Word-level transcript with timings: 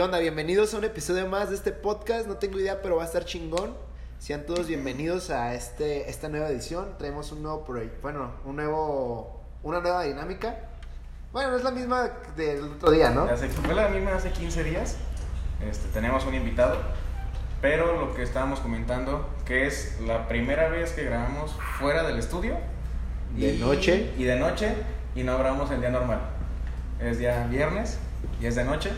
¿Qué 0.00 0.04
onda? 0.04 0.18
Bienvenidos 0.18 0.72
a 0.72 0.78
un 0.78 0.84
episodio 0.84 1.28
más 1.28 1.50
de 1.50 1.56
este 1.56 1.72
podcast. 1.72 2.26
No 2.26 2.36
tengo 2.36 2.58
idea, 2.58 2.80
pero 2.80 2.96
va 2.96 3.02
a 3.02 3.04
estar 3.04 3.26
chingón. 3.26 3.76
Sean 4.18 4.46
todos 4.46 4.66
bienvenidos 4.66 5.28
a 5.28 5.52
este, 5.52 6.08
esta 6.08 6.30
nueva 6.30 6.48
edición. 6.48 6.96
Traemos 6.96 7.32
un 7.32 7.42
nuevo 7.42 7.66
proyecto, 7.66 7.98
bueno, 8.00 8.32
un 8.46 8.56
nuevo, 8.56 9.42
una 9.62 9.80
nueva 9.82 10.04
dinámica. 10.04 10.56
Bueno, 11.34 11.50
no 11.50 11.58
es 11.58 11.64
la 11.64 11.70
misma 11.70 12.12
del 12.34 12.62
otro 12.62 12.92
día, 12.92 13.10
¿no? 13.10 13.24
Hace, 13.24 13.50
fue 13.50 13.74
la 13.74 13.90
misma 13.90 14.14
hace 14.14 14.30
15 14.30 14.64
días. 14.64 14.96
Este, 15.68 15.86
tenemos 15.88 16.24
un 16.24 16.34
invitado. 16.34 16.78
Pero 17.60 18.00
lo 18.00 18.14
que 18.14 18.22
estábamos 18.22 18.60
comentando, 18.60 19.28
que 19.44 19.66
es 19.66 20.00
la 20.00 20.28
primera 20.28 20.70
vez 20.70 20.92
que 20.92 21.04
grabamos 21.04 21.54
fuera 21.78 22.04
del 22.04 22.18
estudio. 22.18 22.56
De 23.36 23.52
noche. 23.58 24.14
Y 24.16 24.24
de 24.24 24.36
noche. 24.36 24.76
Y 25.14 25.24
no 25.24 25.36
grabamos 25.36 25.70
el 25.70 25.82
día 25.82 25.90
normal. 25.90 26.20
Es 26.98 27.18
día 27.18 27.46
viernes 27.48 27.98
y 28.40 28.46
es 28.46 28.54
de 28.54 28.64
noche. 28.64 28.92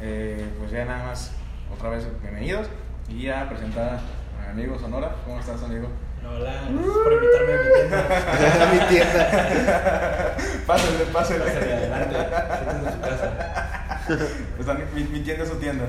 Eh, 0.00 0.44
pues 0.58 0.70
ya 0.70 0.84
nada 0.84 1.04
más, 1.04 1.32
otra 1.74 1.90
vez 1.90 2.06
bienvenidos. 2.22 2.68
Y 3.08 3.28
a 3.28 3.48
presentar 3.48 4.00
a 4.40 4.52
mi 4.52 4.62
amigo 4.62 4.78
Sonora. 4.78 5.14
¿Cómo 5.24 5.40
estás, 5.40 5.62
amigo? 5.62 5.88
Hola, 6.28 6.52
gracias 6.68 6.96
por 7.04 7.12
invitarme 7.12 7.52
a 7.52 7.58
mi 7.62 7.70
tienda. 7.72 8.66
A 8.68 8.72
mi 8.72 8.78
tienda. 8.88 10.36
Pásale, 10.66 11.04
pásale. 11.12 11.38
Pásale 11.44 11.72
adelante, 11.72 12.16
en 12.16 12.92
su 12.92 13.00
casa. 13.00 14.02
Está 14.58 14.74
mi, 14.74 15.04
mi 15.04 15.20
tienda 15.20 15.44
es 15.44 15.48
su 15.50 15.56
tienda. 15.56 15.84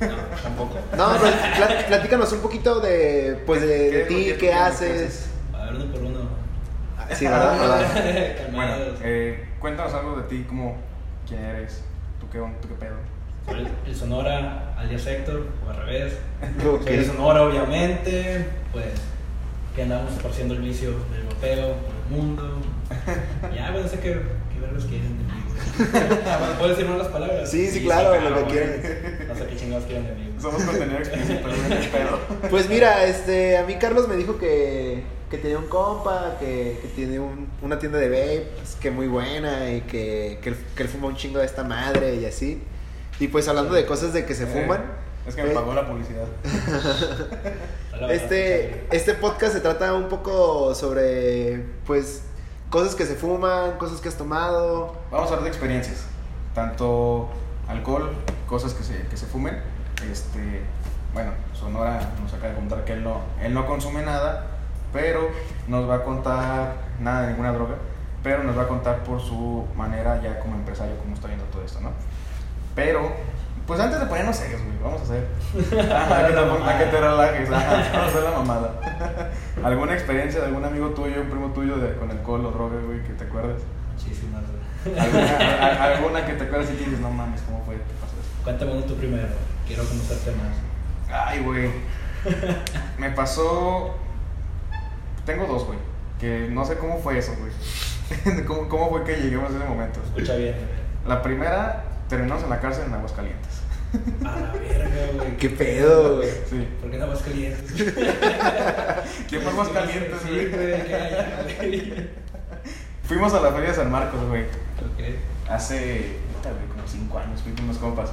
No, 0.00 0.16
tampoco. 0.42 0.78
No, 0.96 1.08
pero 1.20 1.36
pla- 1.56 1.86
platícanos 1.88 2.32
un 2.32 2.40
poquito 2.40 2.80
de, 2.80 3.42
pues, 3.46 3.60
de, 3.62 3.68
de 3.68 3.90
¿Qué- 3.90 4.04
ti, 4.32 4.32
qué- 4.38 4.52
haces. 4.54 5.28
A 5.52 5.64
ver, 5.66 5.74
uno 5.74 5.92
por 5.92 6.02
uno. 6.02 6.20
Ah, 6.96 7.06
Sí, 7.12 7.26
¿verdad? 7.26 7.58
¿verdad? 7.58 8.48
Bueno, 8.52 8.74
eh, 9.02 9.48
cuéntanos 9.58 9.92
algo 9.92 10.16
de 10.16 10.22
ti, 10.28 10.44
como 10.48 10.76
quién 11.28 11.44
eres, 11.44 11.82
tú 12.20 12.28
qué, 12.30 12.38
tú 12.62 12.68
qué 12.68 12.74
pedo. 12.74 12.94
Soy 13.46 13.66
el 13.86 13.94
Sonora, 13.96 14.74
alias 14.76 15.06
Héctor, 15.06 15.46
o 15.66 15.70
al 15.70 15.76
revés. 15.86 16.14
Soy 16.84 16.96
de 16.96 17.04
Sonora, 17.04 17.42
obviamente. 17.42 18.46
Pues, 18.72 18.86
que 19.74 19.82
andamos 19.82 20.12
esparciendo 20.12 20.54
el 20.54 20.60
vicio 20.62 20.90
del 21.12 21.22
europeo 21.22 21.76
por 21.76 21.94
el 21.94 22.16
mundo. 22.16 22.60
Ya, 23.54 23.70
bueno, 23.70 23.88
sé 23.88 23.96
que, 24.00 24.12
qué 24.12 24.60
verlos 24.60 24.84
quieren 24.84 25.16
de 25.18 25.24
mí. 25.24 25.30
¿Puedo 26.58 26.70
decir 26.70 26.86
malas 26.88 27.08
palabras? 27.08 27.50
Sí, 27.50 27.68
sí, 27.68 27.82
claro, 27.84 28.14
lo 28.20 28.36
que 28.36 28.42
güey. 28.42 28.52
quieran. 28.52 29.28
No 29.28 29.34
sé 29.34 29.46
qué 29.46 29.56
chingados 29.56 29.84
quieren 29.84 30.06
de 30.06 30.14
mí. 30.14 30.34
Somos 30.40 30.62
contenido 30.64 30.98
explícito, 30.98 31.48
pero. 31.92 32.18
Pues 32.50 32.68
mira, 32.68 33.04
este, 33.04 33.56
a 33.58 33.64
mí 33.64 33.74
Carlos 33.76 34.08
me 34.08 34.16
dijo 34.16 34.38
que, 34.38 35.02
que 35.30 35.38
tenía 35.38 35.58
un 35.58 35.66
compa, 35.68 36.36
que, 36.40 36.78
que 36.82 36.88
tiene 36.94 37.20
un- 37.20 37.48
una 37.62 37.78
tienda 37.78 37.98
de 37.98 38.08
vape, 38.08 38.46
pues, 38.56 38.74
que 38.76 38.90
muy 38.90 39.06
buena 39.06 39.70
y 39.72 39.82
que, 39.82 40.38
que, 40.42 40.50
él, 40.50 40.56
que 40.74 40.82
él 40.82 40.88
fuma 40.88 41.06
un 41.08 41.16
chingo 41.16 41.38
de 41.38 41.46
esta 41.46 41.62
madre 41.64 42.16
y 42.16 42.24
así. 42.26 42.62
Y 43.20 43.28
pues 43.28 43.46
hablando 43.48 43.74
de 43.74 43.84
cosas 43.84 44.14
de 44.14 44.24
que 44.24 44.34
se 44.34 44.46
fuman, 44.46 44.80
Eh, 44.80 45.28
es 45.28 45.36
que 45.36 45.42
me 45.42 45.50
eh, 45.50 45.54
pagó 45.54 45.74
la 45.74 45.86
publicidad. 45.86 46.26
Este, 48.08 48.86
este 48.92 49.12
podcast 49.12 49.52
se 49.52 49.60
trata 49.60 49.92
un 49.92 50.08
poco 50.08 50.74
sobre, 50.74 51.66
pues, 51.86 52.22
cosas 52.70 52.94
que 52.94 53.04
se 53.04 53.14
fuman, 53.14 53.76
cosas 53.76 54.00
que 54.00 54.08
has 54.08 54.14
tomado. 54.14 54.94
Vamos 55.10 55.26
a 55.26 55.34
hablar 55.34 55.42
de 55.42 55.48
experiencias, 55.50 56.06
tanto 56.54 57.28
alcohol, 57.68 58.10
cosas 58.48 58.72
que 58.72 58.84
se, 58.84 59.06
que 59.08 59.18
se 59.18 59.26
fumen. 59.26 59.60
Este, 60.10 60.62
bueno, 61.12 61.32
Sonora 61.52 62.00
nos 62.22 62.32
acaba 62.32 62.48
de 62.48 62.54
contar 62.54 62.84
que 62.86 62.94
él 62.94 63.04
no, 63.04 63.20
él 63.42 63.52
no 63.52 63.66
consume 63.66 64.02
nada, 64.02 64.46
pero 64.94 65.28
nos 65.68 65.86
va 65.86 65.96
a 65.96 66.02
contar 66.02 66.76
nada 67.00 67.22
de 67.22 67.28
ninguna 67.32 67.52
droga, 67.52 67.74
pero 68.22 68.44
nos 68.44 68.56
va 68.56 68.62
a 68.62 68.68
contar 68.68 69.04
por 69.04 69.20
su 69.20 69.66
manera 69.76 70.22
ya 70.22 70.40
como 70.40 70.54
empresario, 70.54 70.96
cómo 70.96 71.14
está 71.14 71.26
viendo 71.26 71.44
todo 71.46 71.62
esto, 71.62 71.80
¿no? 71.82 71.90
Pero, 72.74 73.12
pues 73.66 73.80
antes 73.80 74.00
de 74.00 74.06
ponernos 74.06 74.36
serios, 74.36 74.60
güey, 74.62 74.76
vamos 74.82 75.00
a 75.00 75.04
hacer. 75.04 75.26
Ajá, 75.92 76.26
que 76.26 76.32
te, 76.32 76.38
a 76.38 76.78
que 76.78 76.84
te 76.86 77.00
relajes, 77.00 77.50
ajá, 77.50 77.70
vamos 77.92 78.06
a 78.06 78.06
hacer 78.06 78.22
la 78.22 78.30
mamada. 78.30 78.74
¿Alguna 79.64 79.94
experiencia 79.94 80.40
de 80.40 80.46
algún 80.46 80.64
amigo 80.64 80.90
tuyo, 80.90 81.20
un 81.22 81.28
primo 81.30 81.48
tuyo 81.52 81.76
de, 81.78 81.94
con 81.96 82.10
alcohol 82.10 82.46
o 82.46 82.50
droga, 82.50 82.76
güey, 82.86 83.02
que 83.02 83.12
te 83.14 83.24
acuerdes? 83.24 83.62
Muchísimas, 83.94 84.42
güey. 84.84 84.98
¿Alguna, 84.98 85.36
a- 85.60 85.66
a- 85.66 85.94
alguna 85.96 86.24
que 86.26 86.32
te 86.34 86.44
acuerdas 86.44 86.70
y 86.72 86.74
que 86.76 86.84
dices, 86.84 87.00
no 87.00 87.10
mames, 87.10 87.40
¿cómo 87.42 87.62
fue? 87.64 87.74
¿Qué 87.76 87.82
pasó 88.00 88.14
eso? 88.20 88.42
Cuéntame 88.44 88.72
uno 88.72 88.82
tú 88.84 88.94
primero. 88.96 89.28
Quiero 89.66 89.84
conocerte 89.84 90.30
más. 90.32 90.56
Ay, 91.28 91.40
güey. 91.40 91.70
Me 92.98 93.10
pasó. 93.10 93.94
Tengo 95.26 95.46
dos, 95.46 95.66
güey. 95.66 95.78
Que 96.18 96.48
no 96.50 96.64
sé 96.64 96.76
cómo 96.76 96.98
fue 96.98 97.18
eso, 97.18 97.32
güey. 97.38 98.44
¿Cómo, 98.46 98.68
¿Cómo 98.68 98.90
fue 98.90 99.04
que 99.04 99.16
lleguemos 99.16 99.52
a 99.52 99.56
ese 99.56 99.64
momento? 99.64 100.00
Escucha 100.04 100.34
bien. 100.36 100.54
La 101.06 101.22
primera, 101.22 101.84
terminamos 102.10 102.42
en 102.42 102.50
la 102.50 102.60
cárcel 102.60 102.84
en 102.88 102.94
Aguascalientes. 102.94 103.60
A 104.24 104.40
la 104.40 104.52
verga, 104.52 105.12
güey. 105.14 105.36
¿Qué 105.36 105.48
pedo, 105.48 106.16
güey? 106.16 106.28
Sí. 106.48 106.68
¿Por 106.80 106.90
qué 106.90 106.98
no 106.98 107.06
vas 107.08 107.22
caliente? 107.22 107.62
¿Quién 109.28 109.42
fue 109.42 109.52
Aguascalientes, 109.52 110.26
güey? 110.28 110.50
Fuimos 113.04 113.32
a 113.32 113.40
la 113.40 113.52
Feria 113.52 113.70
de 113.70 113.74
San 113.74 113.90
Marcos, 113.90 114.20
güey. 114.28 114.42
Ok. 114.42 115.48
Hace, 115.48 116.16
como 116.42 116.86
cinco 116.86 117.18
años, 117.18 117.40
fui 117.42 117.52
con 117.52 117.64
unos 117.64 117.78
compas. 117.78 118.10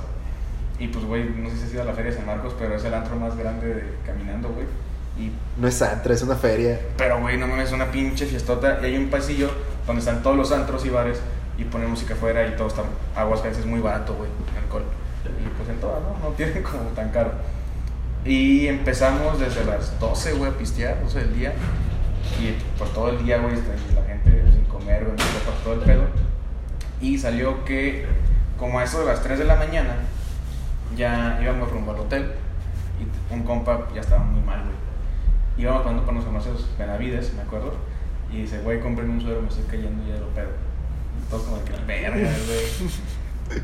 Y 0.80 0.88
pues, 0.88 1.06
güey, 1.06 1.30
no 1.30 1.50
sé 1.50 1.58
si 1.58 1.64
has 1.64 1.74
ido 1.74 1.82
a 1.82 1.86
la 1.86 1.94
Feria 1.94 2.12
de 2.12 2.18
San 2.18 2.26
Marcos, 2.26 2.56
pero 2.58 2.76
es 2.76 2.84
el 2.86 2.94
antro 2.94 3.16
más 3.16 3.36
grande 3.36 3.68
de, 3.68 3.84
caminando, 4.06 4.50
güey. 4.50 4.66
Y 5.20 5.32
No 5.60 5.68
es 5.68 5.82
antro, 5.82 6.14
es 6.14 6.22
una 6.22 6.36
feria. 6.36 6.80
Pero, 6.98 7.20
güey, 7.20 7.38
no 7.38 7.48
mames, 7.48 7.70
es 7.70 7.74
una 7.74 7.92
pinche 7.92 8.28
fiestota. 8.28 8.80
Y 8.82 8.86
hay 8.86 8.98
un 8.98 9.10
pasillo 9.10 9.50
donde 9.88 10.00
están 10.00 10.22
todos 10.22 10.38
los 10.38 10.52
antros 10.52 10.86
y 10.86 10.90
bares 10.90 11.20
y 11.58 11.64
ponen 11.64 11.90
música 11.90 12.14
afuera 12.14 12.48
y 12.48 12.56
todo 12.56 12.68
está. 12.68 12.84
Aguascalientes 13.16 13.66
es 13.66 13.70
muy 13.70 13.80
barato, 13.80 14.16
güey, 14.16 14.30
alcohol. 14.62 14.84
Y 15.26 15.48
pues 15.58 15.70
en 15.70 15.80
todas, 15.80 16.02
¿no? 16.02 16.30
No 16.30 16.36
tienen 16.36 16.64
como 16.64 16.84
tan 16.90 17.10
caro. 17.10 17.32
Y 18.26 18.68
empezamos 18.68 19.40
desde 19.40 19.66
las 19.66 20.00
12, 20.00 20.34
güey, 20.34 20.52
a 20.52 20.58
pistear, 20.58 21.02
12 21.04 21.20
del 21.20 21.36
día. 21.36 21.54
Y 22.40 22.58
por 22.78 22.90
todo 22.90 23.10
el 23.10 23.24
día, 23.24 23.38
güey, 23.38 23.56
la 23.56 24.04
gente 24.04 24.52
sin 24.52 24.66
comer, 24.66 25.06
güey, 25.06 25.16
por 25.16 25.54
todo 25.64 25.74
el 25.74 25.80
pedo. 25.82 26.04
Y 27.02 27.18
salió 27.18 27.64
que, 27.64 28.06
como 28.58 28.80
a 28.80 28.84
eso 28.84 29.00
de 29.00 29.06
las 29.06 29.22
3 29.24 29.40
de 29.40 29.46
la 29.46 29.56
mañana, 29.56 29.96
ya 30.96 31.40
íbamos 31.42 31.72
rumbo 31.72 31.92
al 31.92 32.00
hotel. 32.00 32.32
Y 33.00 33.34
un 33.34 33.44
compa 33.44 33.88
ya 33.94 34.02
estaba 34.02 34.24
muy 34.24 34.42
mal, 34.42 34.64
güey 34.64 34.88
íbamos 35.58 35.82
cuando 35.82 36.04
por 36.04 36.14
unos 36.14 36.26
farmacias 36.26 36.66
Benavides, 36.78 37.34
me 37.34 37.42
acuerdo, 37.42 37.74
y 38.32 38.42
dice, 38.42 38.60
güey, 38.60 38.80
cómprenme 38.80 39.14
un 39.14 39.22
suero, 39.22 39.42
me 39.42 39.48
estoy 39.48 39.64
cayendo 39.66 40.06
ya 40.08 40.14
de 40.14 40.20
lo 40.20 40.28
pedo. 40.30 40.50
Y 41.28 41.30
todos 41.30 41.44
como 41.44 41.64
que, 41.66 41.74
verga, 41.86 42.16
güey. 42.48 43.00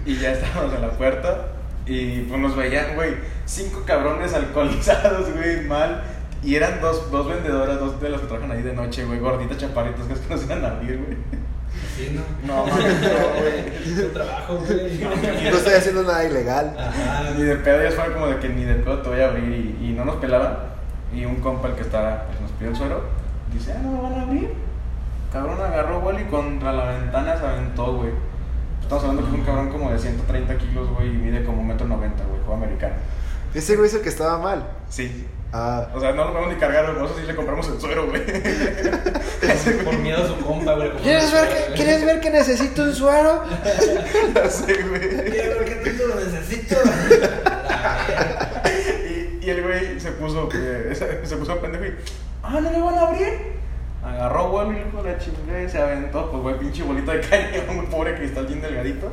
Y 0.05 0.17
ya 0.17 0.31
estábamos 0.31 0.73
en 0.73 0.81
la 0.81 0.91
puerta, 0.91 1.47
y 1.85 2.21
pues 2.21 2.39
nos 2.39 2.55
veían, 2.55 2.95
güey, 2.95 3.15
cinco 3.45 3.83
cabrones 3.85 4.33
alcoholizados, 4.33 5.33
güey, 5.33 5.65
mal. 5.67 6.03
Y 6.41 6.55
eran 6.55 6.81
dos, 6.81 7.09
dos 7.09 7.27
vendedoras, 7.27 7.79
dos 7.79 8.01
de 8.01 8.09
las 8.09 8.21
que 8.21 8.27
trabajan 8.27 8.51
ahí 8.51 8.61
de 8.61 8.73
noche, 8.73 9.05
güey, 9.05 9.19
gorditas, 9.19 9.57
chaparritas, 9.57 10.05
que 10.07 10.13
es 10.13 10.19
que 10.19 10.33
nos 10.33 10.43
iban 10.43 10.65
a 10.65 10.69
abrir, 10.69 10.97
güey. 10.97 11.17
Sí, 11.95 12.15
¿no? 12.15 12.23
No, 12.47 12.65
mames, 12.65 13.01
no, 13.01 13.39
güey. 13.39 13.99
Es 13.99 14.13
trabajo, 14.13 14.57
güey. 14.57 14.99
No 14.99 15.57
estoy 15.57 15.73
haciendo 15.73 16.03
nada 16.03 16.23
ilegal. 16.25 16.75
Ajá. 16.77 17.31
Ni 17.37 17.43
de 17.43 17.55
pedo, 17.57 17.81
ellos 17.81 17.95
fueron 17.95 18.13
como 18.13 18.27
de 18.27 18.39
que 18.39 18.49
ni 18.49 18.63
de 18.63 18.75
pedo 18.75 19.01
te 19.01 19.09
voy 19.09 19.21
a 19.21 19.27
abrir 19.27 19.77
y, 19.79 19.89
y 19.89 19.93
no 19.93 20.05
nos 20.05 20.15
pelaban. 20.15 20.57
Y 21.13 21.25
un 21.25 21.35
compa, 21.35 21.69
el 21.69 21.75
que 21.75 21.81
estaba, 21.81 22.25
pues 22.27 22.41
nos 22.41 22.51
pidió 22.51 22.71
el 22.71 22.75
suero, 22.75 23.03
dice, 23.53 23.73
ah, 23.73 23.81
no 23.83 23.91
me 23.91 24.01
van 24.01 24.13
a 24.13 24.21
abrir. 24.23 24.49
Cabrón 25.33 25.59
agarró 25.59 25.99
vuelo 25.99 26.19
y 26.19 26.25
contra 26.25 26.71
la 26.71 26.85
ventana 26.91 27.35
se 27.35 27.43
aventó, 27.43 27.95
güey. 27.95 28.11
Estamos 28.83 29.03
hablando 29.03 29.23
que 29.23 29.29
es 29.29 29.39
un 29.39 29.45
cabrón 29.45 29.69
como 29.69 29.91
de 29.91 29.97
130 29.97 30.57
kilos, 30.59 30.89
güey, 30.91 31.07
y 31.09 31.13
mide 31.13 31.43
como 31.43 31.63
1,90 31.73 31.87
noventa, 31.87 32.23
güey, 32.25 32.39
juego 32.41 32.53
americano. 32.53 32.93
Ese 33.51 33.75
güey 33.75 33.87
es 33.87 33.95
el 33.95 34.01
que 34.01 34.09
estaba 34.09 34.37
mal. 34.37 34.63
Sí. 34.89 35.27
Ah, 35.51 35.87
O 35.95 35.99
sea, 35.99 36.11
no 36.11 36.25
lo 36.25 36.33
podemos 36.33 36.53
ni 36.53 36.59
cargar, 36.59 36.85
güey, 36.85 36.97
nosotros 36.97 37.19
sí 37.21 37.25
le 37.25 37.35
compramos 37.35 37.67
el 37.67 37.81
suero, 37.81 38.07
güey. 38.07 38.21
Por 39.83 39.97
miedo 39.97 40.23
a 40.23 40.27
su 40.27 40.37
compa, 40.37 40.75
güey. 40.75 40.91
¿Quieres 40.97 41.31
ver, 41.33 41.49
que, 41.49 41.73
¿Quieres 41.73 42.05
ver 42.05 42.19
que 42.19 42.29
necesito 42.29 42.83
un 42.83 42.93
suero? 42.93 43.43
Ya 44.35 44.49
sé, 44.49 44.83
güey. 44.83 45.09
¿Quieres 45.09 45.59
ver 45.59 45.65
qué 45.65 45.75
tanto 45.89 46.07
lo 46.07 46.15
necesito? 46.15 46.75
Y, 49.43 49.45
y 49.45 49.49
el 49.49 49.61
güey 49.63 49.99
se 49.99 50.11
puso, 50.11 50.47
eh, 50.53 50.93
se, 51.23 51.35
puso 51.35 51.59
pendejo 51.59 51.85
y, 51.85 51.93
ah, 52.43 52.59
no 52.61 52.71
me 52.71 52.81
van 52.81 52.95
a 52.95 53.01
abrir. 53.01 53.63
Agarró 54.03 54.49
vuelo 54.49 54.71
y 54.73 55.03
de 55.03 55.11
la 55.11 55.17
chingada 55.17 55.63
y 55.63 55.69
se 55.69 55.81
aventó, 55.81 56.29
pues 56.29 56.43
güey, 56.43 56.59
pinche 56.59 56.83
bolita 56.83 57.13
de 57.13 57.21
cañón, 57.29 57.79
un 57.79 57.85
pobre 57.87 58.15
cristal 58.15 58.45
bien 58.47 58.61
delgadito. 58.61 59.11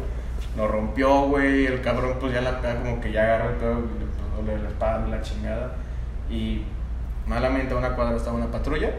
Lo 0.56 0.66
rompió, 0.66 1.22
güey, 1.22 1.66
el 1.66 1.80
cabrón 1.80 2.16
pues 2.18 2.32
ya 2.32 2.40
la 2.40 2.60
pega 2.60 2.80
como 2.80 3.00
que 3.00 3.12
ya 3.12 3.22
agarró 3.22 3.50
y 3.50 3.54
pues, 3.54 4.36
doble 4.36 4.62
la 4.62 4.68
espalda, 4.68 5.08
la 5.08 5.22
chingada. 5.22 5.72
Y 6.28 6.64
malamente 7.26 7.72
a 7.72 7.76
una 7.76 7.94
cuadra 7.94 8.16
estaba 8.16 8.36
una 8.36 8.50
patrulla, 8.50 8.90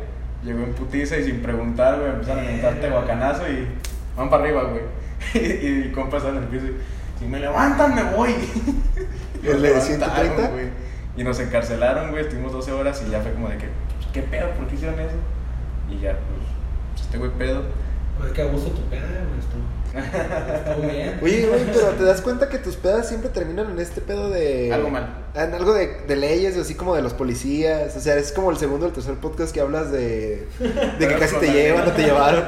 llegó 0.43 0.63
en 0.63 0.73
putiza 0.73 1.17
y 1.17 1.25
sin 1.25 1.41
preguntar, 1.41 1.99
güey, 1.99 2.11
empezaron 2.11 2.45
a 2.45 2.47
mentarte 2.47 2.89
guacanazo 2.89 3.49
y 3.49 3.67
van 4.15 4.29
para 4.29 4.43
arriba, 4.43 4.63
güey. 4.63 4.83
Y, 5.35 5.37
y 5.37 5.81
el 5.83 5.91
compa 5.91 6.17
en 6.17 6.37
el 6.37 6.43
piso 6.45 6.65
y, 6.65 6.75
si 7.19 7.25
me 7.27 7.39
levantan 7.39 7.93
me 7.93 8.03
voy. 8.15 8.33
¿El 9.43 9.61
de 9.61 9.75
Nos 9.75 9.83
130? 9.83 10.23
levantaron, 10.23 10.51
güey. 10.53 10.65
Y 11.15 11.23
nos 11.23 11.39
encarcelaron, 11.39 12.09
güey, 12.09 12.23
estuvimos 12.23 12.51
12 12.53 12.71
horas 12.71 13.03
y 13.05 13.11
ya 13.11 13.19
fue 13.21 13.33
como 13.33 13.49
de 13.49 13.57
que, 13.57 13.67
pues, 13.67 14.07
¿qué 14.13 14.21
pedo? 14.23 14.49
¿Por 14.51 14.65
qué 14.67 14.75
hicieron 14.75 14.99
eso? 14.99 15.15
Este 17.11 17.19
güey 17.19 17.31
pedo. 17.31 17.63
Pues 18.17 18.31
que 18.31 18.41
a 18.41 18.45
gusto 18.45 18.69
tu 18.69 18.81
peda, 18.83 19.01
güey. 19.03 19.37
Estuvo, 19.37 20.65
estuvo 20.69 20.89
bien. 20.89 21.19
Oye, 21.21 21.45
güey, 21.45 21.65
pero 21.73 21.89
te 21.89 22.05
das 22.05 22.21
cuenta 22.21 22.47
que 22.47 22.57
tus 22.57 22.77
pedas 22.77 23.09
siempre 23.09 23.29
terminan 23.29 23.69
en 23.69 23.79
este 23.79 23.99
pedo 23.99 24.29
de. 24.29 24.71
Algo 24.71 24.89
mal. 24.89 25.25
En 25.35 25.53
algo 25.53 25.73
de, 25.73 26.03
de 26.07 26.15
leyes, 26.15 26.55
así 26.55 26.75
como 26.75 26.95
de 26.95 27.01
los 27.01 27.13
policías. 27.13 27.97
O 27.97 27.99
sea, 27.99 28.15
es 28.15 28.31
como 28.31 28.49
el 28.49 28.55
segundo 28.55 28.85
o 28.85 28.87
el 28.87 28.95
tercer 28.95 29.15
podcast 29.15 29.53
que 29.53 29.59
hablas 29.59 29.91
de. 29.91 30.47
De 30.99 31.05
que 31.05 31.15
casi 31.17 31.35
te 31.35 31.51
llevan 31.51 31.89
o 31.89 31.91
te 31.91 32.01
llevaron. 32.01 32.45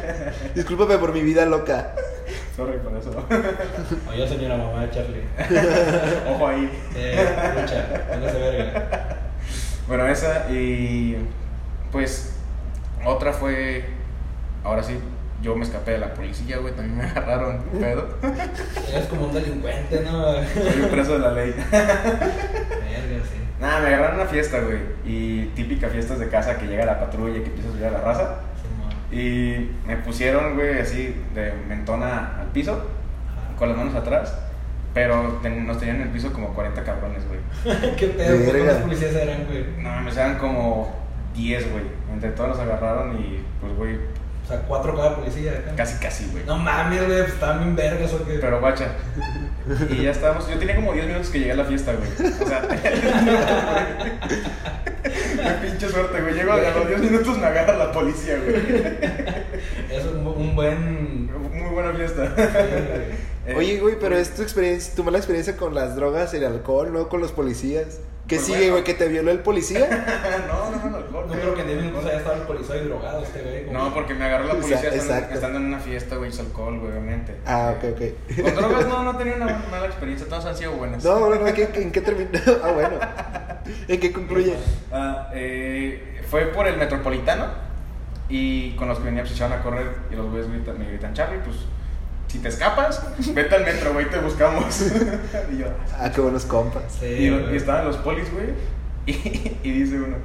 Discúlpame 0.54 0.96
por 0.96 1.12
mi 1.12 1.20
vida 1.20 1.44
loca. 1.44 1.94
Sorry 2.56 2.78
por 2.78 2.96
eso. 2.96 3.10
Oye, 4.10 4.26
señora 4.26 4.56
mamá 4.56 4.86
de 4.86 4.90
Charlie. 4.90 5.22
Ojo 6.32 6.46
ahí. 6.46 6.70
Eh, 6.96 7.60
lucha, 7.60 8.06
póngase 8.10 8.38
verga. 8.38 9.18
Bueno, 9.86 10.06
esa 10.06 10.50
y 10.50 11.14
pues 11.92 12.32
otra 13.04 13.32
fue, 13.32 13.84
ahora 14.64 14.82
sí, 14.82 14.98
yo 15.42 15.54
me 15.56 15.64
escapé 15.64 15.92
de 15.92 15.98
la 15.98 16.14
policía, 16.14 16.58
güey, 16.58 16.74
también 16.74 16.98
me 16.98 17.04
agarraron, 17.10 17.58
pedo. 17.80 18.08
Eres 18.92 19.06
como 19.08 19.26
un 19.26 19.34
delincuente, 19.34 20.00
¿no? 20.04 20.32
Soy 20.32 20.82
un 20.82 20.88
preso 20.90 21.12
de 21.14 21.18
la 21.20 21.32
ley. 21.32 21.54
Verga, 21.70 23.24
sí. 23.24 23.38
Nada, 23.60 23.80
me 23.80 23.86
agarraron 23.88 24.20
a 24.20 24.22
una 24.22 24.30
fiesta, 24.30 24.60
güey, 24.60 24.78
y 25.04 25.46
típica 25.54 25.88
fiestas 25.88 26.18
de 26.18 26.28
casa 26.28 26.58
que 26.58 26.66
llega 26.66 26.84
la 26.86 26.98
patrulla 27.00 27.38
y 27.38 27.40
que 27.42 27.48
empieza 27.48 27.68
a 27.68 27.72
subir 27.72 27.86
a 27.86 27.90
la 27.90 28.00
raza. 28.00 28.36
Y 29.10 29.70
me 29.86 29.96
pusieron, 29.96 30.54
güey, 30.54 30.78
así 30.80 31.14
de 31.34 31.52
mentona 31.66 32.40
al 32.40 32.48
piso, 32.48 32.72
Ajá. 32.72 33.56
con 33.56 33.68
las 33.68 33.78
manos 33.78 33.94
atrás. 33.94 34.34
Pero 34.94 35.38
ten- 35.42 35.66
nos 35.66 35.78
tenían 35.78 35.96
en 35.96 36.02
el 36.02 36.08
piso 36.08 36.32
como 36.32 36.48
40 36.54 36.82
cabrones, 36.84 37.22
güey. 37.26 37.40
¿Qué 37.96 38.08
pedo? 38.08 38.50
¿Cuántos 38.50 38.76
policías 38.82 39.14
eran, 39.14 39.44
güey? 39.46 39.64
No, 39.78 40.00
me 40.02 40.10
eran 40.10 40.38
como 40.38 40.94
10, 41.34 41.70
güey. 41.72 41.84
Entre 42.12 42.30
todos 42.30 42.50
nos 42.50 42.58
agarraron 42.60 43.16
y, 43.18 43.40
pues, 43.60 43.74
güey, 43.76 43.96
O 44.48 44.50
sea, 44.50 44.60
cuatro 44.62 44.96
cada 44.96 45.14
policía 45.14 45.52
acá. 45.52 45.74
casi, 45.76 45.98
casi, 45.98 46.24
güey. 46.32 46.42
No 46.46 46.56
mames, 46.56 47.04
güey, 47.06 47.18
pues 47.20 47.34
estaban 47.34 47.58
bien 47.58 47.76
vergas 47.76 48.14
o 48.14 48.24
qué. 48.26 48.38
Pero 48.40 48.60
guacha. 48.60 48.86
Y 49.90 50.04
ya 50.04 50.12
estábamos. 50.12 50.48
Yo 50.48 50.58
tenía 50.58 50.76
como 50.76 50.94
10 50.94 51.06
minutos 51.06 51.28
que 51.28 51.40
llegué 51.40 51.52
a 51.52 51.56
la 51.56 51.66
fiesta, 51.66 51.92
güey. 51.92 52.10
O 52.40 52.46
sea, 52.46 52.66
Qué 55.02 55.50
pinche 55.60 55.88
suerte, 55.90 56.22
güey. 56.22 56.32
Llego 56.32 56.52
a 56.52 56.56
los 56.56 56.88
10 56.88 57.00
minutos 57.00 57.36
me 57.36 57.46
agarra 57.46 57.76
la 57.76 57.92
policía, 57.92 58.38
güey. 58.38 58.56
Es 59.90 60.06
un, 60.06 60.26
un 60.26 60.56
buen. 60.56 61.26
Muy 61.52 61.70
buena 61.70 61.92
fiesta. 61.92 62.34
Eh, 63.48 63.54
Oye, 63.56 63.80
güey, 63.80 63.96
pero 63.98 64.16
es 64.16 64.34
tu 64.34 64.42
experiencia, 64.42 64.94
tu 64.94 65.02
mala 65.04 65.18
experiencia 65.18 65.56
con 65.56 65.74
las 65.74 65.96
drogas 65.96 66.34
y 66.34 66.36
el 66.36 66.44
alcohol, 66.44 66.92
no 66.92 67.08
con 67.08 67.20
los 67.20 67.32
policías. 67.32 67.98
¿Qué 68.26 68.36
Pues 68.36 68.44
sigue, 68.46 68.58
bueno. 68.58 68.72
güey? 68.72 68.84
¿Que 68.84 68.92
te 68.92 69.08
violó 69.08 69.30
el 69.30 69.38
policía? 69.38 69.88
no, 70.48 70.70
no, 70.70 70.90
no, 70.90 70.96
alcohol. 70.98 71.24
No 71.28 71.32
creo 71.32 71.54
que 71.54 71.62
en 71.62 71.66
10 71.68 71.80
minutos 71.80 72.04
haya 72.04 72.18
estado 72.18 72.34
el 72.36 72.42
policía 72.42 72.76
y 72.76 72.84
drogado 72.84 73.22
este 73.22 73.40
güey. 73.42 73.64
como- 73.64 73.78
No, 73.78 73.94
porque 73.94 74.12
me 74.12 74.26
agarró 74.26 74.44
la 74.44 74.52
policía 74.52 74.76
Exacto. 74.76 74.96
estando, 74.98 75.34
estando 75.34 75.58
en 75.60 75.64
una 75.64 75.78
fiesta, 75.78 76.16
güey. 76.16 76.28
Es 76.28 76.38
alcohol, 76.38 76.78
güey, 76.78 76.90
obviamente. 76.92 77.36
Ah, 77.46 77.74
ok, 77.78 77.84
ok. 77.94 78.42
Con 78.44 78.54
drogas 78.54 78.86
no, 78.86 79.02
no 79.02 79.16
tenía 79.16 79.36
una 79.36 79.64
mala 79.70 79.86
experiencia. 79.86 80.28
Todas 80.28 80.44
han 80.44 80.54
sido 80.58 80.72
buenas. 80.72 81.02
No, 81.02 81.18
no, 81.20 81.36
no, 81.36 81.46
¿en 81.46 81.54
qué, 81.54 81.70
en 81.74 81.90
qué 81.90 82.00
terminó? 82.02 82.28
Ah, 82.62 82.72
bueno. 82.72 82.98
¿En 83.88 83.98
qué 83.98 84.12
concluye? 84.12 84.54
Ah, 84.92 85.30
eh, 85.32 86.20
fue 86.30 86.42
por 86.48 86.66
el 86.68 86.76
metropolitano 86.76 87.46
y 88.28 88.72
con 88.76 88.88
los 88.88 88.98
que 88.98 89.04
venía 89.04 89.22
pues 89.22 89.32
echaban 89.34 89.58
a 89.58 89.62
correr 89.62 89.86
y 90.12 90.16
los 90.16 90.30
güeyes 90.30 90.48
me 90.48 90.58
gritan, 90.86 91.14
Charlie, 91.14 91.38
pues 91.42 91.56
si 92.28 92.38
te 92.38 92.48
escapas, 92.48 93.02
vete 93.34 93.54
al 93.54 93.64
metro, 93.64 93.92
güey, 93.94 94.08
te 94.10 94.18
buscamos. 94.18 94.80
y 95.52 95.58
yo, 95.58 95.66
Ah, 95.98 96.10
qué 96.14 96.20
buenos 96.20 96.44
compas. 96.44 96.82
Sí, 97.00 97.06
y, 97.06 97.56
estaban 97.56 97.86
los 97.86 97.96
polis, 97.98 98.30
güey, 98.32 98.48
y, 99.06 99.56
y 99.62 99.70
dice 99.72 99.96
uno, 99.96 100.16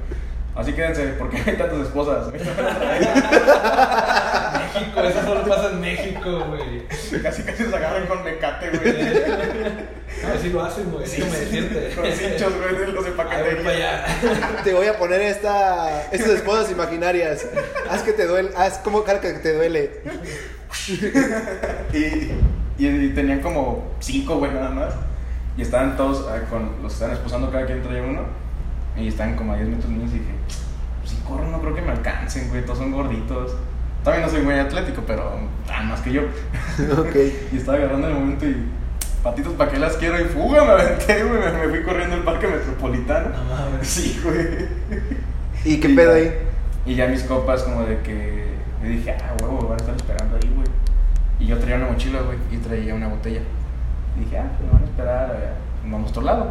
así 0.54 0.72
quédense, 0.74 1.14
porque 1.18 1.38
hay 1.38 1.56
tantas 1.56 1.80
esposas. 1.80 2.30
México, 4.74 5.00
eso 5.02 5.22
solo 5.24 5.44
pasa 5.44 5.70
en 5.70 5.80
México, 5.80 6.44
güey. 6.48 6.86
casi 7.22 7.42
casi 7.42 7.64
se 7.64 7.76
agarran 7.76 8.06
con 8.06 8.22
mecate, 8.24 8.70
güey. 8.70 9.24
Así 10.34 10.50
lo 10.50 10.62
hacen, 10.62 10.90
güey. 10.90 11.06
Sí, 11.06 11.22
sí, 11.22 11.28
decirte. 11.28 11.94
con 11.94 12.04
cinchos, 12.12 12.52
güey, 12.56 12.76
de 12.86 12.92
los 12.92 13.04
de 13.04 13.10
A 13.10 13.14
ver, 13.14 13.16
para 13.16 13.30
paquetería. 13.30 14.04
allá. 14.04 14.62
Te 14.62 14.74
voy 14.74 14.86
a 14.86 14.98
poner 14.98 15.20
esta, 15.22 16.06
estas 16.12 16.30
esposas 16.30 16.70
imaginarias. 16.70 17.46
Haz 17.90 18.02
que 18.02 18.12
te 18.12 18.26
duele, 18.26 18.50
haz 18.56 18.78
como 18.78 19.04
cara 19.04 19.20
que 19.20 19.32
te 19.32 19.52
duele. 19.54 20.02
Y, 21.92 22.84
y, 22.84 22.86
y 22.86 23.08
tenían 23.14 23.40
como 23.40 23.92
cinco, 24.00 24.38
güey, 24.38 24.52
nada 24.52 24.70
más. 24.70 24.94
Y 25.56 25.62
estaban 25.62 25.96
todos, 25.96 26.26
ah, 26.28 26.40
con, 26.50 26.70
los 26.82 26.92
estaban 26.94 27.14
esposando 27.14 27.50
cada 27.50 27.66
quien 27.66 27.82
traía 27.82 28.02
uno. 28.02 28.22
Y 28.96 29.08
estaban 29.08 29.36
como 29.36 29.52
a 29.52 29.56
10 29.56 29.68
metros 29.68 29.90
míos 29.90 30.10
y 30.14 30.18
dije, 30.18 30.30
pues 31.00 31.10
si 31.12 31.16
corro 31.22 31.46
no 31.48 31.60
creo 31.60 31.74
que 31.74 31.82
me 31.82 31.90
alcancen, 31.92 32.48
güey, 32.48 32.64
todos 32.64 32.78
son 32.78 32.92
gorditos. 32.92 33.52
También 34.02 34.24
no 34.24 34.30
soy 34.30 34.42
muy 34.42 34.54
atlético, 34.54 35.02
pero 35.06 35.32
tan 35.66 35.88
más 35.88 36.00
que 36.00 36.12
yo. 36.12 36.22
Ok. 36.98 37.16
Y 37.52 37.56
estaba 37.56 37.78
agarrando 37.78 38.08
el 38.08 38.14
momento 38.14 38.46
y, 38.46 38.56
patitos, 39.22 39.54
¿para 39.54 39.70
qué 39.70 39.78
las 39.78 39.96
quiero? 39.96 40.20
Y 40.20 40.24
fuga, 40.24 40.64
me 40.64 40.70
aventé, 40.72 41.22
güey, 41.24 41.40
me, 41.40 41.52
me 41.66 41.68
fui 41.68 41.82
corriendo 41.84 42.16
al 42.16 42.22
parque 42.24 42.46
metropolitano. 42.48 43.28
No 43.30 43.44
mames. 43.44 43.86
Sí, 43.88 44.20
güey. 44.22 44.66
¿Y 45.64 45.80
qué 45.80 45.88
Y 45.88 45.94
pedo 45.96 46.10
ya- 46.12 46.16
ahí? 46.18 46.34
Y 46.86 46.94
ya 46.96 47.06
mis 47.06 47.22
copas 47.22 47.62
como 47.62 47.82
de 47.86 47.98
que 48.00 48.43
yo 48.84 48.90
dije, 48.90 49.16
ah, 49.18 49.34
huevo, 49.40 49.68
van 49.68 49.72
a 49.72 49.76
estar 49.76 49.96
esperando 49.96 50.36
ahí, 50.36 50.52
güey. 50.54 50.68
Y 51.40 51.46
yo 51.46 51.58
traía 51.58 51.76
una 51.76 51.88
mochila, 51.88 52.20
güey, 52.20 52.38
y 52.50 52.58
traía 52.58 52.94
una 52.94 53.08
botella. 53.08 53.40
Y 54.16 54.24
dije, 54.24 54.38
ah, 54.38 54.50
pues 54.56 54.66
me 54.66 54.72
van 54.72 54.82
a 54.82 54.84
esperar, 54.84 55.30
eh, 55.30 55.52
vamos 55.84 56.06
a 56.06 56.10
otro 56.10 56.22
lado. 56.22 56.50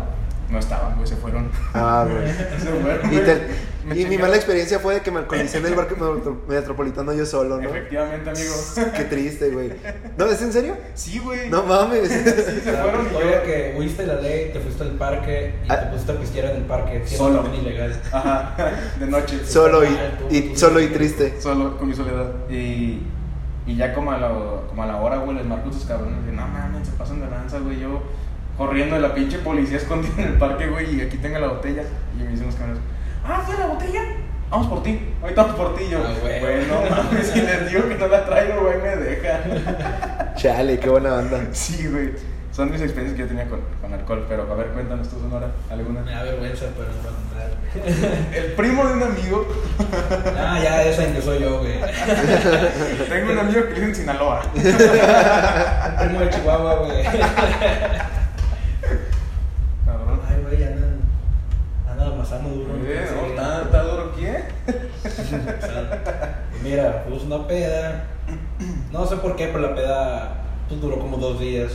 No 0.54 0.60
estaban, 0.60 0.96
güey, 0.96 1.08
se 1.08 1.16
fueron. 1.16 1.50
Ah, 1.74 2.06
güey. 2.08 2.28
se 2.60 2.68
fueron, 2.70 3.12
Y, 3.12 3.16
güey. 3.16 3.26
te- 3.26 3.48
Me 3.88 4.00
y 4.00 4.06
mi 4.06 4.18
mala 4.20 4.36
experiencia 4.36 4.78
fue 4.80 4.94
de 4.94 5.02
que 5.02 5.10
me 5.10 5.18
alcoholicé 5.20 5.58
en 5.58 5.66
el 5.66 5.74
barco 5.74 5.96
metro- 5.96 6.42
metropolitano 6.48 7.12
yo 7.12 7.26
solo, 7.26 7.60
¿no? 7.60 7.68
Efectivamente, 7.70 8.30
amigo. 8.30 8.54
Qué 8.96 9.04
triste, 9.06 9.50
güey. 9.50 9.74
¿No? 10.16 10.26
¿Es 10.28 10.42
en 10.44 10.54
serio? 10.54 10.78
Sí, 10.94 11.18
güey. 11.18 11.50
No 11.50 11.64
mames. 11.64 12.08
Sí, 12.08 12.20
se 12.64 12.72
fueron 12.72 13.10
yo. 13.10 13.20
que 13.44 13.76
huiste 13.78 14.06
la 14.06 14.16
ley, 14.22 14.52
te 14.54 14.60
fuiste 14.60 14.84
al 14.84 14.92
parque 14.92 15.56
y 15.66 15.72
Ah. 15.72 15.80
te 15.82 15.86
pusiste 15.88 16.12
a 16.12 16.16
pistear 16.20 16.46
en 16.52 16.58
el 16.58 16.64
parque. 16.66 17.04
Solo. 17.08 17.44
ilegal. 17.54 18.00
Ajá, 18.12 18.56
de 19.00 19.08
noche. 19.08 19.44
Solo 19.46 19.84
y, 19.84 19.90
mal, 19.90 20.18
tú, 20.20 20.26
y 20.36 20.42
tú, 20.42 20.60
solo 20.60 20.80
y 20.80 20.88
triste. 20.90 21.42
Solo, 21.42 21.78
con 21.78 21.90
mi 21.90 21.96
soledad. 21.96 22.32
Y, 22.52 23.02
y 23.66 23.76
ya 23.76 23.94
como 23.96 24.12
a, 24.12 24.18
la, 24.20 24.30
como 24.70 24.84
a 24.84 24.86
la 24.86 24.98
hora, 24.98 25.18
güey, 25.18 25.36
les 25.38 25.46
marco 25.48 25.70
a 25.70 25.72
esos 25.72 25.86
cabrones. 25.86 26.20
No 26.32 26.48
mames, 26.48 26.88
se 26.88 26.94
pasan 26.94 27.22
de 27.22 27.28
lanza, 27.30 27.58
güey. 27.60 27.80
Yo 27.80 28.02
corriendo 28.58 28.96
de 28.96 29.02
la 29.02 29.14
pinche 29.14 29.40
policía 29.40 29.78
escondida 29.84 30.14
en 30.18 30.28
el 30.34 30.38
parque, 30.38 30.68
güey, 30.68 30.96
y 30.98 31.02
aquí 31.02 31.18
tengo 31.18 31.40
la 31.40 31.48
botella. 31.48 31.84
Y 32.18 32.24
me 32.24 32.30
dicen 32.30 32.48
los 32.48 32.56
ah, 33.26 33.42
fue 33.46 33.58
la 33.58 33.68
botella. 33.68 34.02
Vamos 34.50 34.68
por 34.68 34.84
ti, 34.84 35.00
ahorita 35.22 35.42
vamos 35.44 35.58
por 35.58 35.76
ti. 35.76 35.84
Y 35.86 35.90
yo, 35.90 36.00
Ah, 36.06 36.14
güey. 36.22 36.40
güey, 36.40 36.56
no 36.68 36.96
mames, 36.96 37.28
si 37.28 37.42
les 37.42 37.70
digo 37.72 37.88
que 37.90 37.96
no 37.96 38.08
la 38.08 38.26
traigo, 38.26 38.62
güey, 38.62 38.78
me 38.82 38.96
dejan. 38.98 40.34
Chale, 40.36 40.80
qué 40.80 40.90
buena 40.90 41.12
banda. 41.14 41.40
Sí, 41.54 41.88
güey. 41.88 42.12
Son 42.52 42.70
mis 42.70 42.82
experiencias 42.82 43.16
que 43.18 43.24
yo 43.24 43.28
tenía 43.28 43.50
con, 43.50 43.62
con 43.82 43.92
alcohol. 43.92 44.26
Pero 44.30 44.44
a 44.52 44.54
ver, 44.54 44.68
cuéntanos 44.68 45.10
tú, 45.10 45.20
Sonora, 45.20 45.48
alguna. 45.72 46.02
Me 46.02 46.12
da 46.12 46.22
vergüenza, 46.22 46.66
pero 46.78 46.90
no 46.90 47.02
voy 47.02 47.10
a 47.10 47.16
contar. 47.16 48.36
El 48.36 48.52
primo 48.54 48.86
de 48.86 48.94
un 48.94 49.02
amigo, 49.02 49.48
Ah, 50.38 50.60
ya, 50.62 50.84
esa 50.84 51.12
que 51.12 51.20
soy 51.20 51.40
yo, 51.42 51.58
güey. 51.62 51.80
tengo 53.10 53.32
un 53.32 53.40
amigo 53.40 53.62
que 53.70 53.74
vive 53.74 53.86
en 53.88 53.96
Sinaloa. 53.96 54.44
Un 54.54 54.62
primo 54.62 56.20
de 56.20 56.30
Chihuahua, 56.30 56.76
güey. 56.76 57.04
Cabrón. 59.86 60.20
Ay, 60.30 60.38
güey, 60.44 60.64
anda. 60.64 60.88
Anda 61.90 62.06
amasando 62.08 62.50
duro. 62.50 62.74
Eh, 62.86 63.06
Sí. 63.08 63.16
no, 63.16 63.26
¿Está 63.30 63.62
está 63.64 63.84
duro 63.84 64.12
quién? 64.16 64.44
Mira, 66.64 67.04
fuimos 67.04 67.24
una 67.24 67.48
peda. 67.48 68.06
No 68.92 69.06
sé 69.06 69.18
por 69.18 69.36
qué, 69.36 69.48
pero 69.48 69.60
la 69.60 69.76
peda 69.76 70.44
pues, 70.68 70.82
duró 70.82 71.00
como 71.00 71.18
dos 71.18 71.40
días. 71.40 71.74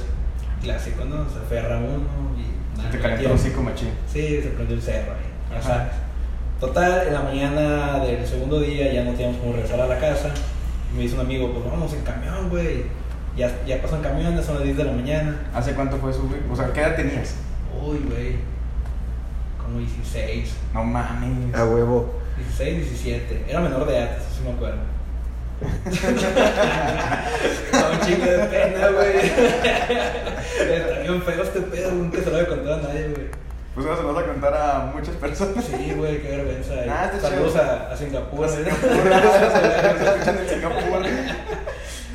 Clásico, 0.63 1.05
¿no? 1.05 1.25
Se 1.29 1.39
ferra 1.49 1.79
uno 1.79 2.09
y. 2.37 2.77
nada, 2.79 2.91
Te 2.91 2.99
calentó 2.99 3.21
tiempo. 3.21 3.37
así 3.41 3.51
como 3.51 3.71
machín. 3.71 3.91
Sí, 4.13 4.41
se 4.43 4.49
prendió 4.51 4.77
el 4.77 4.83
cerro 4.83 5.13
ahí. 5.13 5.57
Ajá. 5.59 5.89
Total, 6.59 7.07
en 7.07 7.15
la 7.15 7.23
mañana 7.23 8.01
del 8.01 8.27
segundo 8.27 8.61
día 8.61 8.93
ya 8.93 9.05
no 9.05 9.13
teníamos 9.13 9.37
como 9.39 9.53
regresar 9.53 9.81
a 9.81 9.87
la 9.87 9.99
casa. 9.99 10.31
Y 10.93 10.97
me 10.97 11.03
dice 11.03 11.15
un 11.15 11.21
amigo, 11.21 11.53
pues 11.53 11.65
vamos 11.65 11.93
en 11.93 12.03
camión, 12.03 12.49
güey. 12.51 12.87
Ya, 13.37 13.53
ya 13.65 13.81
pasan 13.81 14.03
camiones, 14.03 14.45
son 14.45 14.57
las 14.57 14.65
10 14.65 14.77
de 14.79 14.85
la 14.85 14.93
mañana. 14.93 15.37
¿Hace 15.55 15.75
cuánto 15.75 15.99
fue 15.99 16.11
eso, 16.11 16.23
güey? 16.27 16.41
O 16.51 16.57
sea, 16.57 16.73
¿qué 16.73 16.81
edad 16.81 16.97
tenías? 16.97 17.37
Uy, 17.81 17.99
güey. 18.09 18.37
Como 19.63 19.79
16. 19.79 20.57
No 20.75 20.83
mames. 20.83 21.55
A 21.55 21.65
huevo. 21.65 22.13
16, 22.39 22.77
17. 22.91 23.45
Era 23.49 23.61
menor 23.61 23.87
de 23.87 23.97
edad, 23.97 24.17
eso 24.17 24.27
sí 24.37 24.43
me 24.45 24.51
acuerdo. 24.53 24.79
Un 27.91 28.01
chingo 28.07 28.27
de 28.27 28.39
pena, 28.47 28.89
güey. 28.91 29.17
Está 30.79 30.99
bien 31.01 31.23
feo 31.23 31.43
este 31.43 31.61
pedo, 31.63 31.91
nunca 31.93 32.19
se 32.19 32.27
lo 32.27 32.33
voy 32.33 32.41
a 32.41 32.47
contar 32.47 32.73
a 32.75 32.83
nadie, 32.83 33.09
güey. 33.09 33.27
Pues 33.75 33.87
ahora 33.87 33.99
se 33.99 34.03
lo 34.03 34.13
vas 34.15 34.25
a 34.25 34.27
contar 34.27 34.55
a 34.55 34.93
muchas 34.95 35.15
personas. 35.17 35.65
Sí, 35.65 35.93
güey, 35.97 36.21
qué 36.21 36.29
vergüenza. 36.29 36.75
Y 36.75 36.89
Ah, 36.89 37.11
está 37.13 37.29
Saludos 37.29 37.57
a, 37.57 37.93
a 37.93 37.97
Singapur. 37.97 38.45
A 38.45 38.49
¿eh? 38.49 38.55
Singapur, 38.57 39.13
en 40.43 40.49
Singapur. 40.49 41.03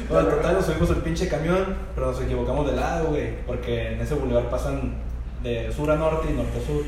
Bueno, 0.10 0.28
total, 0.30 0.54
nos 0.56 0.66
subimos 0.66 0.90
al 0.90 0.98
pinche 0.98 1.28
camión, 1.30 1.76
pero 1.96 2.08
nos 2.08 2.22
equivocamos 2.22 2.66
de 2.70 2.76
lado, 2.76 3.08
güey. 3.10 3.38
Porque 3.46 3.94
en 3.94 4.02
ese 4.02 4.16
bulevar 4.16 4.50
pasan 4.50 4.96
de 5.42 5.72
sur 5.72 5.90
a 5.90 5.96
norte 5.96 6.28
y 6.30 6.34
norte 6.34 6.60
a 6.62 6.68
sur. 6.68 6.84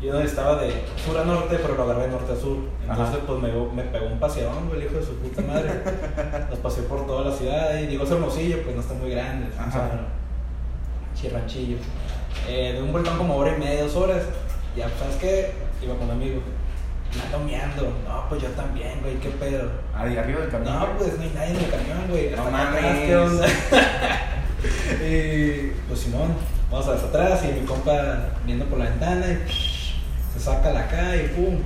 Yo 0.00 0.18
estaba 0.20 0.56
de 0.62 0.72
sur 1.04 1.18
a 1.18 1.24
norte, 1.24 1.58
pero 1.60 1.74
lo 1.74 1.82
agarré 1.82 2.04
de 2.04 2.08
norte 2.08 2.32
a 2.32 2.36
sur. 2.36 2.56
Entonces, 2.82 3.16
Ajá. 3.16 3.26
pues 3.26 3.38
me, 3.38 3.52
me 3.74 3.82
pegó 3.90 4.06
un 4.06 4.18
paseadón, 4.18 4.68
güey, 4.68 4.80
el 4.80 4.86
hijo 4.86 4.96
de 4.96 5.04
su 5.04 5.14
puta 5.16 5.42
madre. 5.42 5.70
Nos 6.50 6.58
paseó 6.60 6.84
por 6.84 7.06
toda 7.06 7.30
la 7.30 7.36
ciudad 7.36 7.78
y 7.78 7.86
digo, 7.86 8.04
es 8.04 8.10
hermosillo, 8.10 8.62
pues 8.62 8.74
no 8.74 8.80
está 8.80 8.94
muy 8.94 9.10
grande. 9.10 9.48
Chirranchillo. 11.14 11.76
Eh, 12.48 12.72
de 12.74 12.82
un 12.82 12.92
volcán 12.92 13.18
como 13.18 13.36
hora 13.36 13.54
y 13.54 13.60
media, 13.60 13.82
dos 13.82 13.96
horas. 13.96 14.22
Ya, 14.74 14.86
pues, 14.86 14.98
¿sabes 14.98 15.16
qué? 15.16 15.52
Iba 15.84 15.94
con 15.96 16.06
un 16.06 16.12
amigo. 16.12 16.40
Ando 17.26 17.44
meando. 17.44 17.82
No, 18.08 18.28
pues 18.28 18.40
yo 18.40 18.48
también, 18.50 19.00
güey, 19.02 19.16
qué 19.16 19.28
pedo. 19.30 19.68
Ahí 19.94 20.16
arriba 20.16 20.40
del 20.40 20.50
camión. 20.50 20.72
No, 20.72 20.86
pues 20.96 21.16
no 21.16 21.22
hay 21.22 21.32
nadie 21.34 21.50
en 21.50 21.56
el 21.56 21.70
camión, 21.70 22.08
güey. 22.08 22.30
No 22.30 22.50
mames. 22.50 23.06
¿qué 23.06 23.16
onda? 23.16 23.46
y 25.06 25.72
pues 25.88 26.00
Simón, 26.00 26.34
vamos 26.70 26.88
hasta 26.88 27.08
atrás 27.08 27.44
y 27.44 27.60
mi 27.60 27.66
compa 27.66 28.30
viendo 28.44 28.64
por 28.66 28.78
la 28.78 28.86
ventana 28.86 29.26
y 29.26 29.69
se 30.40 30.46
saca 30.46 30.70
la 30.72 30.80
acá 30.80 31.16
y 31.16 31.28
pum. 31.28 31.58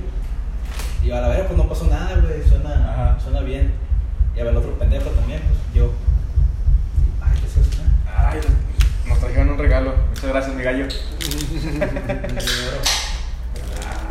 Y 1.03 1.11
a 1.11 1.21
la 1.21 1.27
vera 1.29 1.45
pues 1.47 1.57
no 1.57 1.69
pasó 1.69 1.85
nada, 1.85 2.15
güey, 2.19 2.43
suena, 2.47 2.91
Ajá. 2.91 3.17
suena 3.23 3.39
bien. 3.41 3.71
Y 4.35 4.39
a 4.39 4.43
ver 4.43 4.51
el 4.51 4.57
otro 4.57 4.77
pendejo 4.77 5.09
también, 5.11 5.39
pues 5.41 5.59
yo. 5.73 5.91
Ay, 7.21 7.37
¿qué 7.39 7.47
es 7.47 7.57
esto? 7.67 7.81
Ay, 8.13 8.39
nos 9.07 9.19
trajeron 9.19 9.49
un 9.51 9.57
regalo. 9.57 9.93
Muchas 10.09 10.25
gracias, 10.29 10.55
mi 10.55 10.63
gallo. 10.63 10.87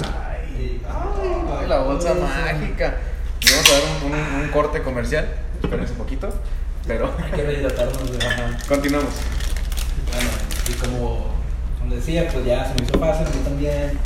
Ay, 0.03 0.81
Ay, 0.89 1.69
la 1.69 1.79
bolsa 1.81 2.15
mágica. 2.15 2.95
Y 3.41 3.51
vamos 3.51 3.69
a 3.71 3.73
dar 3.73 3.83
un, 4.07 4.13
un- 4.13 4.43
un 4.45 4.49
corte 4.51 4.83
comercial. 4.83 5.29
Espérense 5.63 5.93
un 5.93 5.99
poquito. 5.99 6.29
Pero 6.87 7.13
Hay 7.23 7.31
que 7.33 7.43
rehidratarnos, 7.43 7.99
güey. 8.09 8.27
Ajá. 8.27 8.57
continuamos. 8.69 9.11
Bueno, 10.13 10.31
y 10.69 10.73
como, 10.75 11.27
como 11.81 11.95
decía, 11.95 12.29
pues 12.33 12.45
ya 12.47 12.67
se 12.69 12.75
me 12.75 12.83
hizo 12.87 12.99
fácil, 12.99 13.27
yo 13.27 13.41
también. 13.41 13.99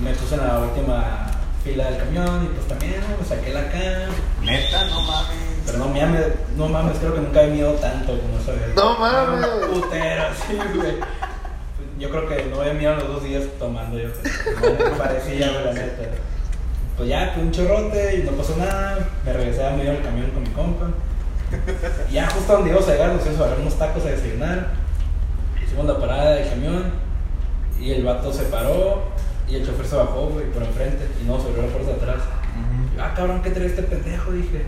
Me, 0.00 0.12
puse 0.12 0.34
en 0.34 0.46
la 0.46 0.60
última 0.60 1.26
fila 1.64 1.90
del 1.90 1.98
camión 1.98 2.44
y 2.44 2.48
pues 2.54 2.68
también 2.68 3.00
me 3.18 3.26
saqué 3.26 3.52
la 3.52 3.70
cam. 3.70 4.10
Neta, 4.42 4.84
no 4.86 5.02
mames. 5.02 5.36
Pero 5.66 5.78
no 5.78 5.88
mames, 5.88 6.26
no 6.56 6.68
mames, 6.68 6.98
creo 6.98 7.14
que 7.14 7.20
nunca 7.20 7.42
he 7.42 7.48
miedo 7.48 7.72
tanto 7.74 8.18
como 8.18 8.38
esa 8.38 8.52
vez. 8.52 8.74
No 8.74 8.98
mames. 8.98 9.46
Putero, 9.66 10.24
sí, 10.46 10.58
güey. 10.74 10.96
Yo 11.98 12.10
creo 12.10 12.28
que 12.28 12.44
no 12.46 12.60
había 12.60 12.74
miedo 12.74 12.94
los 12.96 13.08
dos 13.08 13.24
días 13.24 13.44
tomando 13.58 13.98
yo. 13.98 14.08
creo. 14.12 14.90
Me 14.90 14.96
parecía, 14.96 15.50
güey, 15.50 15.64
la 15.64 15.72
neta. 15.72 16.02
Pues 16.96 17.08
ya, 17.08 17.32
fue 17.34 17.42
un 17.42 17.50
chorrote 17.50 18.16
y 18.16 18.22
no 18.22 18.32
pasó 18.32 18.56
nada. 18.56 19.08
Me 19.24 19.32
regresé 19.32 19.66
a 19.66 19.70
medio 19.70 19.92
del 19.92 20.02
camión 20.02 20.30
con 20.30 20.42
mi 20.42 20.50
compa. 20.50 20.86
Y 22.10 22.14
ya 22.14 22.28
justo 22.30 22.52
donde 22.52 22.70
íbamos 22.70 22.88
a 22.88 22.92
llegar, 22.92 23.12
nos 23.12 23.22
íbamos 23.22 23.40
a 23.40 23.44
agarrar 23.44 23.60
unos 23.60 23.78
tacos 23.78 24.04
a 24.04 24.08
desayunar. 24.08 24.68
Hicimos 25.64 25.86
la 25.86 25.98
parada 25.98 26.30
del 26.32 26.48
camión 26.48 26.92
y 27.80 27.92
el 27.92 28.04
vato 28.04 28.32
se 28.32 28.44
paró 28.44 29.17
y 29.48 29.56
el 29.56 29.66
chofer 29.66 29.86
se 29.86 29.96
bajó, 29.96 30.26
güey, 30.28 30.46
por 30.46 30.62
enfrente 30.62 31.06
y 31.22 31.24
no, 31.26 31.40
se 31.40 31.48
abrió 31.48 31.62
la 31.62 31.68
puerta 31.68 31.90
de 31.90 31.96
atrás. 31.96 32.16
Y 32.92 32.96
yo, 32.96 33.02
ah, 33.02 33.12
cabrón, 33.16 33.42
¿qué 33.42 33.50
trae 33.50 33.66
este 33.66 33.82
pendejo? 33.82 34.32
Dije. 34.32 34.62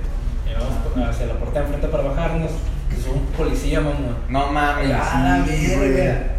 Llegamos 0.47 0.73
por- 0.85 1.03
hacia 1.03 1.27
la 1.27 1.35
puerta 1.35 1.61
de 1.61 1.65
enfrente 1.67 1.89
para 1.89 2.03
bajarnos. 2.05 2.51
Es 2.97 3.07
un 3.07 3.25
policía, 3.37 3.81
mamá. 3.81 4.19
No 4.29 4.47
mames. 4.53 4.91
Ah, 4.95 5.45
la 5.47 5.47
sí, 5.47 5.77
verga. 5.77 6.37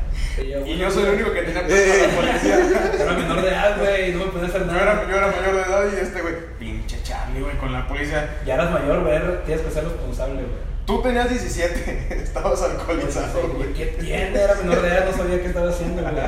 Y 0.66 0.78
yo 0.78 0.90
soy 0.92 1.04
el 1.04 1.10
único 1.16 1.32
que 1.34 1.42
tenía 1.44 1.62
Eh. 1.70 2.08
la 2.10 2.16
policía. 2.16 2.60
Era 3.00 3.14
menor 3.14 3.42
de 3.42 3.48
edad, 3.50 3.78
güey, 3.80 4.14
no 4.14 4.20
me 4.26 4.32
podía 4.32 4.48
hacer 4.48 4.66
Yo 4.66 4.72
era, 4.76 4.86
nada. 4.96 5.08
yo 5.10 5.16
era 5.18 5.28
mayor 5.28 5.56
de 5.56 5.62
edad 5.62 5.84
y 5.94 6.04
este 6.04 6.22
güey, 6.22 6.34
pinche 6.60 7.02
Charlie, 7.04 7.42
güey, 7.42 7.58
con 7.58 7.72
la 7.72 7.88
policía. 7.88 8.38
Ya 8.46 8.56
eras 8.56 8.72
mayor, 8.72 9.02
güey, 9.04 9.20
tienes 9.46 9.64
que 9.66 9.72
ser 9.72 9.84
responsable, 9.86 10.34
güey. 10.36 10.72
Tú 10.86 11.02
tenías 11.02 11.30
17, 11.30 12.08
estabas 12.24 12.62
alcoholizado, 12.64 13.50
güey. 13.56 13.72
¿Qué 13.74 13.86
tiene? 14.00 14.36
Era 14.42 14.56
menor 14.56 14.82
de 14.82 14.88
edad, 14.90 15.06
no 15.10 15.16
sabía 15.18 15.42
qué 15.42 15.48
estaba 15.48 15.70
haciendo, 15.70 16.02
güey. 16.02 16.16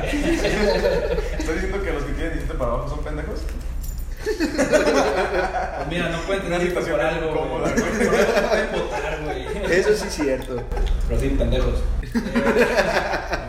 ¿Estás 1.38 1.54
diciendo 1.54 1.82
17 2.44 2.54
para 2.58 2.72
abajo 2.72 2.88
son 2.88 3.04
pendejos? 3.04 3.40
Pues 4.24 5.88
mira, 5.90 6.08
no 6.08 6.18
pueden 6.22 6.42
tener 6.44 6.62
hijos 6.62 6.84
por 6.84 7.00
algo, 7.00 7.30
incómoda, 7.30 7.70
güey. 7.72 7.84
algo 8.08 8.48
pueden 8.48 8.72
votar, 8.72 9.20
güey. 9.22 9.46
Eso 9.70 9.94
sí 9.94 10.04
es 10.08 10.14
cierto. 10.14 10.62
Pero 11.08 11.20
sí, 11.20 11.28
pendejos. 11.30 11.82
Eh, 12.04 12.20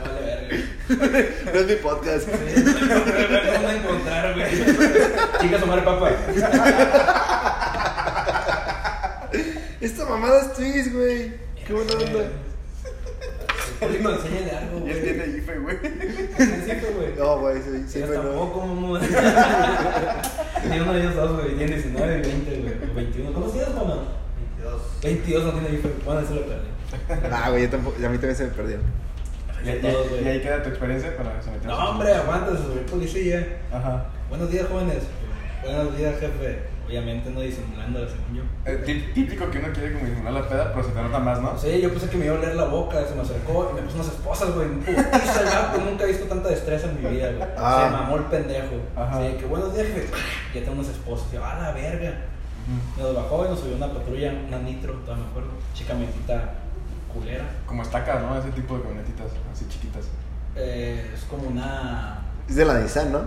me 0.04 0.10
vale 0.10 0.22
verga. 0.22 0.58
No 1.54 1.60
es 1.60 1.68
mi 1.68 1.76
podcast. 1.76 2.28
Sí, 2.28 2.64
no 2.64 3.68
me 3.68 3.76
encontrar, 3.78 4.34
güey. 4.34 4.52
Chica, 5.42 5.60
su 5.60 5.66
madre, 5.68 5.82
papá. 5.84 6.12
Esta 9.82 10.06
mamada 10.06 10.42
es 10.42 10.54
Twist, 10.54 10.94
güey. 10.94 11.34
Qué 11.66 11.74
buena 11.74 11.94
onda. 11.94 12.30
Público, 13.80 14.10
enséñale 14.10 14.52
algo, 14.52 14.78
Y 14.78 14.82
güey. 14.82 14.92
él 14.94 15.04
tiene 15.04 15.38
IFE, 15.38 15.58
güey. 15.60 15.78
No, 17.18 17.40
güey, 17.40 17.56
sí, 17.62 17.84
sí, 17.88 18.00
bueno. 18.02 18.22
tampoco, 18.24 18.66
mamá. 18.66 19.00
Tiene 20.62 20.82
uno 20.82 20.94
de 20.94 21.00
ellos 21.02 21.16
dos, 21.16 21.42
güey. 21.42 21.56
Tiene 21.58 21.76
19 21.76 22.18
y 22.18 22.22
20, 22.22 22.62
güey. 22.62 22.74
O 22.92 22.94
21. 22.96 23.34
¿Cómo 23.34 23.50
se 23.52 23.60
llama, 23.60 23.76
mamá? 23.84 23.96
22. 24.58 24.82
22 25.04 25.44
no 25.44 25.52
tiene 25.60 25.78
hijo. 25.80 25.90
Bueno, 26.06 26.22
eso 26.22 26.36
lo 26.36 26.42
perdí. 26.46 26.68
Ah, 27.32 27.50
güey, 27.50 27.64
yo 27.64 27.70
tampoco, 27.70 27.96
a 27.98 28.10
mí 28.10 28.18
también 28.18 28.36
se 28.36 28.44
me 28.46 28.50
perdió. 28.52 28.78
Y, 29.64 29.70
y- 29.70 29.80
Todos, 29.82 30.10
güey. 30.10 30.24
y 30.24 30.28
ahí 30.28 30.42
queda 30.42 30.64
tu 30.64 30.70
experiencia 30.70 31.16
para 31.18 31.42
someterse. 31.42 31.68
No, 31.68 31.90
hombre, 31.90 32.14
aguanta, 32.14 32.52
el 32.52 32.86
policía. 32.86 33.58
Ajá. 33.72 34.06
Buenos 34.30 34.50
días, 34.52 34.68
jóvenes. 34.70 35.04
Buenos 35.64 35.98
días, 35.98 36.14
jefe. 36.20 36.60
Obviamente 36.88 37.30
no 37.32 37.42
disimulando, 37.42 38.00
según 38.08 38.36
yo. 38.36 38.44
Eh, 38.66 38.84
tí- 38.86 39.12
típico 39.14 39.50
que 39.50 39.58
uno 39.58 39.70
quiere 39.74 39.94
como 39.94 40.06
disimular 40.06 40.34
la 40.34 40.48
peda, 40.48 40.72
pero 40.72 40.86
se 40.86 40.92
te 40.94 41.02
nota 41.02 41.18
más, 41.20 41.42
¿no? 41.42 41.58
Sí, 41.58 41.82
yo 41.82 41.90
pensé 41.90 42.10
que 42.10 42.18
me 42.18 42.26
iba 42.26 42.36
a 42.36 42.38
oler 42.38 42.56
la 42.56 42.66
boca, 42.66 43.04
se 43.08 43.16
me 43.16 43.22
acercó 43.22 43.70
y 43.72 43.76
me 43.76 43.82
puso 43.82 43.96
unas 43.96 44.08
esposas, 44.08 44.54
güey. 44.54 44.68
Putiza 44.70 45.74
nunca 45.84 46.04
he 46.04 46.08
visto 46.08 46.26
tanta 46.26 46.50
destreza 46.50 46.88
en 46.90 47.04
mi 47.04 47.10
vida, 47.10 47.32
güey. 47.32 47.50
Ah. 47.58 47.86
Se 47.90 47.92
mamó 47.98 48.18
el 48.18 48.24
pendejo. 48.26 48.76
Ajá. 48.96 49.20
Sí, 49.20 49.36
que 49.40 49.46
buenos 49.46 49.74
días, 49.74 49.88
jefe. 49.88 50.10
Ya 50.54 50.62
tengo 50.64 50.74
unas 50.80 50.90
esposas. 50.90 51.28
Y 51.32 51.36
yo, 51.36 51.46
a 51.46 51.56
la 51.60 51.72
verga. 51.72 52.14
Nos 52.98 53.16
bajó 53.16 53.46
y 53.46 53.50
nos 53.50 53.60
subió 53.60 53.76
una 53.78 53.92
patrulla, 53.92 54.34
una 54.48 54.60
nitro, 54.60 54.94
todavía 55.06 55.24
me 55.26 55.30
acuerdo. 55.32 55.50
Chicamente 55.74 56.20
culera. 57.14 57.46
Como 57.66 57.82
estacas, 57.84 58.22
¿no? 58.22 58.38
Ese 58.38 58.50
tipo 58.52 58.76
de 58.78 58.84
camionetitas, 58.84 59.28
así 59.52 59.66
chiquitas. 59.70 60.06
Eh, 60.56 61.12
es 61.14 61.24
como 61.24 61.48
una. 61.48 62.20
Es 62.48 62.56
de 62.56 62.66
la 62.66 62.80
Nissan, 62.80 63.12
¿no? 63.12 63.22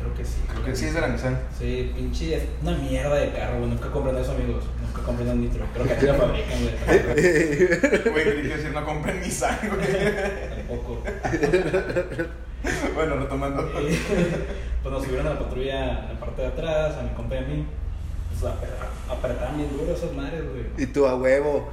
Creo 0.00 0.14
que 0.14 0.24
sí. 0.24 0.36
Creo 0.48 0.64
que 0.64 0.76
sí 0.76 0.84
es 0.86 0.94
de 0.94 1.00
la 1.00 1.08
Nissan. 1.08 1.38
Sí, 1.58 1.92
pinche. 1.94 2.36
Es 2.36 2.44
una 2.62 2.76
mierda 2.76 3.14
de 3.16 3.32
carro, 3.32 3.58
güey. 3.58 3.70
Nunca 3.70 3.90
compren 3.90 4.16
eso, 4.16 4.32
amigos. 4.32 4.64
Nunca 4.80 5.02
compren 5.02 5.28
un 5.30 5.40
nitro. 5.40 5.64
Creo 5.74 5.86
que 5.86 5.92
aquí 5.94 6.06
la 6.06 6.14
fabrican, 6.22 6.58
güey. 6.62 6.74
Güey, 8.12 8.24
creí 8.24 8.42
que 8.48 8.56
decir 8.56 8.70
no 8.72 8.84
compren 8.84 9.20
Nissan, 9.20 9.58
güey. 9.68 10.66
Tampoco. 10.68 11.02
Bueno, 12.94 13.16
retomando. 13.16 13.62
Y, 13.80 13.96
pues 14.82 14.92
nos 14.92 15.04
subieron 15.04 15.26
a 15.26 15.30
la 15.30 15.38
patrulla 15.38 16.00
en 16.08 16.14
la 16.14 16.20
parte 16.20 16.42
de 16.42 16.48
atrás, 16.48 16.96
a 16.98 17.02
mi 17.02 17.10
compa 17.10 17.34
y 17.36 17.38
a 17.38 17.42
mí. 17.42 17.66
Pues 18.30 18.52
apre- 18.52 19.12
apretaban 19.12 19.56
bien 19.56 19.70
duro 19.76 19.92
esas 19.94 20.12
madres, 20.12 20.42
güey. 20.50 20.64
Y 20.76 20.86
tú 20.86 21.06
a 21.06 21.16
huevo. 21.16 21.70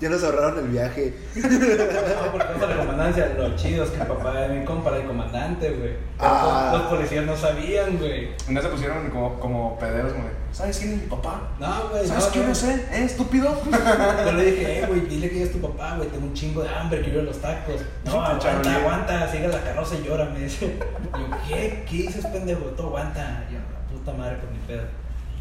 Ya 0.00 0.08
nos 0.08 0.24
ahorraron 0.24 0.64
el 0.64 0.68
viaje. 0.68 1.14
No, 1.36 2.32
porque 2.32 2.46
vamos 2.48 2.62
a 2.62 2.66
la 2.66 2.76
comandancia. 2.78 3.34
Lo 3.36 3.54
chido 3.54 3.84
es 3.84 3.90
que 3.90 4.00
el 4.00 4.06
papá 4.06 4.32
de 4.40 4.48
mi 4.48 4.64
compa 4.64 4.88
era 4.88 5.00
el 5.00 5.06
comandante, 5.06 5.70
güey. 5.72 5.92
Ah. 6.18 6.70
Los 6.72 6.82
policías 6.84 7.26
no 7.26 7.36
sabían, 7.36 7.98
güey. 7.98 8.30
Una 8.48 8.62
se 8.62 8.68
pusieron 8.68 9.10
como, 9.10 9.38
como 9.38 9.78
pederos, 9.78 10.14
de, 10.14 10.20
¿sabes 10.52 10.78
quién 10.78 10.92
es 10.92 11.02
mi 11.02 11.06
papá? 11.06 11.50
No, 11.58 11.90
güey. 11.90 12.06
¿Sabes 12.06 12.24
no, 12.24 12.32
quién 12.32 12.44
no. 12.44 12.48
no 12.48 12.54
sé? 12.54 12.86
¿Eh, 12.92 13.04
estúpido? 13.04 13.60
Yo 14.24 14.32
le 14.32 14.44
dije, 14.44 14.78
eh, 14.78 14.86
güey, 14.86 15.00
dile 15.00 15.28
que 15.28 15.36
ella 15.36 15.44
es 15.44 15.52
tu 15.52 15.60
papá, 15.60 15.96
güey, 15.98 16.08
tengo 16.08 16.26
un 16.26 16.32
chingo 16.32 16.62
de 16.62 16.70
hambre, 16.70 17.02
quiero 17.02 17.18
ir 17.18 17.24
a 17.24 17.26
los 17.26 17.38
tacos. 17.38 17.82
No, 18.06 18.22
aguanta, 18.22 18.76
aguanta, 18.76 19.30
sigue 19.30 19.48
la 19.48 19.62
carroza 19.62 19.96
y 19.96 20.06
llora, 20.06 20.24
me 20.26 20.40
dice. 20.40 20.78
Y 21.10 21.20
yo, 21.20 21.36
¿qué? 21.46 21.84
¿Qué 21.88 21.96
dices, 21.96 22.24
pendejo? 22.24 22.60
Tú 22.76 22.84
aguanta. 22.84 23.46
Yo, 23.50 23.58
la 23.58 23.98
puta 23.98 24.12
madre, 24.12 24.36
por 24.36 24.50
mi 24.50 24.58
pedo. 24.66 24.84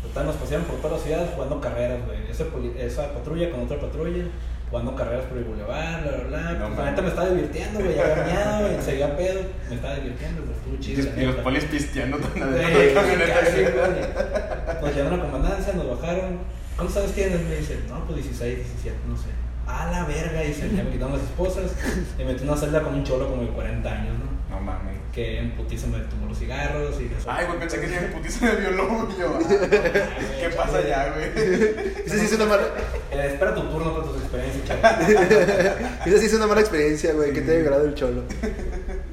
Total, 0.01 0.25
nos 0.25 0.35
pasearon 0.37 0.65
por 0.65 0.77
toda 0.77 0.97
la 0.97 1.03
ciudad 1.03 1.29
jugando 1.35 1.59
carreras, 1.59 1.99
güey. 2.05 2.19
Esa 2.29 3.13
patrulla 3.13 3.51
con 3.51 3.61
otra 3.61 3.79
patrulla, 3.79 4.23
jugando 4.69 4.95
carreras 4.95 5.25
por 5.25 5.37
el 5.37 5.43
bulevar, 5.43 6.03
bla, 6.03 6.11
bla, 6.11 6.23
bla. 6.27 6.51
No 6.53 6.67
Pues, 6.67 6.77
la 6.79 6.91
neta 6.91 7.01
me 7.01 7.07
estaba 7.09 7.29
divirtiendo, 7.29 7.79
güey, 7.79 7.95
ya 7.95 8.15
bañado, 8.15 8.67
güey, 8.69 8.81
seguía 8.85 9.17
pedo. 9.17 9.41
Me 9.69 9.75
estaba 9.75 9.95
divirtiendo, 9.95 10.41
güey, 10.43 10.53
estuvo 10.55 10.77
chido. 10.79 11.15
la 11.15 11.21
Y 11.21 11.25
los 11.25 11.35
polis 11.37 11.65
pisteando 11.65 12.17
tan 12.17 12.33
Sí, 12.33 12.41
adentro 12.41 13.01
la 13.01 13.87
güey. 13.87 14.81
Nos 14.81 14.95
llevaron 14.95 15.19
a 15.19 15.23
comandancia, 15.23 15.73
nos 15.73 15.89
bajaron. 15.99 16.39
¿Cuántos 16.75 16.95
años 16.97 17.11
tienes? 17.11 17.41
Me 17.41 17.55
dice, 17.57 17.79
no, 17.89 18.05
pues 18.05 18.23
16, 18.23 18.57
17, 18.57 18.97
no 19.09 19.17
sé. 19.17 19.27
A 19.67 19.91
la 19.91 20.05
verga, 20.05 20.41
dice, 20.41 20.69
ya 20.73 20.83
me 20.83 20.91
quitaron 20.91 21.13
las 21.13 21.23
esposas. 21.23 21.71
Me 22.17 22.23
metí 22.23 22.43
en 22.43 22.49
una 22.49 22.57
celda 22.57 22.81
con 22.81 22.93
un 22.93 23.03
cholo 23.03 23.27
como 23.29 23.41
de 23.41 23.49
40 23.49 23.91
años, 23.91 24.15
¿no? 24.17 24.55
No 24.55 24.61
mames. 24.61 24.95
Que 25.13 25.39
en 25.39 25.51
putiza 25.51 25.87
me 25.87 25.99
tomó 26.01 26.27
los 26.27 26.37
cigarros 26.37 26.95
y 27.01 27.05
eso. 27.05 27.27
Ay, 27.29 27.45
güey, 27.47 27.59
pensé 27.59 27.79
que 27.79 27.87
el 27.87 28.11
putiza 28.11 28.45
me 28.45 28.55
violó, 28.57 29.07
y 29.09 29.19
yo. 29.19 29.39
¿Qué 29.39 30.49
pasa 30.55 30.77
allá, 30.77 31.13
güey? 31.13 31.25
Esa 32.05 32.17
sí 32.17 32.25
es 32.25 32.33
una 32.33 32.45
mala, 32.45 32.63
Eh, 33.11 33.27
espera 33.33 33.55
tu 33.55 33.61
turno 33.63 33.95
con 33.95 34.05
tus 34.05 34.21
experiencias, 34.21 34.65
chaval. 34.67 35.01
esa 36.05 36.17
sí 36.19 36.25
es 36.25 36.33
una 36.33 36.47
mala 36.47 36.61
experiencia, 36.61 37.13
güey. 37.13 37.33
Que 37.33 37.41
te 37.41 37.51
haya 37.51 37.61
violado 37.61 37.85
el 37.85 37.95
cholo. 37.95 38.23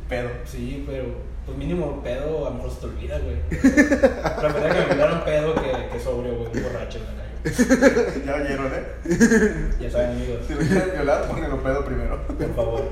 Pedo. 0.09 0.29
Sí, 0.45 0.85
pero 0.87 1.05
pues 1.47 1.57
mínimo 1.57 2.03
pedo 2.03 2.47
a 2.47 2.51
lo 2.51 2.57
mejor 2.57 2.71
se 2.73 2.81
te 2.81 2.87
olvida, 2.87 3.19
güey. 3.19 3.37
Prefería 3.49 4.69
que 4.69 4.81
me 4.81 4.87
violaran 4.95 5.25
pedo 5.25 5.55
que, 5.55 5.89
que 5.93 6.01
sobrio, 6.01 6.37
güey, 6.37 6.51
un 6.53 6.63
borracho 6.63 6.99
en 6.99 7.05
la 7.05 7.11
calle. 7.11 7.27
Ya 8.27 8.35
oyeron, 8.35 8.73
¿eh? 8.75 9.69
Ya 9.81 9.91
saben, 9.91 10.11
amigos. 10.11 10.41
Si 10.47 10.55
lo 10.55 10.61
quieren 10.61 10.91
violar, 10.93 11.27
pónganlo 11.29 11.63
pedo 11.63 11.85
primero. 11.85 12.27
Por 12.27 12.55
favor. 12.55 12.85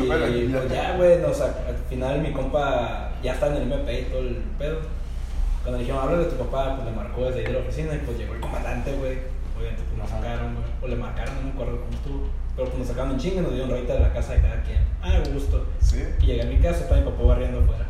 Y 0.00 0.48
pues 0.48 0.70
ya, 0.70 0.96
güey, 0.96 1.18
no, 1.18 1.28
o 1.28 1.34
sea, 1.34 1.46
al 1.66 1.76
final 1.88 2.20
mi 2.20 2.32
compa 2.32 3.12
ya 3.22 3.32
está 3.34 3.48
en 3.48 3.56
el 3.56 3.72
MP 3.72 4.00
y 4.00 4.04
todo 4.04 4.20
el 4.20 4.36
pedo. 4.58 4.78
Cuando 5.62 5.78
le 5.78 5.84
dijeron, 5.84 6.02
habla 6.02 6.18
de 6.18 6.24
tu 6.24 6.36
papá, 6.36 6.76
pues 6.76 6.88
le 6.88 6.96
marcó 6.96 7.24
desde 7.26 7.40
ahí 7.40 7.46
de 7.46 7.52
la 7.52 7.58
oficina 7.60 7.94
y 7.94 7.98
pues 7.98 8.18
llegó 8.18 8.34
el 8.34 8.40
comandante, 8.40 8.92
güey. 8.94 9.18
Obviamente, 9.56 9.82
pues 9.88 9.98
nos 9.98 10.10
sacaron, 10.10 10.54
güey. 10.54 10.66
O 10.82 10.88
le 10.88 10.96
marcaron, 10.96 11.34
no 11.36 11.42
me 11.42 11.50
acuerdo 11.50 11.80
cómo 11.80 11.92
estuvo. 11.92 12.28
Pero 12.56 12.68
pues 12.68 12.78
nos 12.78 12.88
sacaron 12.88 13.12
un 13.12 13.18
chingo 13.18 13.40
y 13.40 13.42
nos 13.42 13.52
dieron 13.52 13.70
rayita 13.70 13.94
de 13.94 14.00
la 14.00 14.12
casa 14.12 14.34
de 14.34 14.40
cada 14.40 14.62
quien. 14.62 14.78
Ah, 15.02 15.22
gusto. 15.32 15.66
Sí. 15.80 16.02
Y 16.20 16.26
llegué 16.26 16.42
a 16.42 16.46
mi 16.46 16.56
casa, 16.58 16.80
estaba 16.80 17.00
mi 17.00 17.06
papá 17.06 17.22
barriendo 17.22 17.60
afuera. 17.60 17.86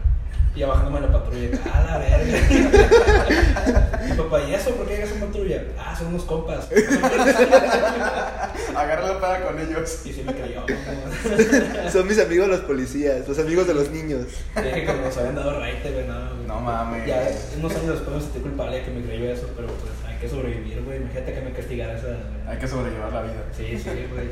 Y 0.54 0.58
ya 0.60 0.66
bajándome 0.66 0.98
en 0.98 1.04
la 1.04 1.12
patrulla, 1.12 1.48
a 1.72 1.82
la 1.82 1.96
verga. 1.98 3.98
Mi 4.06 4.12
papá, 4.16 4.42
¿y 4.42 4.54
eso? 4.54 4.70
¿Por 4.72 4.86
qué 4.86 4.96
llegas 4.96 5.12
en 5.12 5.20
patrulla? 5.20 5.62
Ah, 5.78 5.96
son 5.96 6.08
unos 6.08 6.24
compas. 6.24 6.68
Agarra 8.76 9.08
la 9.08 9.18
peda 9.20 9.46
con 9.46 9.58
ellos. 9.58 10.00
Y 10.04 10.12
sí 10.12 10.22
me 10.26 10.34
creyó. 10.34 10.62
¿no? 10.66 11.90
Son 11.90 12.06
mis 12.06 12.18
amigos 12.18 12.48
los 12.48 12.60
policías, 12.60 13.26
los 13.26 13.38
amigos 13.38 13.66
de 13.66 13.72
los 13.74 13.90
niños. 13.90 14.26
Dije 14.56 14.84
que 14.84 14.92
nos 14.92 15.16
habían 15.16 15.36
dado 15.36 15.58
raite, 15.58 15.90
güey, 15.90 16.06
no, 16.06 16.34
güey. 16.34 16.46
No 16.46 16.60
mames. 16.60 17.06
Ya 17.06 17.30
unos 17.58 17.74
años 17.74 17.88
después 17.94 18.16
me 18.16 18.22
sentí 18.22 18.38
culpable 18.40 18.76
de 18.76 18.84
que 18.84 18.90
me 18.90 19.02
creyó 19.06 19.32
eso, 19.32 19.48
pero 19.56 19.68
pues 19.68 19.90
hay 20.06 20.18
que 20.18 20.28
sobrevivir, 20.28 20.82
güey. 20.84 20.98
Imagínate 20.98 21.32
que 21.32 21.40
me 21.40 21.52
castigara 21.52 21.94
esa. 21.98 22.08
Hay 22.46 22.58
que 22.58 22.68
sobrellevar 22.68 23.10
la 23.12 23.22
vida. 23.22 23.42
Sí, 23.56 23.78
sí, 23.78 23.88
güey. 24.12 24.28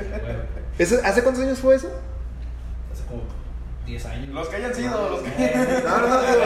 ¿Eso- 0.79 1.00
¿Hace 1.03 1.23
cuántos 1.23 1.43
años 1.45 1.59
fue 1.59 1.77
eso? 1.77 1.89
Hace 2.93 3.05
como 3.07 3.23
10 3.87 4.07
años. 4.07 4.29
Los 4.29 4.49
que 4.49 4.57
hayan 4.57 4.75
sido, 4.75 5.11
los 5.11 5.21
que. 5.23 5.31
No, 5.85 5.99
no, 6.01 6.09
no, 6.09 6.21
digo, 6.21 6.41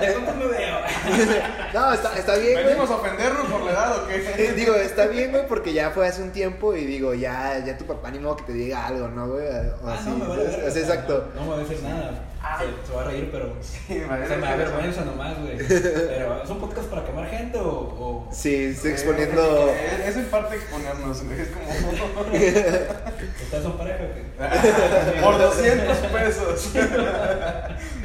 ¿De 0.00 0.12
cuánto 0.14 0.34
me 0.34 0.46
veo? 0.46 0.78
no 1.74 1.92
está, 1.94 2.18
está 2.18 2.36
bien, 2.36 2.52
güey. 2.54 2.64
¿Venimos 2.64 2.90
a 2.90 2.96
ofendernos 2.96 3.46
por 3.46 3.60
la 3.62 3.70
edad 3.72 3.96
o 4.02 4.06
qué? 4.08 4.52
Digo, 4.56 4.74
está 4.74 5.06
bien, 5.06 5.30
güey, 5.30 5.46
porque 5.46 5.72
ya 5.72 5.90
fue 5.90 6.08
hace 6.08 6.22
un 6.22 6.30
tiempo 6.32 6.74
y 6.74 6.84
digo, 6.84 7.14
ya, 7.14 7.58
ya 7.64 7.76
tu 7.78 7.84
papá 7.84 8.10
ni 8.10 8.18
modo 8.18 8.36
que 8.36 8.44
te 8.44 8.52
diga 8.52 8.86
algo, 8.86 9.06
¿no, 9.08 9.28
güey? 9.28 9.46
O 9.46 9.88
Ah, 9.88 9.96
así. 9.98 10.08
no, 10.10 10.16
me 10.16 10.26
vale 10.26 10.42
o 10.66 10.70
sea, 10.70 10.80
exacto. 10.82 11.28
No, 11.34 11.40
no 11.42 11.46
me 11.46 11.52
va 11.52 11.56
a 11.56 11.64
decir 11.64 11.82
nada. 11.82 12.10
Ah. 12.44 12.58
Se, 12.58 12.86
se 12.88 12.92
va 12.94 13.02
a 13.02 13.04
reír, 13.04 13.28
pero. 13.30 13.52
Sí, 13.62 13.94
me 13.94 14.04
o 14.04 14.26
sea, 14.26 14.36
me 14.36 14.46
da 14.46 14.56
vergüenza 14.56 15.04
nomás, 15.04 15.38
güey. 15.40 15.56
Pero, 15.58 16.42
¿es 16.42 16.50
un 16.50 16.58
podcast 16.58 16.88
para 16.88 17.04
quemar 17.04 17.28
gente 17.28 17.58
o.? 17.58 17.68
o... 17.70 18.28
Sí, 18.32 18.54
estoy 18.64 18.90
exponiendo. 18.92 19.68
Eh, 19.70 20.04
Es 20.06 20.16
en 20.16 20.24
parte 20.26 20.56
exponernos, 20.56 21.22
güey, 21.24 21.40
es 21.40 21.48
como. 21.48 21.70
¿Ustedes 22.32 23.62
son 23.62 23.78
pareja 23.78 23.98
o 24.04 24.14
qué? 24.14 25.20
Por 25.22 25.38
200 25.38 25.96
pesos. 25.98 26.72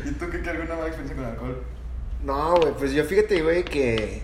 ¿Y 0.06 0.12
tú 0.12 0.30
qué, 0.30 0.42
qué 0.42 0.50
alguna 0.50 0.76
mala 0.76 0.88
experiencia 0.88 1.16
con 1.16 1.26
alcohol? 1.26 1.64
No, 2.24 2.56
güey, 2.56 2.74
pues 2.74 2.92
yo 2.94 3.04
fíjate, 3.06 3.42
güey, 3.42 3.64
que, 3.64 4.22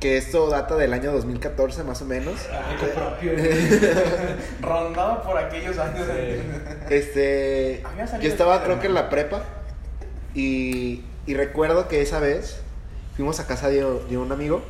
que 0.00 0.16
esto 0.16 0.48
data 0.48 0.76
del 0.76 0.92
año 0.92 1.12
2014, 1.12 1.82
más 1.84 2.02
o 2.02 2.04
menos. 2.04 2.34
Algo 2.50 2.94
propio. 2.94 3.32
Rondaba 4.60 5.22
por 5.22 5.36
aquellos 5.38 5.78
años. 5.78 6.06
Sí. 6.06 6.94
Este. 6.94 7.82
Yo 8.20 8.28
estaba, 8.28 8.62
creo 8.62 8.80
que 8.80 8.86
en 8.86 8.94
la 8.94 9.10
prepa. 9.10 9.42
Y, 10.34 11.04
y 11.26 11.34
recuerdo 11.34 11.88
que 11.88 12.00
esa 12.00 12.20
vez 12.20 12.60
fuimos 13.16 13.40
a 13.40 13.46
casa 13.46 13.68
de, 13.68 13.82
de 14.08 14.18
un 14.18 14.30
amigo. 14.30 14.62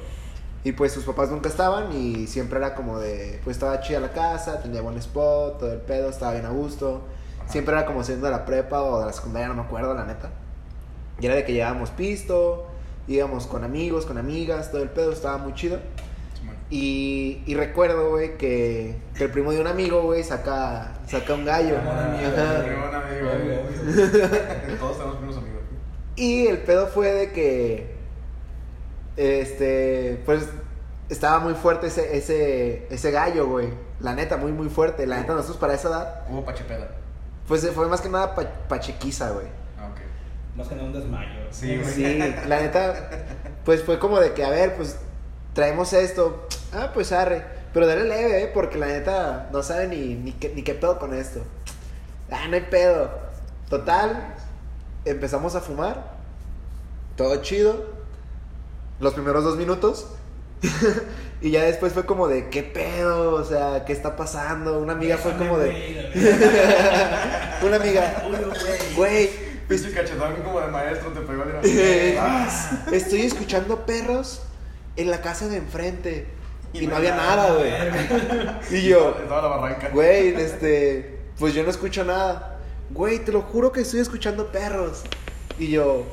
Y 0.64 0.73
pues 0.73 0.92
sus 0.92 1.04
papás 1.04 1.30
nunca 1.30 1.49
estaban. 1.49 1.92
Y 1.92 2.26
siempre 2.26 2.58
era 2.58 2.75
como 2.75 2.99
de. 2.99 3.40
Pues 3.44 3.56
estaba 3.56 3.80
chida 3.80 4.00
la 4.00 4.12
casa, 4.12 4.61
tenía 4.62 4.80
buen 4.80 4.97
spot, 4.97 5.58
todo 5.58 5.73
el 5.73 5.80
pedo, 5.80 6.08
estaba 6.08 6.32
bien 6.32 6.47
a 6.47 6.50
gusto. 6.50 7.02
Ajá. 7.40 7.52
Siempre 7.52 7.75
era 7.75 7.85
como 7.85 8.02
siendo 8.02 8.26
de 8.26 8.32
la 8.32 8.47
prepa 8.47 8.82
o 8.82 9.00
de 9.00 9.06
la 9.06 9.12
secundaria, 9.12 9.49
no 9.49 9.54
me 9.54 9.62
acuerdo, 9.62 9.94
la 9.94 10.04
neta. 10.04 10.30
Y 11.20 11.26
era 11.26 11.35
de 11.35 11.44
que 11.44 11.52
llevábamos 11.52 11.90
pisto, 11.90 12.68
íbamos 13.09 13.47
con 13.47 13.65
amigos, 13.65 14.07
con 14.07 14.19
amigas, 14.19 14.71
todo 14.71 14.83
el 14.83 14.91
pedo, 14.91 15.12
estaba 15.12 15.38
muy 15.38 15.55
chido. 15.55 15.79
Y, 16.71 17.43
y 17.47 17.55
recuerdo, 17.55 18.11
güey, 18.11 18.37
que, 18.37 18.97
que 19.17 19.25
el 19.25 19.31
primo 19.31 19.53
de 19.53 19.61
un 19.61 19.67
amigo, 19.67 20.03
güey, 20.03 20.23
saca, 20.23 20.99
saca 21.07 21.33
un 21.35 21.45
gallo. 21.47 21.77
Todos 24.79 24.97
tenemos 24.99 25.17
primos 25.17 25.37
amigos. 25.38 25.62
Y 26.17 26.47
el 26.47 26.59
pedo 26.59 26.88
fue 26.88 27.12
de 27.12 27.33
que, 27.33 27.95
este, 29.17 30.21
pues, 30.27 30.49
estaba 31.09 31.38
muy 31.41 31.55
fuerte 31.55 31.87
ese, 31.87 32.17
ese, 32.17 32.87
ese 32.91 33.11
gallo, 33.11 33.47
güey. 33.47 33.69
La 34.00 34.15
neta, 34.15 34.37
muy, 34.37 34.52
muy 34.52 34.69
fuerte. 34.69 35.06
La 35.06 35.19
neta, 35.21 35.35
nosotros 35.35 35.56
para 35.59 35.75
esa 35.75 35.89
edad, 35.89 36.23
Hubo 36.28 36.45
pachepeda. 36.45 36.89
pues 37.47 37.69
fue 37.71 37.87
más 37.89 38.00
que 38.00 38.09
nada 38.09 38.35
pa- 38.35 38.50
pachequiza, 38.69 39.30
güey. 39.30 39.47
Más 40.58 40.66
que 40.66 40.75
nada 40.75 40.88
un 40.88 40.92
desmayo. 40.92 41.30
Sí, 41.52 41.76
güey. 41.76 41.94
Sí, 41.94 42.18
la 42.49 42.60
neta, 42.60 43.10
pues 43.64 43.84
fue 43.84 44.00
como 44.00 44.18
de 44.18 44.32
que, 44.32 44.44
a 44.44 44.50
ver, 44.50 44.75
pues, 44.75 44.97
traemos 45.52 45.92
esto. 45.92 46.49
Ah, 46.73 46.90
pues 46.92 47.12
arre. 47.12 47.44
Pero 47.73 47.86
dale 47.86 48.02
leve, 48.02 48.42
¿eh? 48.42 48.50
Porque 48.52 48.76
la 48.76 48.88
neta 48.88 49.50
no 49.52 49.62
sabe 49.62 49.86
ni, 49.86 50.16
ni, 50.16 50.32
qué, 50.32 50.52
ni 50.52 50.64
qué 50.64 50.75
pedo 50.75 50.99
con 50.99 51.14
esto. 51.14 51.44
Ah, 52.28 52.49
no 52.49 52.56
hay 52.56 52.62
pedo. 52.62 53.08
Total, 53.68 54.34
empezamos 55.04 55.54
a 55.54 55.60
fumar. 55.60 56.16
Todo 57.14 57.36
chido. 57.36 57.86
Los 58.99 59.14
primeros 59.14 59.44
dos 59.44 59.56
minutos. 59.56 60.08
y 61.40 61.52
ya 61.52 61.62
después 61.62 61.92
fue 61.92 62.04
como 62.04 62.26
de, 62.26 62.49
¿qué 62.49 62.64
pedo? 62.64 63.34
O 63.34 63.44
sea, 63.44 63.84
¿qué 63.84 63.92
está 63.92 64.16
pasando? 64.16 64.80
Una 64.80 64.94
amiga 64.94 65.18
fue 65.18 65.36
como 65.36 65.56
de... 65.56 66.10
Una 67.62 67.76
amiga, 67.76 68.25
güey, 68.97 69.48
Pinche 69.69 69.93
cachetón 69.93 70.35
como 70.43 70.61
de 70.61 70.69
maestro 70.69 71.11
te 71.11 71.21
pegó 71.21 71.45
de 71.45 71.61
Eh, 71.65 72.19
Ah, 72.21 72.49
Estoy 72.93 73.23
escuchando 73.23 73.85
perros 73.85 74.43
en 74.97 75.11
la 75.11 75.21
casa 75.21 75.47
de 75.49 75.59
enfrente. 75.59 76.26
Y, 76.73 76.81
Y 76.81 76.87
no 76.87 76.93
no 76.93 76.97
había 76.97 77.15
nada, 77.17 77.52
güey. 77.54 77.73
Y 78.71 78.89
yo, 78.89 79.17
Estaba 79.21 79.43
la 79.43 79.49
barranca. 79.57 79.89
güey, 79.91 80.35
este, 80.35 81.19
pues 81.39 81.54
yo 81.54 81.63
no 81.65 81.71
escucho 81.71 82.04
nada. 82.04 82.57
Güey, 82.91 83.19
te 83.19 83.33
lo 83.33 83.43
juro 83.43 83.71
que 83.73 83.83
estoy 83.83 84.00
escuchando 84.00 84.50
perros. 84.50 85.02
Y 85.59 85.71
yo, 85.71 86.07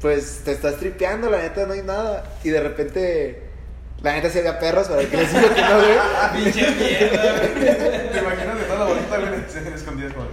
pues 0.00 0.42
te 0.44 0.52
estás 0.52 0.76
tripeando, 0.76 1.30
la 1.30 1.38
neta 1.38 1.66
no 1.66 1.72
hay 1.72 1.82
nada. 1.82 2.24
Y 2.42 2.50
de 2.50 2.60
repente, 2.60 3.42
la 4.02 4.12
neta 4.12 4.28
sí 4.28 4.38
había 4.40 4.58
perros, 4.58 4.88
para 4.88 5.02
que 5.08 5.16
les 5.16 5.32
digo 5.32 5.54
que 5.54 5.60
no, 5.62 5.76
güey. 5.78 5.94
Pinche 6.44 6.70
mierda, 6.72 7.32
güey. 7.38 7.54
¿Te 8.12 8.18
imaginas 8.18 8.58
de 8.58 8.64
toda 8.64 8.78
la 8.80 8.84
bolita, 8.86 9.18
güey? 9.18 9.74
Escondidas 9.74 10.12
como. 10.12 10.26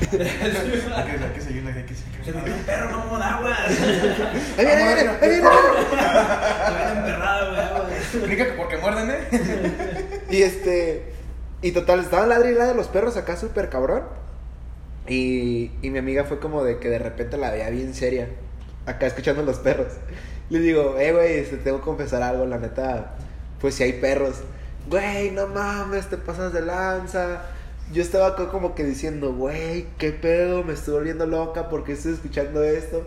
Hay 0.00 1.32
que 1.34 1.40
seguir, 1.40 1.64
hay 1.66 1.72
que. 1.74 1.80
Hay 1.80 1.86
Se 1.86 2.24
seguir. 2.24 2.34
me 2.34 2.44
dio 2.44 2.54
un 2.54 2.62
perro, 2.64 2.90
no 2.90 3.16
aguas. 3.16 3.58
Ahí 4.58 4.64
viene, 4.66 4.82
ahí 4.82 4.94
viene, 4.94 5.10
ahí 5.20 6.98
emperrado, 6.98 7.54
güey, 8.20 8.56
porque 8.56 8.76
muerden, 8.78 9.10
¿eh? 9.10 10.18
Y 10.30 10.42
este. 10.42 11.12
Y 11.62 11.72
total, 11.72 12.00
estaban 12.00 12.28
ladri 12.28 12.50
y 12.50 12.54
ladri 12.54 12.68
de 12.70 12.74
los 12.74 12.88
perros 12.88 13.16
acá 13.16 13.36
súper 13.36 13.70
cabrón. 13.70 14.02
Y, 15.08 15.70
y 15.82 15.90
mi 15.90 15.98
amiga 15.98 16.24
fue 16.24 16.38
como 16.38 16.64
de 16.64 16.78
que 16.78 16.88
de 16.88 16.98
repente 16.98 17.36
la 17.36 17.50
veía 17.50 17.70
bien 17.70 17.94
seria. 17.94 18.28
Acá 18.86 19.06
escuchando 19.06 19.42
los 19.42 19.58
perros. 19.58 19.92
Le 20.50 20.58
digo, 20.58 20.96
eh, 20.98 21.12
güey, 21.12 21.44
te 21.44 21.56
tengo 21.56 21.78
que 21.78 21.84
confesar 21.84 22.22
algo, 22.22 22.44
la 22.46 22.58
neta. 22.58 23.14
Pues 23.60 23.74
si 23.76 23.82
hay 23.82 23.94
perros. 23.94 24.42
Güey, 24.88 25.30
no 25.30 25.46
mames, 25.46 26.08
te 26.08 26.18
pasas 26.18 26.52
de 26.52 26.60
lanza. 26.60 27.42
Yo 27.92 28.02
estaba 28.02 28.28
acá 28.28 28.48
como 28.48 28.74
que 28.74 28.84
diciendo, 28.84 29.32
güey, 29.34 29.86
qué 29.98 30.10
pedo, 30.10 30.64
me 30.64 30.72
estoy 30.72 30.94
volviendo 30.94 31.26
loca 31.26 31.68
porque 31.68 31.92
estoy 31.92 32.14
escuchando 32.14 32.64
esto. 32.64 33.06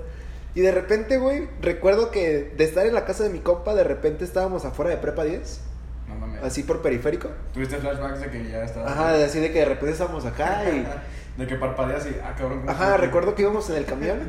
Y 0.56 0.62
de 0.62 0.72
repente, 0.72 1.18
güey, 1.18 1.48
recuerdo 1.62 2.10
que 2.12 2.54
de 2.56 2.64
estar 2.64 2.86
en 2.86 2.94
la 2.94 3.06
casa 3.06 3.24
de 3.24 3.30
mi 3.30 3.40
compa, 3.40 3.76
de 3.76 3.84
repente 3.84 4.24
estábamos 4.24 4.66
afuera 4.66 4.92
de 4.92 4.98
Prepa 4.98 5.24
10, 5.24 5.62
No 6.08 6.16
mames. 6.16 6.44
así 6.44 6.64
por 6.64 6.82
periférico. 6.82 7.30
Tuviste 7.54 7.78
flashbacks 7.78 8.22
de 8.22 8.30
que 8.30 8.50
ya 8.50 8.64
estaba. 8.64 8.90
Ajá, 8.92 9.24
así 9.24 9.40
de 9.40 9.52
que 9.52 9.60
de 9.60 9.66
repente 9.66 9.92
estábamos 9.92 10.26
acá 10.26 10.64
y... 10.70 11.40
De 11.40 11.46
que 11.46 11.56
parpadeas 11.56 12.06
y. 12.08 12.16
Ah, 12.24 12.34
cabrón. 12.36 12.60
¿cómo 12.62 12.72
Ajá, 12.72 12.98
recuerdo 12.98 13.36
que 13.36 13.44
íbamos 13.44 13.70
en 13.70 13.76
el 13.76 13.86
camión. 13.86 14.20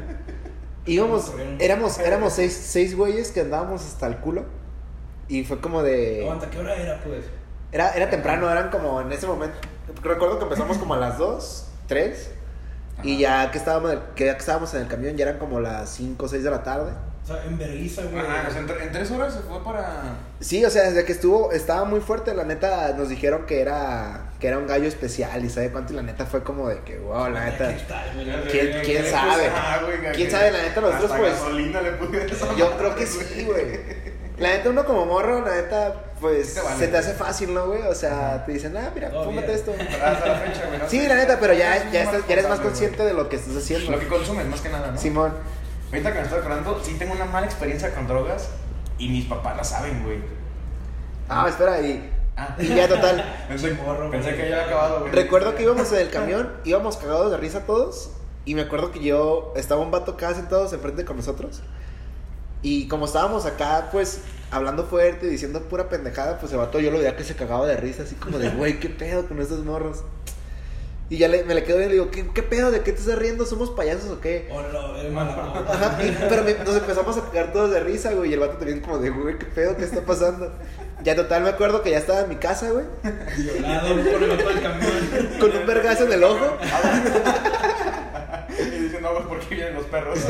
Íbamos, 0.87 1.33
éramos, 1.59 1.99
éramos 2.01 2.33
seis, 2.35 2.53
seis 2.55 2.95
güeyes 2.97 3.31
que 3.33 3.41
andábamos 3.41 3.85
hasta 3.87 4.07
el 4.07 4.17
culo. 4.17 4.45
Y 5.29 5.45
fue 5.45 5.61
como 5.61 5.83
de... 5.83 6.23
Aguanta, 6.23 6.49
¿qué 6.51 6.59
hora 6.59 6.75
era, 6.75 7.03
pues? 7.03 7.25
Era, 7.73 7.91
era 7.93 8.09
temprano, 8.11 8.51
eran 8.51 8.71
como 8.71 9.01
en 9.01 9.13
ese 9.13 9.27
momento... 9.27 9.57
Recuerdo 10.03 10.39
que 10.39 10.45
empezamos 10.45 10.79
como 10.79 10.95
a 10.95 10.99
las 10.99 11.19
2, 11.19 11.67
3. 11.87 12.31
Y 13.03 13.19
ya 13.19 13.51
que 13.51 13.59
estábamos, 13.59 13.95
que 14.15 14.27
ya 14.27 14.33
que 14.35 14.41
estábamos 14.41 14.73
en 14.75 14.83
el 14.83 14.89
camión 14.89 15.17
ya 15.17 15.27
eran 15.27 15.39
como 15.39 15.61
las 15.61 15.89
5 15.91 16.25
o 16.25 16.29
6 16.29 16.43
de 16.45 16.51
la 16.51 16.63
tarde. 16.63 16.93
O 17.25 17.27
sea, 17.31 17.45
en 17.45 17.59
vergüenza, 17.59 18.03
güey. 18.05 18.19
Ajá, 18.25 18.47
o 18.49 18.51
sea, 18.51 18.61
en, 18.63 18.69
tre- 18.69 18.83
en 18.83 18.91
tres 18.93 19.11
horas 19.11 19.35
se 19.35 19.41
fue 19.41 19.63
para. 19.63 20.03
Sí, 20.41 20.65
o 20.65 20.71
sea, 20.71 20.85
desde 20.85 21.05
que 21.05 21.13
estuvo, 21.13 21.53
estaba 21.53 21.85
muy 21.85 22.01
fuerte, 22.01 22.35
la 22.35 22.45
neta 22.45 22.95
nos 22.97 23.11
dijeron 23.11 23.45
que 23.45 23.61
era, 23.61 24.31
que 24.41 24.49
era 24.49 24.57
un 24.59 24.67
gallo 24.67 24.89
especial 24.89 25.45
y 25.45 25.51
sabe 25.51 25.71
cuánto 25.71 25.93
y 25.93 25.97
la 25.97 26.03
neta 26.03 26.25
fue 26.25 26.43
como 26.43 26.69
de 26.69 26.81
que, 26.81 26.99
wow, 26.99 27.29
la 27.29 27.45
neta... 27.45 27.71
¿Quién- 28.15 28.43
¿Qué- 28.51 28.81
quién 28.83 29.05
sabe? 29.05 29.45
Ah, 29.55 29.81
¿Quién 30.15 30.31
sabe? 30.31 30.51
La 30.53 30.63
neta, 30.63 30.81
nosotros, 30.81 31.13
pues, 31.19 31.33
gasolina 31.35 31.83
le 31.83 31.91
Yo 32.57 32.77
creo 32.79 32.95
que 32.97 33.07
sí, 33.07 33.45
güey. 33.45 34.18
La 34.39 34.51
neta, 34.51 34.71
uno 34.71 34.85
como 34.85 35.05
morro, 35.07 35.45
la 35.45 35.55
neta, 35.57 35.95
pues 36.21 36.61
vale, 36.63 36.79
se 36.79 36.89
te 36.89 36.97
hace 36.97 37.13
fácil, 37.13 37.53
¿no, 37.55 37.67
güey? 37.67 37.83
O 37.83 37.95
sea, 37.95 38.45
te 38.47 38.53
dicen, 38.53 38.77
ah, 38.77 38.91
mira, 38.95 39.09
bien. 39.09 39.45
esto. 39.51 39.73
Hasta 40.05 40.27
la 40.27 40.35
fecha, 40.37 40.67
güey. 40.69 40.79
¿no? 40.79 40.89
Sí, 40.89 41.07
la 41.09 41.17
neta, 41.17 41.39
pero 41.41 41.55
ya, 41.55 41.91
ya, 41.91 42.03
estás- 42.05 42.27
ya 42.27 42.33
eres 42.35 42.49
más 42.49 42.61
consciente 42.61 43.05
de 43.05 43.15
lo 43.15 43.29
que 43.29 43.37
estás 43.37 43.57
haciendo. 43.57 43.91
Lo 43.91 43.99
que 43.99 44.07
consumes, 44.07 44.47
más 44.47 44.61
que 44.61 44.69
nada, 44.69 44.93
¿no? 44.93 44.99
Simón. 44.99 45.33
Ahorita 45.91 46.13
que 46.13 46.19
me 46.19 46.25
estoy 46.25 46.39
acordando, 46.39 46.81
sí 46.85 46.95
tengo 46.99 47.15
una 47.15 47.25
mala 47.25 47.47
experiencia 47.47 47.95
con 47.95 48.07
drogas 48.07 48.49
y 48.99 49.09
mis 49.09 49.25
papás 49.25 49.57
la 49.57 49.65
saben, 49.65 50.05
güey. 50.05 50.19
Ah, 51.29 51.47
espera, 51.49 51.81
y 51.81 52.13
Ah, 52.41 52.55
Y 52.57 52.69
ya 52.69 52.87
total. 52.87 53.25
pensé, 53.49 53.73
Morro, 53.75 54.09
pensé 54.13 54.31
que 54.37 54.49
ya 54.49 54.61
había 54.61 54.65
acabado, 54.67 55.01
güey. 55.01 55.13
Recuerdo 55.13 55.57
que 55.57 55.65
íbamos 55.65 55.91
en 55.93 55.99
el 55.99 56.11
camión, 56.11 56.53
íbamos 56.65 56.97
cagados 56.97 57.33
de 57.33 57.37
risa 57.37 57.67
todos. 57.67 58.11
Y 58.45 58.55
me 58.55 58.63
acuerdo 58.63 58.93
que 58.93 59.01
yo 59.03 59.53
estaba 59.57 59.81
un 59.81 59.91
vato 59.91 60.13
acá 60.13 60.33
sentados 60.35 60.73
enfrente 60.73 61.05
con 61.05 61.17
nosotros. 61.17 61.63
Y 62.63 62.89
como 62.89 63.07
estábamos 63.07 63.47
acá, 63.47 63.89
pues 63.93 64.21
hablando 64.51 64.85
fuerte, 64.85 65.27
diciendo 65.27 65.61
pura 65.63 65.89
pendejada, 65.89 66.39
pues 66.39 66.53
el 66.53 66.59
vato 66.59 66.81
yo 66.81 66.91
lo 66.91 66.99
veía 66.99 67.17
que 67.17 67.25
se 67.25 67.35
cagaba 67.37 67.67
de 67.67 67.77
risa, 67.77 68.03
así 68.03 68.15
como 68.17 68.39
de, 68.39 68.49
güey, 68.51 68.81
¿qué 68.81 68.89
pedo 68.89 69.27
con 69.27 69.41
estos 69.41 69.65
morros? 69.65 70.03
Y 71.11 71.17
ya 71.19 71.29
le- 71.29 71.45
me 71.45 71.55
le 71.55 71.65
quedo 71.65 71.81
y 71.81 71.87
le 71.87 71.93
digo, 71.93 72.11
¿qué, 72.11 72.27
qué 72.35 72.43
pedo? 72.43 72.71
¿De 72.71 72.81
qué 72.83 72.93
te 72.93 73.01
estás 73.01 73.19
riendo? 73.19 73.47
¿Somos 73.47 73.71
payasos 73.71 74.11
o 74.11 74.21
qué? 74.21 74.47
Hola, 74.53 75.01
hermano. 75.03 75.31
Ajá, 75.67 75.99
y- 76.05 76.15
pero 76.29 76.43
me- 76.45 76.53
nos 76.55 76.77
empezamos 76.77 77.17
a 77.17 77.23
cagar 77.31 77.53
todos 77.53 77.71
de 77.71 77.81
risa, 77.81 78.13
güey. 78.13 78.31
Y 78.31 78.35
el 78.35 78.41
vato 78.41 78.59
también 78.59 78.81
como 78.81 78.99
de, 78.99 79.09
güey, 79.11 79.39
¿qué 79.39 79.47
pedo? 79.47 79.75
¿Qué 79.77 79.85
está 79.85 80.03
pasando? 80.03 80.53
Ya 81.03 81.15
total 81.17 81.45
me 81.45 81.49
acuerdo 81.51 81.81
que 81.83 81.93
ya 81.93 81.99
estaba 81.99 82.21
en 82.21 82.29
mi 82.29 82.37
casa, 82.37 82.71
güey. 82.71 82.85
Violado 83.39 83.89
por 83.95 84.23
el 84.23 84.37
del 84.37 84.61
camión. 84.61 84.91
Con 85.41 85.57
un 85.57 85.67
vergazo 85.67 86.05
en 86.05 86.13
el 86.13 86.25
ojo. 86.25 86.59
Y 88.59 88.63
diciendo, 88.83 89.13
no, 89.15 89.29
¿por 89.29 89.39
qué 89.41 89.55
vienen 89.55 89.75
los 89.77 89.85
perros? 89.87 90.19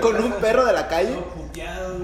Con 0.00 0.22
un 0.22 0.32
perro 0.34 0.64
de 0.64 0.72
la 0.72 0.88
calle. 0.88 1.12
Todo 1.12 1.24
puteado. 1.34 1.96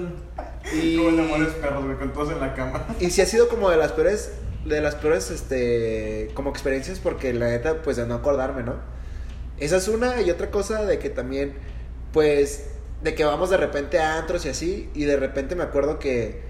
Y, 0.73 0.97
Como 0.97 1.09
enamores 1.09 1.53
perros, 1.55 1.85
güey, 1.85 1.97
con 1.97 2.13
todos 2.13 2.31
en 2.31 2.39
la 2.39 2.53
cama. 2.53 2.85
y 2.99 3.09
sí 3.11 3.21
ha 3.21 3.25
sido 3.25 3.47
como 3.49 3.69
de 3.69 3.77
las 3.77 3.91
peores, 3.91 4.31
de 4.65 4.81
las 4.81 4.95
peores, 4.95 5.29
este, 5.31 6.29
como 6.33 6.49
experiencias 6.49 6.99
porque 6.99 7.33
la 7.33 7.47
neta, 7.49 7.81
pues 7.83 7.97
de 7.97 8.05
no 8.07 8.15
acordarme, 8.15 8.63
¿no? 8.63 8.75
Esa 9.57 9.77
es 9.77 9.87
una 9.87 10.21
y 10.21 10.29
otra 10.31 10.51
cosa 10.51 10.83
de 10.85 10.99
que 10.99 11.09
también, 11.09 11.53
pues, 12.11 12.65
de 13.03 13.13
que 13.15 13.23
vamos 13.23 13.49
de 13.51 13.57
repente 13.57 13.99
a 13.99 14.17
antros 14.17 14.45
y 14.45 14.49
así 14.49 14.89
y 14.95 15.05
de 15.05 15.17
repente 15.17 15.55
me 15.55 15.63
acuerdo 15.63 15.99
que, 15.99 16.41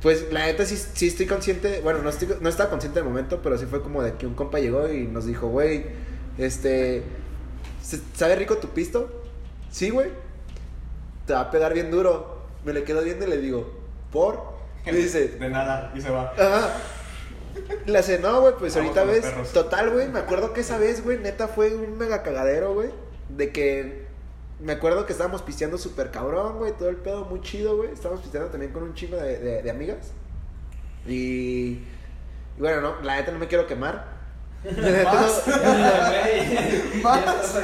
pues, 0.00 0.32
la 0.32 0.46
neta 0.46 0.64
sí, 0.64 0.76
sí 0.76 1.08
estoy 1.08 1.26
consciente, 1.26 1.80
bueno, 1.82 2.00
no, 2.02 2.08
estoy, 2.10 2.28
no 2.40 2.48
estaba 2.48 2.70
consciente 2.70 3.00
del 3.00 3.08
momento, 3.08 3.40
pero 3.42 3.58
sí 3.58 3.66
fue 3.66 3.82
como 3.82 4.02
de 4.02 4.14
que 4.14 4.26
un 4.26 4.34
compa 4.34 4.60
llegó 4.60 4.88
y 4.90 5.06
nos 5.06 5.26
dijo, 5.26 5.48
güey, 5.48 5.84
este, 6.38 7.02
¿se- 7.82 8.00
¿sabe 8.14 8.36
rico 8.36 8.56
tu 8.58 8.68
pisto? 8.68 9.22
Sí, 9.70 9.90
güey. 9.90 10.10
Te 11.32 11.36
va 11.36 11.40
a 11.44 11.50
pegar 11.50 11.72
bien 11.72 11.90
duro. 11.90 12.42
Me 12.62 12.74
le 12.74 12.84
quedo 12.84 13.00
viendo 13.02 13.24
y 13.26 13.30
le 13.30 13.38
digo, 13.38 13.72
¿por? 14.12 14.52
Y 14.84 14.90
dice, 14.90 15.28
De 15.28 15.48
nada, 15.48 15.90
y 15.94 16.00
se 16.02 16.10
va. 16.10 16.30
Ajá. 16.38 16.74
Le 17.86 17.96
hace, 17.98 18.18
no, 18.18 18.42
güey, 18.42 18.52
pues 18.58 18.74
Vamos 18.76 18.94
ahorita 18.94 19.10
ves. 19.10 19.22
perros. 19.24 19.50
Total, 19.54 19.88
güey, 19.88 20.10
me 20.10 20.18
acuerdo 20.18 20.52
que 20.52 20.60
esa 20.60 20.76
vez, 20.76 21.02
güey, 21.02 21.16
neta 21.16 21.48
fue 21.48 21.74
un 21.74 21.96
mega 21.96 22.22
cagadero, 22.22 22.74
güey. 22.74 22.90
De 23.30 23.50
que. 23.50 24.04
Me 24.60 24.74
acuerdo 24.74 25.06
que 25.06 25.12
estábamos 25.12 25.40
pisteando 25.40 25.78
súper 25.78 26.10
cabrón, 26.10 26.58
güey, 26.58 26.72
todo 26.72 26.90
el 26.90 26.96
pedo 26.96 27.24
muy 27.24 27.40
chido, 27.40 27.78
güey. 27.78 27.90
Estábamos 27.92 28.20
pisteando 28.20 28.50
también 28.50 28.72
con 28.72 28.82
un 28.82 28.92
chingo 28.92 29.16
de, 29.16 29.38
de- 29.38 29.62
de 29.62 29.70
amigas. 29.70 30.12
Y. 31.08 31.78
Y 32.58 32.60
bueno, 32.60 32.82
no, 32.82 33.00
la 33.00 33.16
neta 33.16 33.32
no 33.32 33.38
me 33.38 33.48
quiero 33.48 33.66
quemar. 33.66 34.11
Más. 34.64 35.42
no- 35.46 37.02
Más. 37.02 37.54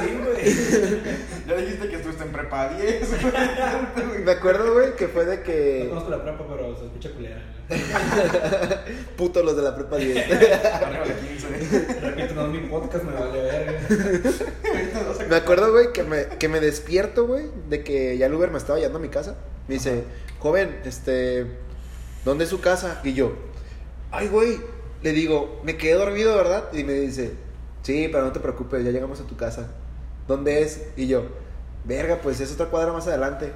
Ya 1.47 1.55
dijiste 1.55 1.87
que 1.89 1.95
estuviste 1.95 2.23
en 2.23 2.31
prepa 2.31 2.69
10, 2.75 3.09
güey. 3.21 4.23
me 4.25 4.31
acuerdo, 4.31 4.73
güey, 4.73 4.95
que 4.95 5.07
fue 5.07 5.25
de 5.25 5.37
No 5.37 5.43
que. 5.43 5.85
conozco 5.89 6.09
la 6.09 6.23
prepa, 6.23 6.45
pero 6.49 6.77
se 6.77 6.85
escucha 6.85 7.09
culera. 7.11 7.41
Puto 9.17 9.43
los 9.43 9.55
de 9.55 9.61
la 9.63 9.75
prepa 9.75 9.95
10. 9.97 10.17
Arriba 10.31 11.05
de 11.05 11.13
15. 11.13 11.49
De 11.93 11.99
repente 12.01 12.33
no 12.33 12.45
es 12.45 12.49
mi 12.49 12.67
podcast, 12.67 13.05
vale 13.05 13.41
verga. 13.41 13.79
Me 15.29 15.35
acuerdo, 15.35 15.71
güey, 15.71 15.93
que 15.93 16.03
me, 16.03 16.25
que 16.37 16.49
me 16.49 16.59
despierto, 16.59 17.25
güey, 17.27 17.45
de 17.69 17.83
que 17.83 18.17
ya 18.17 18.25
el 18.25 18.33
Uber 18.33 18.51
me 18.51 18.57
estaba 18.57 18.77
llevando 18.77 18.99
a 18.99 19.01
mi 19.01 19.09
casa. 19.09 19.35
Me 19.67 19.75
dice, 19.75 20.03
joven, 20.39 20.81
este, 20.83 21.45
¿dónde 22.25 22.43
es 22.43 22.49
su 22.49 22.59
casa? 22.59 22.99
Y 23.03 23.13
yo, 23.13 23.33
ay, 24.11 24.27
güey, 24.27 24.59
le 25.01 25.11
digo, 25.11 25.59
me 25.63 25.77
quedé 25.77 25.93
dormido, 25.93 26.35
¿verdad? 26.35 26.65
Y 26.73 26.83
me 26.83 26.93
dice, 26.93 27.33
sí, 27.83 28.09
pero 28.11 28.25
no 28.25 28.31
te 28.31 28.39
preocupes, 28.39 28.83
ya 28.83 28.91
llegamos 28.91 29.19
a 29.21 29.23
tu 29.23 29.35
casa. 29.37 29.67
¿Dónde 30.27 30.61
es? 30.61 30.81
Y 30.97 31.07
yo, 31.07 31.23
verga, 31.85 32.19
pues 32.21 32.39
es 32.39 32.51
otra 32.53 32.67
cuadra 32.67 32.91
más 32.93 33.07
adelante. 33.07 33.51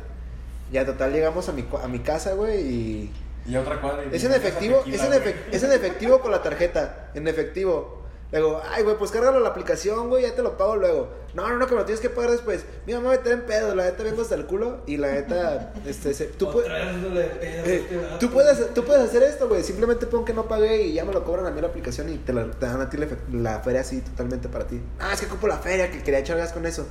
Ya, 0.72 0.86
total, 0.86 1.14
llegamos 1.14 1.48
a 1.50 1.52
mi, 1.52 1.66
a 1.84 1.88
mi 1.88 2.00
casa, 2.00 2.34
güey, 2.34 2.62
y... 2.62 3.14
Y 3.46 3.56
otra 3.58 3.80
cuadra. 3.82 4.04
y 4.12 4.16
Es 4.16 4.24
en 4.24 4.32
efectivo, 4.34 4.78
tequila, 4.78 4.96
es 4.96 5.02
en, 5.04 5.08
güey. 5.10 5.20
efec- 5.22 5.36
es 5.52 5.64
en 5.64 5.72
efectivo 5.74 6.22
con 6.22 6.32
la 6.32 6.42
tarjeta, 6.42 7.12
en 7.14 7.28
efectivo. 7.28 8.03
Le 8.34 8.40
digo, 8.40 8.60
ay, 8.72 8.82
güey, 8.82 8.98
pues 8.98 9.12
cárgalo 9.12 9.40
la 9.42 9.50
aplicación, 9.50 10.10
güey, 10.10 10.24
ya 10.24 10.34
te 10.34 10.42
lo 10.42 10.58
pago 10.58 10.76
luego. 10.76 11.08
No, 11.36 11.48
no, 11.48 11.58
no, 11.58 11.68
que 11.68 11.74
me 11.76 11.82
lo 11.82 11.86
tienes 11.86 12.02
que 12.02 12.10
pagar 12.10 12.32
después. 12.32 12.66
Mi 12.88 12.94
mamá 12.94 13.12
me 13.12 13.20
trae 13.20 13.36
en 13.36 13.46
pedo, 13.46 13.76
la 13.76 13.84
neta 13.84 14.02
vengo 14.02 14.24
hasta 14.24 14.34
el 14.34 14.48
culo 14.48 14.80
y 14.88 14.98
la 14.98 15.12
neta, 15.12 15.72
este, 15.86 16.16
se- 16.16 16.26
tú, 16.26 16.52
puedes, 16.52 16.68
pedo, 16.68 17.20
este 17.20 18.00
tú, 18.20 18.32
puedes, 18.32 18.74
tú 18.74 18.84
puedes 18.84 19.04
hacer 19.04 19.22
esto, 19.22 19.48
güey, 19.48 19.64
simplemente 19.64 20.08
pon 20.08 20.26
que 20.26 20.34
no 20.34 20.48
pagué 20.48 20.82
y 20.82 20.94
ya 20.94 21.06
me 21.06 21.14
lo 21.14 21.24
cobran 21.24 21.46
a 21.46 21.52
mí 21.52 21.62
la 21.62 21.68
aplicación 21.68 22.10
y 22.10 22.18
te, 22.18 22.34
la- 22.34 22.50
te 22.50 22.66
dan 22.66 22.82
a 22.82 22.90
ti 22.90 22.98
la, 23.32 23.60
feria 23.60 23.82
así 23.82 24.02
totalmente 24.02 24.50
para 24.50 24.66
ti. 24.66 24.82
Ah, 25.00 25.12
es 25.14 25.20
que 25.20 25.28
ocupo 25.28 25.48
la 25.48 25.58
feria, 25.60 25.92
que 25.92 26.02
quería 26.02 26.20
echar 26.22 26.38
gas 26.38 26.54
con 26.54 26.66
eso. 26.66 26.88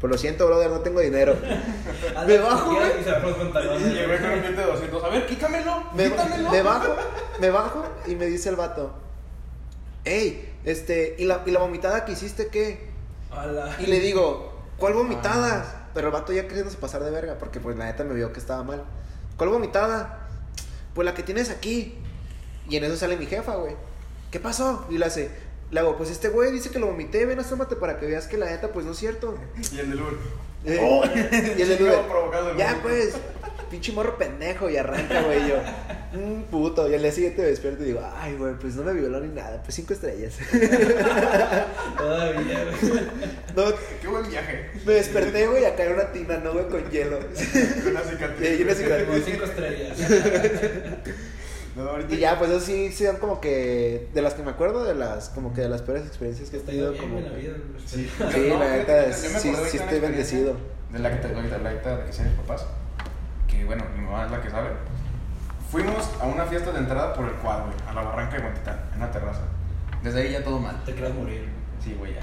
Pues 0.00 0.10
lo 0.10 0.18
siento, 0.18 0.48
brother, 0.48 0.68
no 0.68 0.80
tengo 0.80 0.98
dinero. 0.98 1.36
Me 2.26 2.38
bajo, 2.38 2.74
güey. 2.74 2.90
Güey 3.04 4.20
con 4.20 4.30
un 4.32 4.56
de 4.56 4.64
200. 4.64 5.04
A 5.04 5.08
ver, 5.10 5.26
quítamelo. 5.26 5.84
Me, 5.94 6.10
quítamelo. 6.10 6.50
me 6.50 6.62
bajo, 6.62 6.96
me 7.40 7.50
bajo 7.50 7.84
y 8.08 8.16
me 8.16 8.26
dice 8.26 8.48
el 8.48 8.56
vato, 8.56 8.92
hey, 10.04 10.51
este, 10.64 11.16
¿y 11.18 11.24
la, 11.24 11.42
¿y 11.46 11.50
la 11.50 11.60
vomitada 11.60 12.04
que 12.04 12.12
hiciste 12.12 12.48
qué? 12.48 12.88
Hola. 13.30 13.76
Y 13.80 13.86
le 13.86 14.00
digo, 14.00 14.52
¿cuál 14.78 14.94
vomitada? 14.94 15.88
Pero 15.94 16.08
el 16.08 16.12
vato 16.12 16.32
ya 16.32 16.46
queriéndose 16.48 16.76
pasar 16.78 17.02
de 17.04 17.10
verga, 17.10 17.36
porque 17.38 17.60
pues 17.60 17.76
la 17.76 17.84
neta 17.86 18.04
me 18.04 18.14
vio 18.14 18.32
que 18.32 18.40
estaba 18.40 18.62
mal. 18.62 18.82
¿Cuál 19.36 19.50
vomitada? 19.50 20.28
Pues 20.94 21.04
la 21.04 21.14
que 21.14 21.22
tienes 21.22 21.50
aquí. 21.50 21.98
Y 22.68 22.76
en 22.76 22.84
eso 22.84 22.96
sale 22.96 23.16
mi 23.16 23.26
jefa, 23.26 23.56
güey. 23.56 23.74
¿Qué 24.30 24.40
pasó? 24.40 24.86
Y 24.88 24.98
le 24.98 25.04
hace, 25.06 25.30
le 25.70 25.80
hago, 25.80 25.96
pues 25.96 26.10
este 26.10 26.28
güey 26.28 26.52
dice 26.52 26.70
que 26.70 26.78
lo 26.78 26.86
vomité, 26.86 27.26
ven, 27.26 27.38
asómate 27.38 27.76
para 27.76 27.98
que 27.98 28.06
veas 28.06 28.26
que 28.26 28.38
la 28.38 28.46
neta 28.46 28.68
pues 28.72 28.86
no 28.86 28.92
es 28.92 28.98
cierto. 28.98 29.34
Y 29.72 29.78
el 29.80 29.90
del 29.90 30.00
Uber. 30.00 30.14
Eh, 30.64 30.78
Oh, 30.80 31.04
y 31.04 31.18
el 31.62 31.68
de 31.68 31.76
chingado 31.76 32.28
Uber, 32.28 32.56
ya 32.56 32.68
vómito". 32.74 32.82
pues, 32.82 33.14
pinche 33.72 33.90
morro 33.92 34.18
pendejo 34.18 34.68
y 34.68 34.76
arranca, 34.76 35.22
güey. 35.22 35.48
Yo, 35.48 35.56
un 36.12 36.44
puto. 36.44 36.88
Y 36.88 36.94
al 36.94 37.00
día 37.02 37.10
siguiente 37.10 37.40
me 37.40 37.48
despierto 37.48 37.82
y 37.82 37.86
digo, 37.86 38.00
ay, 38.16 38.36
güey, 38.36 38.54
pues 38.54 38.76
no 38.76 38.82
me 38.82 38.92
violó 38.92 39.18
ni 39.18 39.34
nada, 39.34 39.62
pues 39.62 39.74
cinco 39.74 39.94
estrellas. 39.94 40.34
Todavía, 41.96 42.64
güey. 42.64 43.02
no, 43.56 43.64
Qué 44.00 44.08
buen 44.08 44.28
viaje. 44.28 44.70
me 44.84 44.92
desperté, 44.92 45.46
güey, 45.46 45.64
a 45.64 45.74
caer 45.74 45.94
una 45.94 46.12
tina, 46.12 46.36
no, 46.36 46.52
güey, 46.52 46.68
con 46.68 46.90
hielo. 46.90 47.18
Con 47.18 47.90
una 47.92 48.02
cicatriz. 48.02 48.60
Y 48.60 48.62
una 48.62 48.74
cicatriz. 48.74 49.06
Como 49.08 49.18
cinco 49.24 49.44
estrellas. 49.44 49.98
No, 51.74 51.88
ahorita 51.88 52.14
Y 52.14 52.18
ya, 52.18 52.38
pues 52.38 52.50
eso 52.50 52.60
sí, 52.60 52.92
sí, 52.92 53.06
son 53.06 53.16
como 53.16 53.40
que, 53.40 54.10
de 54.12 54.20
las 54.20 54.34
que 54.34 54.42
me 54.42 54.50
acuerdo, 54.50 54.84
de 54.84 54.94
las, 54.94 55.30
como 55.30 55.54
que 55.54 55.62
de 55.62 55.70
las 55.70 55.80
peores 55.80 56.06
experiencias 56.06 56.50
que 56.50 56.58
he 56.58 56.60
tenido, 56.60 56.92
bien, 56.92 57.02
como... 57.02 57.18
la 57.18 57.30
vida. 57.30 57.54
Sí, 57.86 58.10
Sí, 58.30 58.46
No, 58.50 58.58
la 58.58 58.76
neta, 58.76 59.06
que 59.06 59.12
sí, 59.14 59.54
sí 59.70 59.76
estoy 59.78 60.00
bendecido. 60.00 60.54
De 60.90 60.98
la 60.98 61.10
que 61.10 61.26
te, 61.26 61.34
la, 61.34 61.40
la, 61.40 61.58
la 61.58 61.96
de 61.96 62.04
que 62.04 62.12
sean 62.12 62.28
mis 62.28 62.36
papás. 62.40 62.66
Que 63.62 63.68
bueno, 63.68 63.84
mi 63.96 64.04
mamá 64.04 64.24
es 64.24 64.30
la 64.32 64.42
que 64.42 64.50
sabe. 64.50 64.70
Fuimos 65.70 66.10
a 66.20 66.26
una 66.26 66.44
fiesta 66.46 66.72
de 66.72 66.80
entrada 66.80 67.14
por 67.14 67.26
el 67.26 67.34
cuadro, 67.34 67.66
güey, 67.66 67.76
a 67.88 67.92
la 67.92 68.02
barranca 68.02 68.36
de 68.36 68.42
Huentitán, 68.42 68.76
en 68.90 68.98
una 68.98 69.10
terraza. 69.12 69.42
Desde 70.02 70.22
ahí 70.22 70.32
ya 70.32 70.42
todo 70.42 70.58
mal. 70.58 70.82
Te 70.84 70.92
quieras 70.92 71.14
morir. 71.14 71.48
Sí, 71.80 71.94
güey, 71.96 72.14
ya. 72.14 72.22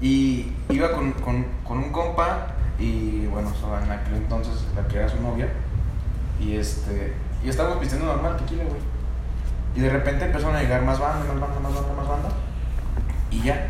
Y 0.00 0.52
iba 0.70 0.90
con, 0.90 1.12
con, 1.12 1.46
con 1.62 1.78
un 1.78 1.92
compa 1.92 2.48
y 2.80 3.26
bueno, 3.26 3.48
o 3.48 3.54
sea, 3.54 3.84
en 3.84 3.92
aquel 3.92 4.14
entonces 4.14 4.66
la 4.74 4.88
que 4.88 4.96
era 4.96 5.08
su 5.08 5.22
novia. 5.22 5.48
Y 6.40 6.56
este. 6.56 7.14
Y 7.44 7.48
estábamos 7.48 7.78
pisteando 7.78 8.06
normal, 8.06 8.36
tequila, 8.36 8.64
güey. 8.64 8.80
Y 9.76 9.80
de 9.82 9.90
repente 9.90 10.24
empezaron 10.24 10.56
a 10.56 10.62
llegar 10.62 10.82
más 10.82 10.98
banda, 10.98 11.32
más 11.32 11.40
banda, 11.40 11.60
más 11.60 11.74
banda, 11.74 11.94
más 11.94 12.08
banda. 12.08 12.28
Y 13.30 13.40
ya. 13.42 13.68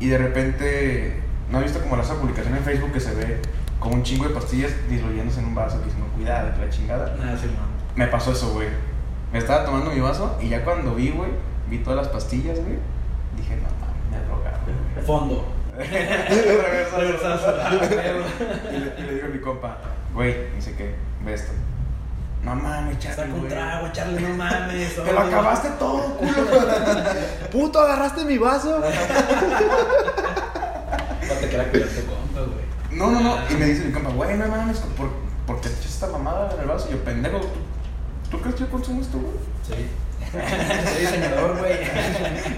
Y 0.00 0.08
de 0.08 0.16
repente. 0.16 1.22
¿No 1.50 1.58
has 1.58 1.64
visto 1.64 1.80
como 1.80 2.00
esa 2.00 2.14
publicación 2.14 2.56
en 2.56 2.64
Facebook 2.64 2.92
que 2.92 3.00
se 3.00 3.14
ve 3.14 3.42
como 3.78 3.96
un 3.96 4.02
chingo 4.02 4.26
de 4.26 4.34
pastillas 4.34 4.72
diluyéndose 4.88 5.40
en 5.40 5.46
un 5.46 5.54
vaso? 5.54 5.80
Que 5.84 5.90
cuidado, 6.16 6.52
que 6.54 6.64
la 6.66 6.70
chingada. 6.70 7.14
Nada, 7.18 7.36
sí, 7.38 7.46
no. 7.46 7.62
Me 7.94 8.06
pasó 8.08 8.32
eso, 8.32 8.52
güey. 8.52 8.68
Me 9.32 9.38
estaba 9.38 9.64
tomando 9.64 9.90
mi 9.90 10.00
vaso 10.00 10.36
y 10.40 10.48
ya 10.48 10.64
cuando 10.64 10.94
vi, 10.94 11.10
güey, 11.10 11.30
vi 11.68 11.78
todas 11.78 11.98
las 11.98 12.08
pastillas, 12.08 12.58
güey. 12.60 12.78
Dije, 13.36 13.56
no 13.56 13.68
mames, 13.80 14.10
me 14.10 14.18
drogaron, 14.26 14.60
güey. 14.94 15.04
Fondo. 15.04 15.46
Ah. 15.48 15.52
Y 18.72 18.78
le, 18.78 18.94
y 18.98 19.02
le 19.02 19.14
digo 19.14 19.26
a 19.26 19.28
mi 19.28 19.40
compa, 19.40 19.76
güey, 20.14 20.50
dice 20.54 20.74
que, 20.74 20.94
ve 21.24 21.34
esto. 21.34 21.52
No 22.42 22.54
mames, 22.54 22.96
Está 22.96 23.16
Charlie, 23.16 23.32
con 23.32 23.40
güey. 23.40 23.52
trago, 23.52 23.88
Charlie, 23.92 24.22
no 24.22 24.34
mames. 24.36 24.96
Te 25.04 25.12
lo 25.12 25.20
acabaste 25.20 25.68
todo, 25.78 26.16
culo. 26.16 26.32
¡Puto, 27.52 27.80
agarraste 27.80 28.24
mi 28.24 28.38
vaso! 28.38 28.78
No 28.78 28.86
te 31.40 31.48
queda 31.48 31.64
cuidar 31.70 31.88
tu 31.88 32.06
compa, 32.06 32.40
güey. 32.40 32.64
No, 32.98 33.10
no, 33.10 33.20
no. 33.20 33.36
Y 33.50 33.54
me 33.56 33.66
dice 33.66 33.84
mi 33.84 33.92
compa, 33.92 34.10
güey, 34.10 34.36
no 34.38 34.46
mames, 34.48 34.78
¿por, 34.78 35.10
¿por 35.46 35.60
qué 35.60 35.68
te 35.68 35.74
echas 35.76 35.94
esta 35.94 36.08
mamada 36.08 36.52
en 36.54 36.60
el 36.60 36.66
vaso? 36.66 36.88
Y 36.88 36.92
yo, 36.92 37.04
pendejo, 37.04 37.40
¿tú, 37.40 37.48
¿tú 38.30 38.40
crees 38.40 38.56
que 38.56 38.62
yo 38.62 38.70
consumo 38.70 39.00
esto, 39.00 39.18
güey? 39.18 39.34
Sí. 39.66 39.88
Soy 40.32 41.00
diseñador, 41.00 41.58
güey. 41.58 41.72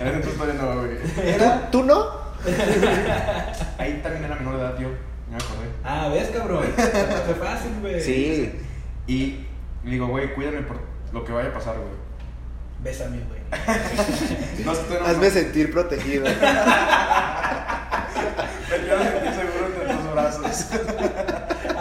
Entonces 0.00 0.34
todavía 0.34 0.62
no, 0.62 0.76
güey. 0.76 0.98
¿Tú, 1.38 1.44
¿Tú 1.70 1.84
no? 1.84 2.28
Ahí 3.78 4.00
también 4.02 4.24
era 4.24 4.36
menor 4.36 4.56
de 4.56 4.60
edad, 4.60 4.78
yo. 4.78 4.88
Ya 4.88 5.36
me 5.36 5.36
acordé. 5.36 5.68
Ah, 5.84 6.08
¿ves, 6.08 6.28
cabrón? 6.30 6.64
Fue 6.76 7.34
fácil, 7.34 7.72
güey. 7.80 8.00
Sí. 8.00 8.52
Y 9.06 9.46
le 9.84 9.90
digo, 9.90 10.06
güey, 10.06 10.34
cuídame 10.34 10.62
por 10.62 10.78
lo 11.12 11.24
que 11.24 11.32
vaya 11.32 11.50
a 11.50 11.52
pasar, 11.52 11.76
güey. 11.76 12.08
Bésame, 12.82 13.18
güey. 13.28 13.40
No 14.64 14.72
Hazme 15.04 15.30
sentir 15.30 15.72
protegido. 15.72 16.24
Me 16.24 16.34
quiero 18.76 19.02
sentir 19.02 19.32
seguro 19.32 19.66
entre 19.66 19.94
tus 19.94 20.12
brazos. 20.12 20.66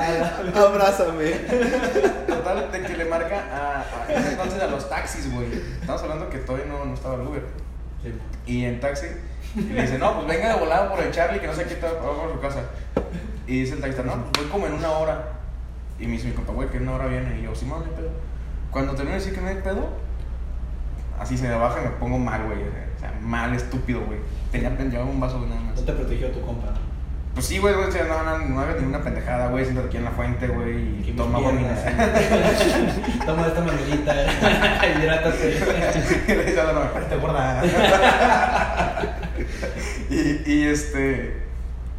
Abrázame. 0.55 1.31
Total, 2.27 2.71
de 2.71 2.81
que 2.81 2.97
le 2.97 3.05
marca 3.05 3.43
a, 3.51 3.81
a 3.81 4.13
ese 4.13 4.31
entonces 4.31 4.61
a 4.61 4.67
los 4.67 4.89
taxis, 4.89 5.33
güey. 5.33 5.47
Estamos 5.81 6.01
hablando 6.03 6.29
que 6.29 6.39
todavía 6.39 6.67
no, 6.67 6.85
no 6.85 6.93
estaba 6.93 7.15
el 7.15 7.21
Uber. 7.21 7.43
Sí. 8.03 8.13
Y 8.45 8.65
en 8.65 8.79
taxi, 8.79 9.07
y 9.55 9.61
le 9.61 9.81
dice, 9.81 9.97
no, 9.97 10.13
pues 10.15 10.27
venga 10.27 10.53
de 10.53 10.59
volado 10.59 10.91
por 10.91 11.03
el 11.03 11.11
Charlie, 11.11 11.39
que 11.39 11.47
no 11.47 11.53
sé 11.53 11.65
qué 11.65 11.75
tal, 11.75 11.95
vamos 11.95 12.17
por 12.17 12.33
su 12.33 12.39
casa. 12.39 12.61
Y 13.47 13.61
dice 13.61 13.73
el 13.73 13.81
taxista, 13.81 14.03
no, 14.03 14.23
pues 14.25 14.43
voy 14.43 14.51
como 14.51 14.67
en 14.67 14.73
una 14.73 14.91
hora. 14.91 15.33
Y 15.99 16.05
me 16.05 16.13
dice 16.13 16.27
mi 16.27 16.33
compa, 16.33 16.53
güey, 16.53 16.69
que 16.69 16.77
en 16.77 16.83
una 16.83 16.93
hora 16.93 17.07
viene. 17.07 17.39
Y 17.39 17.43
yo, 17.43 17.51
no 17.65 17.75
hay 17.77 17.91
pedo. 17.95 18.11
Cuando 18.71 18.93
termino 18.93 19.17
de 19.17 19.19
decir 19.19 19.33
que 19.33 19.41
no 19.41 19.47
hay 19.47 19.55
pedo, 19.55 19.89
así 21.19 21.37
se 21.37 21.47
me 21.47 21.55
baja 21.55 21.81
y 21.81 21.85
me 21.85 21.91
pongo 21.91 22.19
mal, 22.19 22.43
güey. 22.43 22.59
O 22.61 22.99
sea, 22.99 23.13
mal, 23.21 23.53
estúpido, 23.53 24.01
güey. 24.05 24.19
Tenía 24.51 24.69
llevaba 24.69 25.09
un 25.09 25.19
vaso 25.19 25.41
de 25.41 25.47
nada 25.47 25.61
más. 25.61 25.75
No 25.75 25.81
te 25.81 25.93
protegió 25.93 26.29
tu 26.31 26.41
compa. 26.41 26.73
Pues 27.37 27.45
sí, 27.49 27.59
güey, 27.59 27.75
güey, 27.75 27.87
no, 28.07 28.23
no, 28.23 28.39
no 28.39 28.61
hagas 28.61 28.77
ninguna 28.77 28.99
pendejada, 29.03 29.49
güey, 29.49 29.63
siéntate 29.63 29.89
aquí 29.89 29.97
en 29.97 30.05
la 30.05 30.09
fuente, 30.09 30.47
güey, 30.47 31.07
y 31.07 31.13
toma 31.15 31.37
sí. 31.37 31.45
Toma 33.27 33.45
esta 33.45 33.61
manguerita. 33.61 34.15
Hidrátate. 34.99 35.59
Y 36.27 36.31
le 36.33 36.45
dice 36.45 36.61
a 36.61 36.63
la 36.63 36.73
novia, 36.73 36.87
"Espérate, 36.87 37.15
gorda". 37.17 37.63
y, 40.09 40.51
y 40.51 40.63
este. 40.63 41.43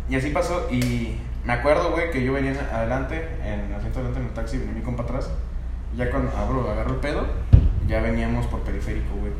Y 0.08 0.16
así 0.16 0.30
pasó. 0.30 0.66
Y 0.72 1.20
me 1.44 1.52
acuerdo, 1.52 1.92
güey, 1.92 2.10
que 2.10 2.24
yo 2.24 2.32
venía 2.32 2.50
en- 2.50 2.74
adelante, 2.74 3.28
en 3.44 3.60
el 3.60 3.74
asiento 3.74 4.00
adelante 4.00 4.18
en 4.18 4.26
el 4.26 4.32
taxi, 4.32 4.58
venía 4.58 4.74
mi 4.74 4.80
compa 4.80 5.04
atrás. 5.04 5.30
Y 5.94 5.98
ya 5.98 6.10
cuando 6.10 6.36
abro, 6.36 6.68
agarro 6.68 6.94
el 6.94 7.00
pedo, 7.00 7.24
ya 7.86 8.00
veníamos 8.00 8.44
por 8.48 8.62
periférico, 8.62 9.14
güey. 9.20 9.30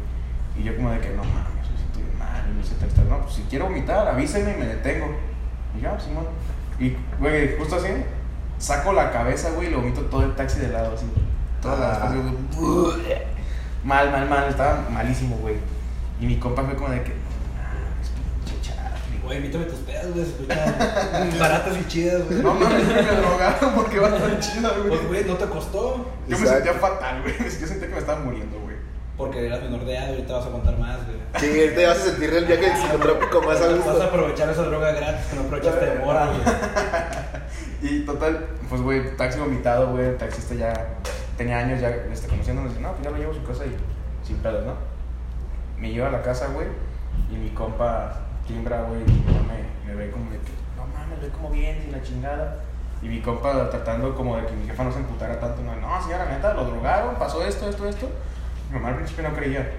Y 0.57 0.63
yo, 0.63 0.77
como 0.77 0.93
de 0.93 1.01
que 1.01 1.09
no 1.09 1.25
mames, 1.25 1.69
me 1.73 1.77
siento 1.77 1.99
mal. 2.21 2.45
Y 2.49 2.55
me 2.55 2.63
el 2.63 2.69
taxista, 2.69 3.03
no, 3.03 3.19
pues 3.23 3.35
si 3.35 3.43
quiero 3.51 3.65
vomitar, 3.65 4.07
avíseme 4.07 4.53
y 4.53 4.57
me 4.59 4.67
detengo. 4.67 5.27
Y 5.77 5.81
ya, 5.83 5.99
Simón. 5.99 6.27
Y, 6.79 6.97
güey, 7.19 7.57
justo 7.59 7.77
así, 7.77 7.89
saco 8.59 8.93
la 8.93 9.11
cabeza, 9.11 9.51
güey, 9.51 9.69
y 9.69 9.71
lo 9.71 9.79
vomito 9.79 10.03
todo 10.03 10.23
el 10.23 10.35
taxi 10.35 10.61
de 10.61 10.69
lado, 10.69 10.95
así. 10.95 11.07
Todas 11.61 11.79
las 11.81 11.99
Ah. 11.99 12.01
cosas, 12.03 12.17
güey. 13.03 13.19
Mal, 13.85 14.11
mal, 14.11 14.29
mal, 14.29 14.49
estaba 14.49 14.87
malísimo, 14.91 15.37
güey. 15.39 15.57
Y 16.21 16.27
mi 16.27 16.39
compa 16.39 16.63
fue 16.65 16.75
como 16.75 16.91
de 16.91 17.03
que, 17.03 17.11
no 17.11 18.63
Charlie, 18.63 19.21
Güey, 19.23 19.39
invítame 19.39 19.65
tus 19.67 19.79
pedas, 19.81 20.07
güey. 20.13 20.27
Baratas 21.39 21.77
y 21.79 21.85
chidas, 21.89 22.25
güey. 22.27 22.43
No 22.43 22.55
mames, 22.55 22.87
me 22.87 23.03
drogaron 23.03 23.75
porque 23.75 23.99
va 23.99 24.11
tan 24.17 24.39
chida, 24.41 24.73
Pues, 24.75 24.89
güey. 24.89 25.07
güey, 25.07 25.25
no 25.25 25.35
te 25.35 25.47
costó. 25.47 26.11
Yo 26.29 26.39
me 26.39 26.47
sentía 26.47 26.75
fatal, 26.75 27.23
güey. 27.23 27.35
Yo 27.39 27.67
sentía 27.67 27.89
que 27.89 27.95
me 27.95 27.99
estaba 28.01 28.21
muriendo, 28.21 28.59
güey. 28.61 28.68
Porque 29.19 29.45
eras 29.47 29.61
menor 29.63 29.85
de 29.85 29.97
edad, 29.97 30.09
ahorita 30.11 30.33
vas 30.33 30.45
a 30.45 30.49
aguantar 30.49 30.79
más, 30.79 30.99
güey. 31.05 31.19
Sí, 31.41 31.75
te 31.75 31.87
vas 31.87 31.99
a 31.99 32.03
sentir 32.03 32.33
el 32.33 32.45
viaje 32.47 32.73
psicotrópico 32.77 33.43
más 33.43 33.61
a 33.61 33.67
Vas 33.67 33.71
a 33.71 33.75
gusto. 33.75 34.03
aprovechar 34.05 34.49
esa 34.49 34.63
droga 34.63 34.93
gratis 34.93 35.27
que 35.27 35.37
no 35.37 35.43
aprovechaste 35.43 35.85
de 35.85 35.99
mora, 35.99 36.27
güey. 36.27 36.41
Y 37.81 38.01
total, 38.01 38.47
pues, 38.69 38.81
güey, 38.83 39.17
taxi 39.17 39.39
vomitado, 39.39 39.91
güey. 39.91 40.07
El 40.07 40.17
taxista 40.17 40.55
ya 40.55 40.73
tenía 41.37 41.59
años 41.59 41.81
ya 41.81 41.89
este, 42.13 42.27
conociéndonos. 42.29 42.71
Dice, 42.73 42.83
no, 42.83 42.93
pues 42.93 43.05
ya 43.05 43.11
lo 43.11 43.17
llevo 43.19 43.33
a 43.33 43.35
su 43.35 43.45
casa 43.45 43.67
y 43.67 43.77
sin 44.27 44.37
pedos, 44.39 44.65
¿no? 44.67 44.75
Me 45.79 45.91
lleva 45.91 46.09
a 46.09 46.11
la 46.11 46.23
casa, 46.23 46.49
güey. 46.49 46.67
Y 47.31 47.37
mi 47.37 47.51
compa 47.51 48.19
timbra, 48.47 48.83
güey. 48.83 49.03
Y 49.03 49.87
me, 49.87 49.93
me 49.93 49.95
ve 49.95 50.11
como 50.11 50.31
de 50.31 50.39
que, 50.39 50.51
no 50.77 50.87
mames, 50.87 51.21
ve 51.21 51.29
como 51.29 51.51
bien 51.51 51.85
y 51.89 51.93
la 51.93 52.03
chingada. 52.03 52.57
Y 53.01 53.09
mi 53.09 53.21
compa 53.21 53.71
tratando 53.71 54.15
como 54.17 54.37
de 54.37 54.47
que 54.47 54.53
mi 54.55 54.67
jefa 54.67 54.83
no 54.83 54.93
se 54.93 54.99
emputara 54.99 55.39
tanto. 55.39 55.63
No, 55.63 55.77
no 55.77 56.03
señora, 56.03 56.25
neta, 56.27 56.55
lo 56.55 56.65
drogaron, 56.65 57.15
pasó 57.15 57.45
esto, 57.45 57.69
esto, 57.69 57.89
esto. 57.89 58.09
Mi 58.69 58.75
mamá 58.75 58.89
al 58.91 58.97
principio 58.97 59.29
no 59.29 59.35
creía. 59.35 59.71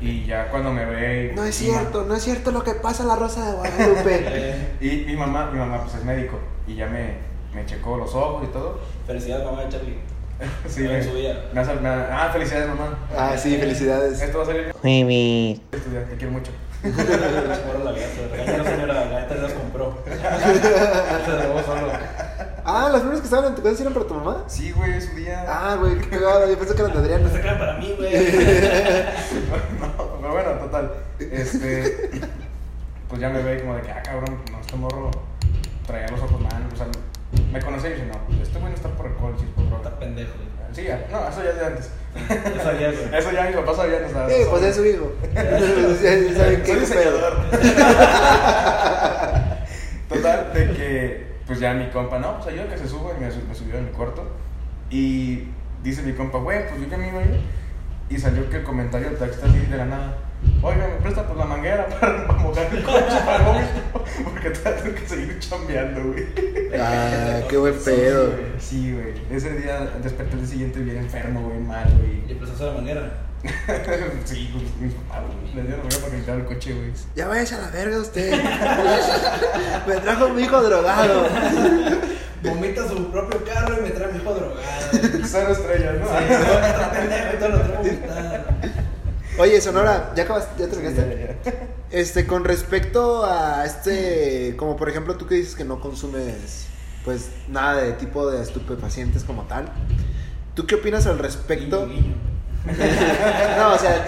Y 0.00 0.24
ya 0.26 0.48
cuando 0.50 0.72
me 0.72 0.84
ve. 0.84 1.32
No 1.34 1.44
es 1.44 1.56
cierto, 1.56 2.04
no 2.04 2.14
es 2.14 2.22
cierto 2.22 2.52
lo 2.52 2.62
que 2.62 2.74
pasa 2.74 3.02
en 3.02 3.08
la 3.08 3.16
Rosa 3.16 3.50
de 3.50 3.56
Guadalupe. 3.56 4.24
Eh, 4.80 4.80
Y 4.80 5.04
mi 5.06 5.16
mamá, 5.16 5.50
mi 5.50 5.58
mamá 5.58 5.82
pues 5.82 5.94
es 5.96 6.04
médico. 6.04 6.38
Y 6.68 6.76
ya 6.76 6.86
me, 6.86 7.14
me 7.54 7.66
checó 7.66 7.96
los 7.96 8.14
ojos 8.14 8.44
y 8.44 8.52
todo. 8.52 8.78
Felicidades, 9.06 9.44
mamá 9.44 9.62
de 9.64 9.68
Charlie. 9.70 9.98
Sí, 10.68 10.84
En 10.84 10.92
me, 10.92 11.00
me 11.52 11.60
hace- 11.60 11.74
me- 11.74 11.88
ah, 11.88 12.30
felicidades, 12.32 12.68
mamá. 12.68 12.96
Ah, 13.16 13.36
sí, 13.36 13.56
felicidades. 13.56 14.20
Esto 14.22 14.38
va 14.38 14.44
a 14.44 14.46
salir. 14.46 14.72
Estudiar, 15.72 16.04
te 16.04 16.16
quiero 16.16 16.32
mucho. 16.32 16.52
La 16.84 17.90
vida, 17.90 18.06
se 18.14 18.28
regañó, 18.28 18.64
señora. 18.64 19.04
La 19.06 19.20
neta 19.20 19.34
las 19.34 19.52
compró. 19.52 19.98
Ah, 22.70 22.90
las 22.92 23.00
flores 23.00 23.20
que 23.20 23.24
estaban 23.24 23.46
en 23.46 23.54
tu 23.54 23.62
casa 23.62 23.80
eran 23.80 23.94
para 23.94 24.06
tu 24.06 24.12
mamá. 24.12 24.44
Sí, 24.46 24.72
güey, 24.72 24.92
es 24.92 25.06
su 25.06 25.14
día. 25.14 25.42
Ah, 25.48 25.76
güey, 25.80 25.96
qué 26.00 26.10
cagada. 26.10 26.46
Yo 26.46 26.58
pensé 26.58 26.74
que 26.74 26.82
eran 26.82 26.92
de 26.92 26.98
Adrián. 26.98 27.22
No 27.22 27.30
se 27.30 27.40
crean 27.40 27.58
para 27.58 27.78
mí, 27.78 27.94
güey. 27.96 28.12
No, 29.80 30.20
pero 30.20 30.32
bueno, 30.32 30.50
total. 30.60 30.92
Este. 31.18 32.10
Pues 33.08 33.20
ya 33.22 33.30
me 33.30 33.42
ve 33.42 33.60
como 33.60 33.74
de 33.74 33.80
que, 33.80 33.90
ah, 33.90 34.02
cabrón, 34.02 34.42
no, 34.52 34.60
este 34.60 34.76
morro 34.76 35.10
traía 35.86 36.08
los 36.08 36.20
ojos 36.20 36.42
mal. 36.42 36.68
O 36.70 36.76
sea, 36.76 36.86
me 37.50 37.58
conocía 37.62 37.88
y 37.88 37.92
dice, 37.94 38.04
no, 38.04 38.18
pues 38.26 38.40
este 38.40 38.58
güey 38.58 38.70
no 38.70 38.76
está 38.76 38.90
por 38.90 39.06
alcohol, 39.06 39.34
sí 39.38 39.46
es 39.46 39.50
por 39.52 39.64
droga. 39.64 39.88
Está 39.88 39.98
pendejo, 39.98 40.32
güey. 40.34 40.48
Sí, 40.74 40.84
ya, 40.84 41.06
no, 41.10 41.26
eso 41.26 41.42
ya 41.42 41.50
es 41.50 41.56
de 41.56 41.64
antes. 41.64 41.90
Ya 42.54 42.62
sabías, 42.64 42.94
güey. 42.98 43.18
Eso 43.18 43.32
ya 43.32 43.46
mis 43.46 43.56
papás 43.56 43.76
sabían, 43.76 44.04
o 44.04 44.08
sea. 44.10 44.28
Sí, 44.28 44.34
pues 44.50 44.62
es 44.62 44.76
su 44.76 44.84
hijo. 44.84 45.10
Ya 45.32 45.42
saben 46.36 46.62
qué 46.62 46.66
Soy 46.66 46.80
diseñador. 46.80 47.32
Total, 50.10 50.52
de 50.52 50.72
que, 50.74 51.27
pues 51.48 51.58
ya 51.58 51.72
mi 51.74 51.88
compa, 51.88 52.18
no, 52.20 52.36
pues 52.36 52.48
ayuda 52.48 52.68
que 52.68 52.78
se 52.78 52.86
suba 52.86 53.12
y 53.16 53.20
me, 53.20 53.26
me 53.26 53.54
subió 53.54 53.78
en 53.78 53.86
mi 53.86 53.90
cuarto. 53.90 54.22
Y 54.90 55.48
dice 55.82 56.02
mi 56.02 56.12
compa, 56.12 56.38
güey, 56.38 56.68
pues 56.68 56.80
yo 56.80 56.88
que 56.88 56.96
me 56.96 57.08
iba 57.08 57.18
a 57.18 57.22
ir. 57.22 57.40
Y 58.10 58.18
salió 58.18 58.48
que 58.48 58.58
el 58.58 58.62
comentario 58.64 59.08
del 59.08 59.18
taxista 59.18 59.46
así 59.48 59.58
de 59.58 59.76
la 59.76 59.86
nada. 59.86 60.16
Oiga, 60.62 60.86
me 60.86 60.94
presta 61.02 61.26
pues 61.26 61.36
la 61.38 61.44
manguera 61.46 61.86
para 62.00 62.32
mojar 62.34 62.68
el 62.72 62.82
coche 62.84 63.18
para 63.24 63.60
el 63.60 63.66
Porque 64.24 64.50
tengo 64.50 64.94
que 64.94 65.08
seguir 65.08 65.38
chambeando, 65.40 66.12
güey. 66.12 66.26
Ah, 66.78 67.40
qué 67.48 67.56
buen 67.56 67.74
pedo. 67.84 68.34
Sí, 68.58 68.92
güey. 68.92 69.14
Ese 69.30 69.58
día 69.58 69.88
desperté 70.02 70.36
el 70.36 70.46
siguiente 70.46 70.80
bien 70.80 70.98
enfermo, 70.98 71.42
güey, 71.48 71.58
mal, 71.58 71.88
Y 71.88 72.22
güey. 72.24 72.38
pues 72.38 72.50
esa 72.50 72.72
manera. 72.72 73.10
sí, 74.24 74.50
güey. 74.52 74.92
Le 75.54 75.62
dieron 75.62 75.88
la 75.88 75.98
para 75.98 76.24
que 76.24 76.30
el 76.32 76.44
coche, 76.44 76.72
güey. 76.72 76.92
Ya 77.14 77.28
váyase 77.28 77.54
a 77.54 77.60
la 77.60 77.70
verga 77.70 77.98
usted. 77.98 78.32
Me 79.86 79.96
trajo 79.96 80.28
mi 80.30 80.42
hijo 80.42 80.62
drogado. 80.62 81.28
Vomita 82.42 82.88
su 82.88 83.10
propio 83.10 83.44
carro 83.44 83.78
y 83.78 83.82
me 83.82 83.90
trae 83.90 84.12
mi 84.12 84.18
hijo 84.18 84.32
drogado. 84.32 84.60
Cero 85.24 85.52
estrellas, 85.52 85.94
¿no? 85.98 86.06
Sí, 86.06 86.24
no, 86.30 86.66
está 86.66 86.90
pendejo 86.92 87.34
y 87.34 87.38
todo 87.38 87.48
lo 87.48 87.58
traigo 87.58 87.82
vomitado. 87.82 88.48
Oye, 89.38 89.60
Sonora, 89.60 90.12
ya 90.16 90.24
acabas, 90.24 90.48
ya 90.56 90.66
te 90.66 90.74
Sí, 90.74 90.80
regaste. 90.80 91.36
Este, 91.90 92.26
con 92.26 92.44
respecto 92.44 93.24
a 93.24 93.64
este, 93.64 94.54
como 94.56 94.76
por 94.76 94.88
ejemplo 94.88 95.16
tú 95.16 95.26
que 95.26 95.36
dices 95.36 95.54
que 95.54 95.64
no 95.64 95.80
consumes, 95.80 96.66
pues 97.04 97.30
nada 97.48 97.82
de 97.82 97.92
tipo 97.92 98.30
de 98.30 98.42
estupefacientes 98.42 99.24
como 99.24 99.44
tal. 99.44 99.72
¿Tú 100.54 100.66
qué 100.66 100.74
opinas 100.74 101.06
al 101.06 101.18
respecto? 101.18 101.86
Guiño, 101.86 102.02
guiño. 102.02 102.27
No, 103.58 103.74
o 103.74 103.78
sea, 103.78 104.06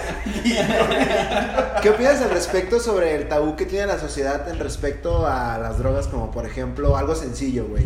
¿qué 1.81 1.89
opinas 1.89 2.21
al 2.21 2.29
respecto 2.31 2.79
sobre 2.79 3.15
el 3.15 3.27
tabú 3.27 3.55
que 3.55 3.65
tiene 3.65 3.87
la 3.87 3.99
sociedad 3.99 4.47
en 4.49 4.59
respecto 4.59 5.27
a 5.27 5.57
las 5.57 5.77
drogas 5.79 6.07
como 6.07 6.31
por 6.31 6.45
ejemplo 6.45 6.95
algo 6.97 7.15
sencillo, 7.15 7.65
güey? 7.67 7.85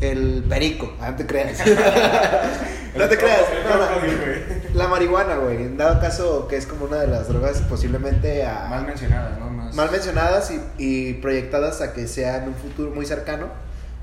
El 0.00 0.44
perico, 0.48 0.92
ah, 1.00 1.10
no 1.10 1.16
te 1.16 1.26
creas. 1.26 1.58
no 2.96 3.08
te 3.08 3.16
creas. 3.16 3.40
No. 3.68 4.78
La 4.78 4.88
marihuana, 4.88 5.36
güey. 5.36 5.56
En 5.62 5.78
dado 5.78 5.98
caso 6.00 6.46
que 6.48 6.56
es 6.56 6.66
como 6.66 6.84
una 6.84 6.98
de 6.98 7.06
las 7.06 7.28
drogas 7.28 7.62
posiblemente 7.62 8.44
a- 8.44 8.66
Mal 8.68 8.86
mencionada, 8.86 9.36
¿no? 9.40 9.48
Más... 9.48 9.74
mal 9.74 9.90
mencionadas 9.90 10.50
y, 10.50 10.60
y 10.76 11.14
proyectadas 11.14 11.80
a 11.80 11.94
que 11.94 12.06
sea 12.08 12.36
en 12.42 12.48
un 12.48 12.54
futuro 12.54 12.90
muy 12.90 13.06
cercano, 13.06 13.46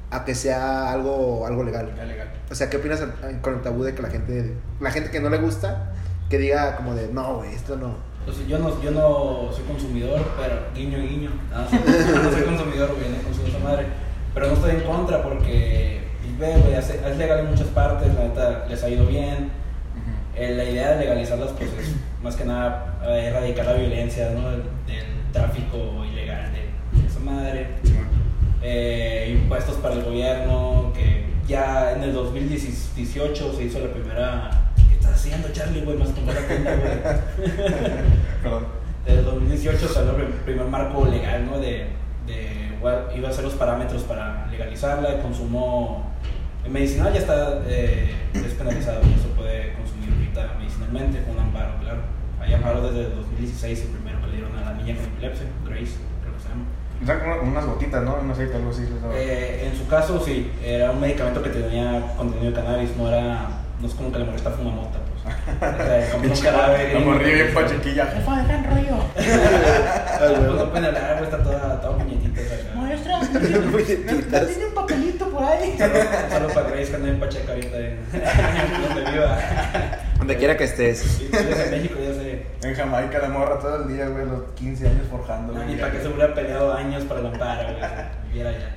a 0.10 0.26
que 0.26 0.34
sea 0.34 0.92
algo, 0.92 1.46
algo 1.46 1.64
legal. 1.64 1.94
Legal. 2.08 2.34
O 2.50 2.56
sea, 2.56 2.72
¿qué 2.72 2.78
opinas 2.78 3.00
con 3.42 3.54
el 3.54 3.62
tabú 3.62 3.84
de 3.84 3.94
que 3.94 4.02
la 4.02 4.10
gente, 4.10 4.54
la 4.80 4.90
gente 4.90 5.12
que 5.12 5.20
no 5.20 5.30
le 5.30 5.38
gusta, 5.38 5.93
que 6.34 6.40
diga 6.40 6.76
como 6.76 6.96
de, 6.96 7.10
no, 7.14 7.36
güey, 7.36 7.54
esto 7.54 7.76
no. 7.76 7.94
Pues 8.26 8.48
yo 8.48 8.58
no, 8.58 8.82
yo 8.82 8.90
no 8.90 9.54
soy 9.54 9.66
consumidor, 9.66 10.20
pero 10.36 10.62
guiño, 10.74 10.98
guiño. 10.98 11.30
No, 11.52 11.70
sí, 11.70 11.78
no 12.24 12.32
soy 12.32 12.42
consumidor, 12.42 12.96
güey, 12.96 13.10
no 13.10 13.22
consumo 13.24 13.48
esa 13.50 13.60
madre. 13.60 13.86
Pero 14.34 14.48
no 14.48 14.54
estoy 14.54 14.72
en 14.72 14.82
contra 14.82 15.22
porque, 15.22 16.02
pues, 16.24 16.40
ve, 16.40 16.60
güey, 16.60 16.74
es 16.74 16.90
es 16.90 17.18
legal 17.18 17.42
en 17.42 17.52
muchas 17.52 17.68
partes, 17.68 18.12
la 18.16 18.24
neta 18.24 18.66
les 18.68 18.84
ha 18.84 18.90
ido 18.90 19.06
bien. 19.06 19.52
Eh, 20.36 20.56
la 20.56 20.64
idea 20.64 20.94
de 20.94 21.02
legalizarlas, 21.02 21.52
pues 21.52 21.70
es 21.74 21.94
más 22.24 22.36
que 22.36 22.46
nada 22.46 22.98
eh, 23.06 23.28
erradicar 23.28 23.68
la 23.68 23.74
violencia, 23.74 24.32
¿no? 24.32 24.50
Del, 24.50 24.64
del 24.88 25.06
tráfico 25.32 26.04
ilegal 26.12 26.52
de, 26.52 27.00
de 27.00 27.08
esa 27.08 27.20
madre. 27.20 27.68
Eh, 28.64 29.38
impuestos 29.40 29.76
para 29.76 29.94
el 29.94 30.04
gobierno, 30.04 30.92
que 30.96 31.26
ya 31.48 31.92
en 31.92 32.02
el 32.02 32.14
2018 32.14 33.54
se 33.56 33.64
hizo 33.66 33.80
la 33.82 33.94
primera... 33.94 34.73
¿Qué 35.24 35.30
estás 35.30 35.40
haciendo, 35.40 35.50
Charlie, 35.54 35.86
güey? 35.86 35.98
Más 35.98 36.14
tomar 36.14 36.36
la 36.36 36.42
cuenta, 36.42 36.76
güey. 36.76 37.52
Perdón. 38.44 38.66
En 39.06 39.18
el 39.20 39.26
2018 39.26 39.88
salió 39.88 40.16
el 40.18 40.28
primer 40.28 40.66
marco 40.68 41.06
legal, 41.06 41.46
¿no? 41.46 41.60
De, 41.60 41.88
de 42.28 42.74
iba 43.16 43.30
a 43.30 43.32
ser 43.32 43.46
los 43.46 43.54
parámetros 43.54 44.04
para 44.04 44.48
legalizarla, 44.48 45.14
el 45.14 45.22
consumo 45.22 46.12
medicinal 46.70 47.14
ya 47.14 47.20
está 47.20 47.62
eh, 47.68 48.14
despenalizado 48.34 49.02
y 49.04 49.20
se 49.20 49.28
puede 49.30 49.74
consumir 49.74 50.10
ahorita 50.12 50.56
medicinalmente 50.58 51.24
con 51.24 51.36
un 51.36 51.40
amparo, 51.40 51.80
claro. 51.82 52.02
Hay 52.40 52.54
amparo 52.54 52.82
desde 52.82 53.12
el 53.12 53.16
2016, 53.16 53.82
el 53.82 53.88
primero 53.88 54.20
que 54.22 54.28
le 54.28 54.34
dieron 54.34 54.58
a 54.58 54.62
la 54.62 54.74
niña 54.74 54.96
con 54.96 55.06
epilepsia, 55.06 55.48
Grace, 55.66 55.96
creo 56.22 56.34
que 56.36 56.42
se 56.42 56.50
llama. 56.50 56.66
O 57.02 57.06
sea, 57.06 57.20
como 57.20 57.52
unas 57.52 57.66
gotitas, 57.66 58.04
¿no? 58.04 58.16
Un 58.16 58.32
aceite, 58.32 58.56
algo 58.56 58.70
así. 58.70 58.84
Eh, 59.14 59.70
en 59.72 59.78
su 59.78 59.88
caso, 59.88 60.22
sí, 60.24 60.52
era 60.64 60.92
un 60.92 61.00
medicamento 61.00 61.42
que 61.42 61.50
tenía 61.50 62.14
contenido 62.18 62.52
de 62.52 62.54
cannabis, 62.54 62.96
no 62.98 63.08
era, 63.08 63.48
no 63.80 63.88
es 63.88 63.94
como 63.94 64.12
que 64.12 64.20
le 64.20 64.26
molesta 64.26 64.52
fumar 64.52 64.74
mota, 64.74 65.00
pues. 65.24 66.10
Como 66.12 66.24
un 66.24 66.30
Pinche 66.30 66.44
cadáver. 66.44 66.94
La 66.94 67.00
y- 67.00 67.04
morría 67.04 67.34
bien 67.36 67.54
pachequilla. 67.54 68.06
Jefa, 68.08 68.42
dejan 68.42 68.64
rollo. 68.66 68.98
Pues 70.24 70.40
no 70.40 70.70
pueden 70.70 70.86
hablar, 70.86 71.18
pues 71.18 71.30
está 71.32 71.44
toda, 71.44 71.82
toda 71.82 71.98
puñetita. 71.98 72.42
Maestra, 72.76 73.20
Puñetitas. 73.72 74.48
tiene 74.48 74.66
un 74.68 74.74
papelito 74.74 75.30
por 75.30 75.44
ahí. 75.44 75.76
Saludo 75.78 76.54
para 76.54 76.70
Grace 76.70 76.90
que 76.90 76.96
anda 76.96 77.10
en 77.10 77.20
Pacheca 77.20 77.52
ahorita 77.54 77.78
en 77.78 77.98
donde 78.88 79.12
viva. 79.12 79.38
Donde 80.18 80.38
quiera 80.38 80.56
que 80.58 80.64
estés. 80.64 81.20
Y 81.22 81.26
en 81.36 81.72
México, 81.72 81.96
ya 82.02 82.14
sé. 82.14 82.46
En 82.64 82.74
Jamaica 82.76 83.20
la 83.20 83.30
morra 83.30 83.60
todo 83.60 83.84
el 83.84 83.94
día, 83.94 84.08
güey, 84.08 84.26
los 84.26 84.44
15 84.56 84.88
años 84.88 85.08
forjando. 85.12 85.52
No, 85.54 85.60
güey. 85.60 85.76
ni 85.76 85.82
para 85.82 85.92
que 85.92 86.00
se 86.02 86.08
hubiera 86.08 86.34
peleado 86.34 86.74
años 86.74 87.04
para 87.04 87.20
el 87.20 87.26
amparo, 87.28 87.64
güey. 87.64 87.84
Viviera 88.30 88.50
allá. 88.52 88.76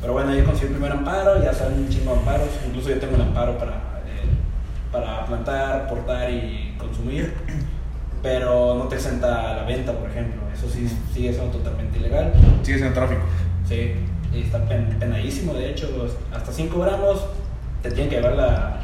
Pero 0.00 0.12
bueno, 0.14 0.34
yo 0.34 0.44
conseguí 0.44 0.66
el 0.68 0.72
primer 0.78 0.92
amparo, 0.92 1.42
ya 1.42 1.52
salen 1.52 1.80
un 1.80 1.88
chingo 1.90 2.12
de 2.14 2.18
amparos. 2.20 2.48
Incluso 2.66 2.88
yo 2.90 2.98
tengo 2.98 3.16
el 3.16 3.22
amparo 3.22 3.58
para, 3.58 3.72
eh, 3.72 3.95
para 4.92 5.24
plantar, 5.26 5.88
portar 5.88 6.30
y 6.30 6.74
consumir. 6.78 7.34
Pero 8.22 8.74
no 8.76 8.84
te 8.88 8.96
exenta 8.96 9.54
la 9.54 9.62
venta, 9.64 9.92
por 9.92 10.10
ejemplo. 10.10 10.40
Eso 10.52 10.68
sí 10.68 10.88
sigue 11.12 11.32
siendo 11.32 11.56
totalmente 11.58 11.98
ilegal. 11.98 12.32
Sigue 12.62 12.78
siendo 12.78 12.94
tráfico. 12.94 13.20
Sí, 13.68 13.92
y 14.32 14.40
está 14.42 14.64
pen- 14.66 14.96
penadísimo, 14.98 15.52
de 15.54 15.70
hecho, 15.70 15.88
hasta 16.34 16.52
5 16.52 16.80
gramos 16.80 17.24
te 17.82 17.90
tienen 17.90 18.08
que 18.08 18.16
llevar 18.16 18.32
la 18.34 18.80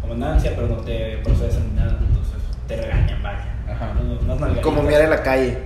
comandancia, 0.00 0.52
pero 0.54 0.68
no 0.68 0.76
te 0.76 1.18
procesan 1.24 1.68
ni 1.70 1.80
nada, 1.80 1.98
entonces 2.00 2.34
te 2.68 2.76
regañan, 2.76 3.22
vaya. 3.22 3.54
Ajá. 3.68 3.94
No- 4.26 4.36
no-. 4.36 4.60
Como 4.60 4.82
miar 4.82 5.02
en 5.02 5.10
la 5.10 5.22
calle. 5.22 5.58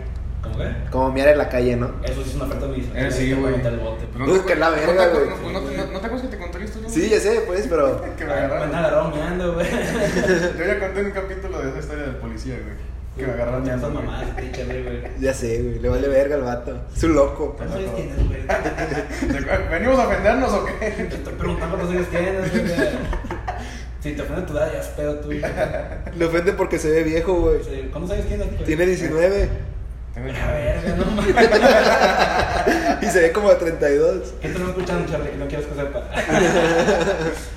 Como 0.91 1.13
miar 1.13 1.29
en 1.29 1.39
la 1.39 1.49
calle, 1.49 1.77
¿no? 1.77 1.91
Eso 2.05 2.23
sí 2.23 2.31
es 2.31 2.35
una 2.37 2.45
oferta 2.47 2.67
administrativa. 2.67 3.09
Eh, 3.09 3.13
sí, 3.13 3.23
hay 3.23 3.29
que 3.29 3.35
güey. 3.35 3.55
Uy, 3.55 4.39
te- 4.41 4.45
que 4.47 4.57
la 4.57 4.71
¿no 4.71 4.75
te 4.77 4.87
verga, 4.87 5.05
acuerdas- 5.05 5.41
güey. 5.41 5.53
¿No, 5.55 5.61
no, 5.61 5.71
no, 5.71 5.93
no 5.93 6.01
te 6.01 6.07
acuerdas 6.07 6.23
que 6.23 6.29
te 6.29 6.39
conté 6.39 6.59
la 6.59 6.65
historia? 6.65 6.89
Sí, 6.89 7.09
ya 7.09 7.21
sé, 7.21 7.43
pues, 7.47 7.67
pero. 7.69 8.01
Que 8.17 8.25
me 8.25 8.33
Ah, 8.33 8.35
Me 8.37 8.41
agarraron. 8.45 8.75
agarraron 8.75 9.11
meando, 9.15 9.55
güey. 9.55 9.67
Yo 10.59 10.65
ya 10.67 10.79
conté 10.79 11.05
un 11.05 11.11
capítulo 11.13 11.59
de 11.63 11.69
esa 11.71 11.79
historia 11.79 12.03
del 12.05 12.17
policía, 12.17 12.55
güey. 12.55 12.91
Que 13.17 13.27
me 13.27 13.33
agarraron 13.33 13.65
Ya 13.65 13.77
mamás, 13.77 14.25
güey. 14.35 14.51
Ya 15.21 15.35
sé, 15.35 15.63
güey. 15.63 15.79
Le 15.81 15.89
vale 15.89 16.09
verga 16.09 16.37
al 16.37 16.43
vato. 16.43 16.81
Es 16.97 17.03
un 17.05 17.15
loco. 17.15 17.55
¿Cuántos 17.57 17.77
años 17.79 17.95
tienes, 17.97 18.17
güey? 18.29 18.41
¿Venimos 19.71 19.99
a 19.99 20.07
ofendernos 20.07 20.53
o 20.53 20.65
qué? 20.65 20.73
Te 20.91 21.15
estoy 21.17 21.35
preguntando 21.35 21.77
cuántos 21.77 21.97
años 21.97 22.09
tienes, 22.09 22.51
güey. 22.51 22.89
Si 24.01 24.13
te 24.13 24.23
ofende 24.23 24.43
tu 24.43 24.53
edad, 24.57 24.73
ya 24.73 24.81
es 24.81 24.87
pedo 24.89 25.17
tuyo. 25.17 25.47
Le 26.17 26.25
ofende 26.25 26.53
porque 26.55 26.79
se 26.79 26.89
ve 26.91 27.03
viejo, 27.03 27.35
güey. 27.35 27.63
Sí, 27.63 27.89
¿Cuántos 27.91 28.13
años 28.13 28.27
tienes, 28.27 28.47
güey? 28.51 28.65
Tiene 28.65 28.87
19 28.87 29.49
Tengo 30.15 30.29
A 30.29 30.53
verga, 30.53 30.97
no 30.97 31.05
mames. 31.13 31.35
y 33.03 33.07
se 33.07 33.21
ve 33.21 33.33
como 33.33 33.49
de 33.51 33.57
32. 33.57 34.35
¿Qué 34.41 34.49
te 34.49 34.59
no 34.59 34.69
escuchando, 34.71 35.09
Charlie? 35.11 35.31
Que 35.31 35.37
no 35.37 35.47
quieres 35.47 35.67
que 35.67 35.75
sepa. 35.75 36.01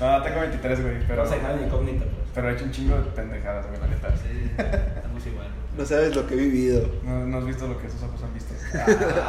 No, 0.00 0.22
tengo 0.22 0.40
23, 0.40 0.82
güey. 0.82 1.00
Pero, 1.06 1.16
Vamos 1.22 1.32
a 1.32 1.36
dejar 1.36 1.52
en 1.58 1.64
incógnita, 1.64 2.04
pues. 2.04 2.16
pero 2.34 2.48
he 2.48 2.52
hecho 2.52 2.64
un 2.64 2.70
chingo 2.70 2.96
de 2.96 3.02
pendejadas, 3.10 3.66
güey, 3.66 3.80
la 3.80 3.86
neta. 3.88 4.08
Sí, 4.16 4.50
estamos 4.56 5.26
igual. 5.26 5.46
No 5.76 5.84
sabes 5.84 6.14
lo 6.14 6.26
que 6.26 6.34
he 6.34 6.36
vivido. 6.36 6.88
No, 7.02 7.26
no 7.26 7.38
has 7.38 7.44
visto 7.46 7.66
lo 7.66 7.76
que 7.78 7.86
esos 7.88 8.02
ojos 8.02 8.20
han 8.22 8.32
visto. 8.34 8.54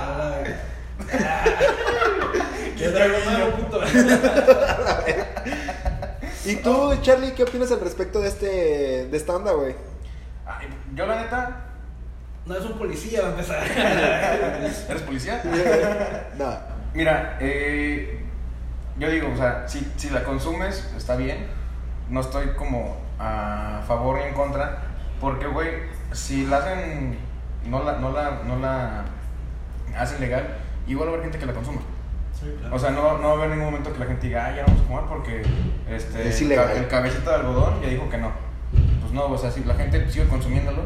Ah, 0.98 1.44
¿Qué 2.78 2.88
traigo 2.90 3.18
nuevo, 3.26 3.52
puto? 3.58 3.82
¿Y 6.46 6.56
tú, 6.58 6.96
Charlie, 7.02 7.34
qué 7.34 7.44
opinas 7.44 7.72
al 7.72 7.82
respecto 7.82 8.22
de 8.22 8.28
este 8.30 9.08
de 9.08 9.18
esta 9.18 9.36
onda, 9.36 9.52
güey? 9.52 9.76
Ay, 10.46 10.68
yo, 10.94 11.06
la 11.06 11.22
neta. 11.22 11.62
No 12.45 12.55
es 12.55 12.63
un 12.65 12.73
policía, 12.73 13.21
va 13.21 13.27
a 13.27 13.31
empezar. 13.31 13.63
¿Eres 14.89 15.01
policía? 15.01 15.41
No. 16.38 16.53
Mira, 16.93 17.38
eh, 17.41 18.23
yo 18.99 19.10
digo, 19.10 19.29
o 19.34 19.38
sea, 19.38 19.67
si, 19.67 19.91
si 19.97 20.10
la 20.10 20.23
consumes, 20.23 20.91
está 20.95 21.15
bien. 21.15 21.47
No 22.10 22.21
estoy 22.21 22.49
como 22.55 22.97
a 23.19 23.81
favor 23.88 24.19
ni 24.19 24.25
en 24.25 24.34
contra. 24.34 24.84
Porque, 25.19 25.47
güey, 25.47 25.69
si 26.12 26.45
la 26.45 26.58
hacen, 26.58 27.17
no 27.65 27.84
la, 27.84 27.93
no 27.97 28.12
la, 28.12 28.41
no 28.45 28.60
la 28.60 29.05
hacen 29.97 30.21
legal, 30.21 30.45
igual 30.88 31.08
va 31.08 31.13
a 31.13 31.15
haber 31.15 31.23
gente 31.23 31.39
que 31.39 31.45
la 31.47 31.53
consuma. 31.53 31.81
Sí, 32.39 32.53
claro. 32.60 32.75
O 32.75 32.79
sea, 32.79 32.91
no, 32.91 33.17
no 33.17 33.27
va 33.27 33.34
a 33.34 33.38
haber 33.38 33.49
ningún 33.49 33.65
momento 33.65 33.91
que 33.91 33.99
la 33.99 34.05
gente 34.05 34.27
diga, 34.27 34.45
ah, 34.45 34.55
ya 34.55 34.65
vamos 34.65 34.81
a 34.81 34.86
fumar 34.86 35.05
porque 35.05 35.41
este, 35.89 36.27
Es 36.27 36.41
ilegal. 36.41 36.69
el 36.71 36.88
cabecito 36.88 37.29
de 37.29 37.36
algodón 37.38 37.81
ya 37.81 37.88
dijo 37.89 38.10
que 38.10 38.17
no. 38.17 38.31
Pues 39.01 39.13
no, 39.13 39.25
o 39.25 39.38
sea, 39.38 39.49
si 39.51 39.63
la 39.63 39.73
gente 39.73 40.10
sigue 40.12 40.27
consumiéndolo. 40.27 40.84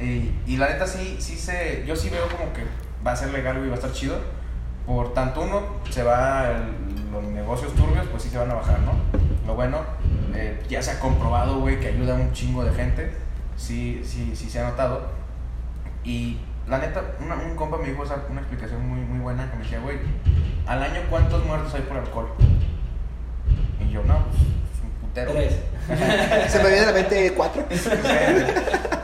Y, 0.00 0.34
y 0.46 0.56
la 0.58 0.68
neta 0.68 0.86
sí, 0.86 1.16
sí 1.20 1.36
se, 1.36 1.84
yo 1.86 1.96
sí 1.96 2.10
veo 2.10 2.28
como 2.28 2.52
que 2.52 2.64
va 3.06 3.12
a 3.12 3.16
ser 3.16 3.30
legal 3.32 3.56
y 3.64 3.68
va 3.68 3.72
a 3.74 3.76
estar 3.76 3.92
chido. 3.92 4.18
Por 4.86 5.14
tanto 5.14 5.42
uno, 5.42 5.62
se 5.90 6.02
va, 6.02 6.50
el- 6.50 7.10
los 7.12 7.24
negocios 7.24 7.74
turbios, 7.74 8.06
pues 8.10 8.22
sí 8.22 8.28
se 8.28 8.38
van 8.38 8.50
a 8.50 8.54
bajar, 8.54 8.78
¿no? 8.80 8.92
Lo 9.46 9.54
bueno, 9.54 9.78
eh, 10.34 10.62
ya 10.68 10.82
se 10.82 10.90
ha 10.92 11.00
comprobado, 11.00 11.60
güey, 11.60 11.80
que 11.80 11.88
ayuda 11.88 12.14
a 12.14 12.20
un 12.20 12.32
chingo 12.32 12.62
de 12.64 12.72
gente. 12.74 13.10
Sí, 13.56 14.02
sí, 14.04 14.32
sí 14.36 14.50
se 14.50 14.60
ha 14.60 14.68
notado. 14.68 15.06
Y 16.04 16.38
la 16.68 16.78
neta, 16.78 17.02
una- 17.24 17.36
un 17.36 17.56
compa 17.56 17.78
me 17.78 17.88
dijo 17.88 18.04
esa, 18.04 18.16
una 18.28 18.40
explicación 18.42 18.86
muy, 18.86 19.00
muy 19.00 19.20
buena 19.20 19.50
que 19.50 19.56
me 19.56 19.62
decía, 19.64 19.80
güey, 19.80 19.96
al 20.66 20.82
año 20.82 21.00
cuántos 21.08 21.44
muertos 21.46 21.72
hay 21.74 21.82
por 21.82 21.96
alcohol. 21.96 22.28
Y 23.80 23.90
yo, 23.90 24.02
no, 24.04 24.24
pues 24.26 24.36
es 24.42 24.82
un 24.84 24.90
putero. 25.00 25.32
Tres. 25.32 25.56
Se 26.52 26.62
me 26.62 26.68
viene 26.68 26.82
a 26.84 26.86
la 26.86 26.92
mente 26.92 27.32
cuatro. 27.34 27.64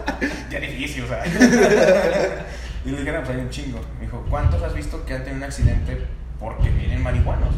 ya 0.51 0.61
difícil, 0.61 1.05
o 1.05 1.09
sea. 1.09 1.25
y 2.85 2.91
le 2.91 2.99
dije, 2.99 3.13
no, 3.13 3.19
pues 3.23 3.31
hay 3.31 3.41
un 3.41 3.51
chingo. 3.51 3.81
Me 3.99 4.07
dijo, 4.07 4.25
¿cuántos 4.29 4.63
has 4.63 4.75
visto 4.75 5.05
que 5.05 5.15
han 5.15 5.25
tenido 5.25 5.39
un 5.39 5.45
accidente 5.45 6.07
porque 6.39 6.69
vienen 6.71 7.03
marihuanos? 7.03 7.55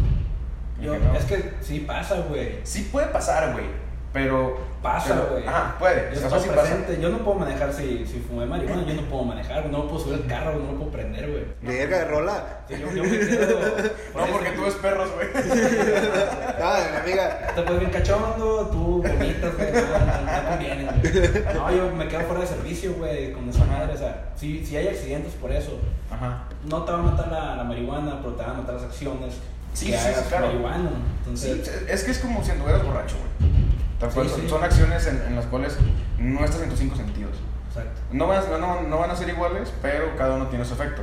Yo, 0.81 0.99
no. 0.99 1.15
es 1.15 1.25
que 1.25 1.55
sí 1.61 1.81
pasa, 1.81 2.17
güey. 2.29 2.59
Sí 2.65 2.89
puede 2.93 3.07
pasar, 3.07 3.53
güey. 3.53 3.67
Pero. 4.15 4.73
Pasa, 4.81 5.27
güey. 5.31 5.47
Ajá, 5.47 5.77
puede. 5.79 6.11
Yo 6.13 6.13
o 6.13 6.15
sea, 6.21 6.27
estoy 6.29 6.41
sí 6.43 6.49
pasa. 6.51 6.61
presente. 6.61 7.01
Yo 7.01 7.09
no 7.09 7.19
puedo 7.19 7.39
manejar 7.39 7.73
si, 7.73 8.07
si 8.07 8.21
fumé 8.21 8.45
marihuana. 8.47 8.85
Yo 8.87 8.95
no 8.95 9.03
puedo 9.09 9.25
manejar. 9.25 9.67
No 9.71 9.89
puedo 9.89 9.99
subir 9.99 10.15
al 10.23 10.27
carro, 10.27 10.53
no 10.59 10.73
lo 10.73 10.79
puedo 10.79 10.91
prender, 10.93 11.31
güey. 11.31 11.45
Verga 11.63 11.99
de 11.99 12.05
rola. 12.05 12.59
Sí, 12.69 12.75
yo, 12.81 12.93
yo 12.93 13.03
me 13.03 13.19
quedo. 13.19 13.59
No, 14.15 14.27
porque 14.27 14.51
tú 14.53 14.63
ves 14.63 14.75
perros, 14.75 15.11
güey. 15.15 15.29
Ah, 16.63 16.81
mi 16.93 16.97
amiga. 16.99 17.53
Te 17.55 17.63
puedes 17.63 17.81
bien 17.81 17.91
cachondo, 17.93 18.69
tú 18.71 19.03
vomitas, 19.03 19.57
güey. 19.57 19.73
No, 19.73 19.81
no, 19.81 20.43
no 20.43 20.49
conviene, 20.51 20.85
güey. 20.85 21.55
No, 21.55 21.71
yo 21.77 21.91
me 21.97 22.07
quedo 22.09 22.21
fuera 22.23 22.41
de 22.43 22.47
servicio, 22.47 22.95
güey, 22.95 23.33
con 23.33 23.49
esa 23.49 23.65
madre. 23.65 23.95
O 23.95 23.99
sea, 23.99 24.33
si, 24.37 24.65
si 24.65 24.77
hay 24.77 24.89
accidentes 24.89 25.33
por 25.35 25.51
eso, 25.51 25.79
Ajá. 26.11 26.45
no 26.69 26.83
te 26.85 26.93
va 26.93 26.99
a 26.99 27.03
matar 27.03 27.29
la, 27.33 27.57
la 27.57 27.65
marihuana, 27.65 28.19
pero 28.21 28.35
te 28.35 28.43
van 28.43 28.51
a 28.53 28.55
matar 28.61 28.75
las 28.75 28.85
acciones 28.85 29.35
Sí, 29.73 29.87
que 29.91 29.99
sí, 29.99 30.07
hagas 30.09 30.27
claro. 30.29 30.47
marihuana. 30.47 30.91
Sí, 31.35 31.51
Entonces, 31.51 31.83
es 31.89 32.05
que 32.05 32.11
es 32.13 32.19
como 32.19 32.45
si 32.45 32.51
anduvieras 32.53 32.85
borracho, 32.85 33.17
güey. 33.17 33.64
Tal 34.05 34.13
cual, 34.15 34.27
Sí, 34.27 34.33
son, 34.33 34.41
sí. 34.43 34.49
son 34.49 34.65
acciones 34.65 35.07
en, 35.07 35.23
en 35.29 35.37
las 35.37 35.47
cuales 35.47 35.77
no 36.19 36.45
estás 36.45 36.63
en 36.63 36.71
tus 36.71 36.79
cinco 36.79 36.97
sentidos. 36.97 37.33
exacto. 37.69 38.01
No 38.13 38.27
van, 38.27 38.39
a- 38.39 38.59
no, 38.59 38.83
no 38.83 38.99
van 38.99 39.11
a 39.11 39.17
ser 39.17 39.29
iguales, 39.29 39.73
pero 39.83 40.17
cada 40.17 40.37
uno 40.37 40.47
tiene 40.49 40.65
su 40.65 40.75
efecto. 40.75 41.03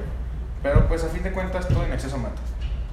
Pero 0.63 0.87
pues 0.87 1.03
a 1.03 1.07
fin 1.07 1.23
de 1.23 1.31
cuentas 1.31 1.67
todo 1.67 1.83
en 1.83 1.91
exceso 1.93 2.17
mata. 2.17 2.41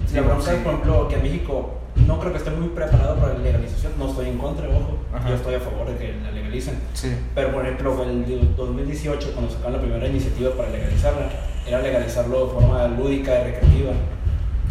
Si 0.07 0.18
bronca 0.21 0.53
es, 0.53 0.59
por 0.61 0.73
ejemplo, 0.75 1.09
que 1.09 1.16
en 1.16 1.23
México 1.23 1.75
no 2.07 2.18
creo 2.21 2.33
que 2.33 2.38
esté 2.38 2.51
muy 2.51 2.68
preparado 2.68 3.16
para 3.16 3.35
la 3.35 3.40
legalización. 3.40 3.92
No 3.99 4.09
estoy 4.09 4.29
en 4.29 4.38
contra, 4.38 4.66
ojo. 4.68 4.97
Ajá. 5.12 5.29
Yo 5.29 5.35
estoy 5.35 5.55
a 5.57 5.61
favor 5.61 5.87
de 5.88 5.97
que 5.99 6.14
la 6.23 6.31
legalicen. 6.31 6.81
Sí. 6.94 7.14
Pero, 7.35 7.53
por 7.53 7.64
ejemplo, 7.66 8.03
en 8.05 8.25
el 8.25 8.55
2018, 8.57 9.33
cuando 9.35 9.51
sacaron 9.53 9.73
la 9.75 9.81
primera 9.81 10.07
iniciativa 10.07 10.53
para 10.57 10.71
legalizarla, 10.71 11.29
era 11.66 11.81
legalizarlo 11.81 12.47
de 12.47 12.53
forma 12.55 12.88
lúdica 12.88 13.40
y 13.40 13.44
recreativa. 13.53 13.90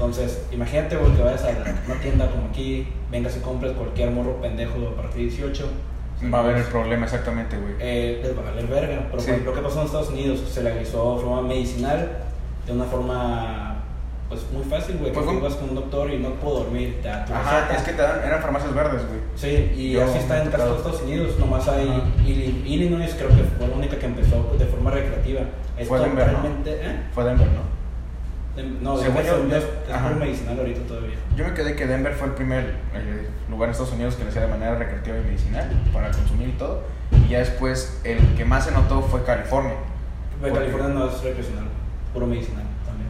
Entonces, 0.02 0.46
imagínate 0.52 0.96
güey, 0.96 1.12
que 1.16 1.24
vayas 1.24 1.44
a 1.44 1.50
una 1.92 2.00
tienda 2.00 2.30
como 2.30 2.50
aquí, 2.50 2.88
vengas 3.10 3.36
y 3.36 3.40
compres 3.40 3.72
cualquier 3.74 4.12
morro 4.12 4.40
pendejo 4.40 4.76
a 4.90 4.96
partir 4.96 5.24
de 5.24 5.30
18. 5.36 5.68
Va 6.32 6.38
a 6.38 6.42
haber 6.42 6.58
el 6.58 6.64
problema, 6.66 7.06
exactamente, 7.06 7.58
güey. 7.58 7.74
eh, 7.80 8.20
les 8.22 8.38
va 8.38 8.42
a 8.44 8.46
valer 8.52 8.68
verga. 8.68 9.08
Pero, 9.10 9.20
Sí. 9.20 9.26
por 9.26 9.34
ejemplo, 9.36 9.54
¿qué 9.56 9.62
pasó 9.62 9.80
en 9.80 9.86
Estados 9.88 10.10
Unidos? 10.10 10.40
Se 10.52 10.62
legalizó 10.62 11.16
de 11.16 11.22
forma 11.24 11.42
medicinal, 11.42 12.10
de 12.68 12.72
una 12.74 12.84
forma 12.86 13.74
pues 14.30 14.42
muy 14.52 14.64
fácil, 14.66 14.98
güey. 14.98 15.12
Que 15.12 15.20
Pues, 15.20 15.26
tú 15.26 15.32
fue- 15.40 15.42
vas 15.50 15.56
con 15.56 15.70
un 15.70 15.76
doctor 15.76 16.12
y 16.12 16.20
no 16.20 16.30
puedo 16.36 16.60
dormir, 16.60 17.00
te 17.02 17.10
Ajá, 17.10 17.74
es 17.76 17.82
que 17.82 17.94
te 17.94 18.02
dan, 18.02 18.22
eran 18.24 18.40
farmacias 18.42 18.74
verdes, 18.76 19.02
güey. 19.08 19.20
Sí, 19.36 19.72
y 19.76 19.92
Yo 19.94 20.04
así 20.04 20.18
está 20.20 20.44
en 20.44 20.50
casi 20.52 20.64
todos 20.64 20.78
Estados 20.80 21.02
Unidos, 21.04 21.40
nomás 21.40 21.68
hay 21.70 22.04
Illinois 22.66 23.14
creo 23.16 23.30
que 23.30 23.44
fue 23.58 23.68
la 23.68 23.76
única 23.76 23.98
que 23.98 24.06
empezó 24.06 24.54
de 24.60 24.66
forma 24.66 24.92
recreativa. 24.92 25.42
Es 25.78 25.88
Fue 25.88 26.00
Denver, 26.00 26.28
¿no? 26.28 26.34
totalmente, 26.34 26.72
¿eh? 26.74 27.00
Fue 27.14 27.24
Denver, 27.24 27.48
¿no? 27.48 27.77
No, 28.82 28.98
Según 28.98 29.24
yo, 29.24 29.36
es 29.44 29.50
de- 29.50 29.58
es 29.58 30.16
medicinal 30.20 30.58
ahorita 30.58 30.82
todavía. 30.88 31.16
Yo 31.36 31.46
me 31.46 31.54
quedé 31.54 31.76
que 31.76 31.86
Denver 31.86 32.14
fue 32.14 32.28
el 32.28 32.34
primer 32.34 32.64
eh, 32.96 33.28
lugar 33.50 33.70
en 33.70 33.72
Estados 33.72 33.94
Unidos 33.94 34.16
que 34.16 34.24
lo 34.24 34.30
hacía 34.30 34.42
de 34.44 34.48
manera 34.48 34.76
recreativa 34.76 35.16
y 35.18 35.22
medicinal 35.24 35.70
para 35.94 36.10
consumir 36.12 36.50
y 36.50 36.52
todo. 36.54 36.82
Y 37.26 37.30
ya 37.30 37.40
después 37.40 38.02
el 38.04 38.18
que 38.36 38.46
más 38.46 38.66
se 38.66 38.72
notó 38.72 39.02
fue 39.04 39.24
California. 39.24 39.74
Pero 40.42 40.54
¿Por 40.54 40.64
California 40.64 40.90
no 40.90 41.08
es 41.08 41.22
recreacional, 41.24 41.66
puro 42.14 42.26
medicinal 42.28 42.64
también. 42.86 43.10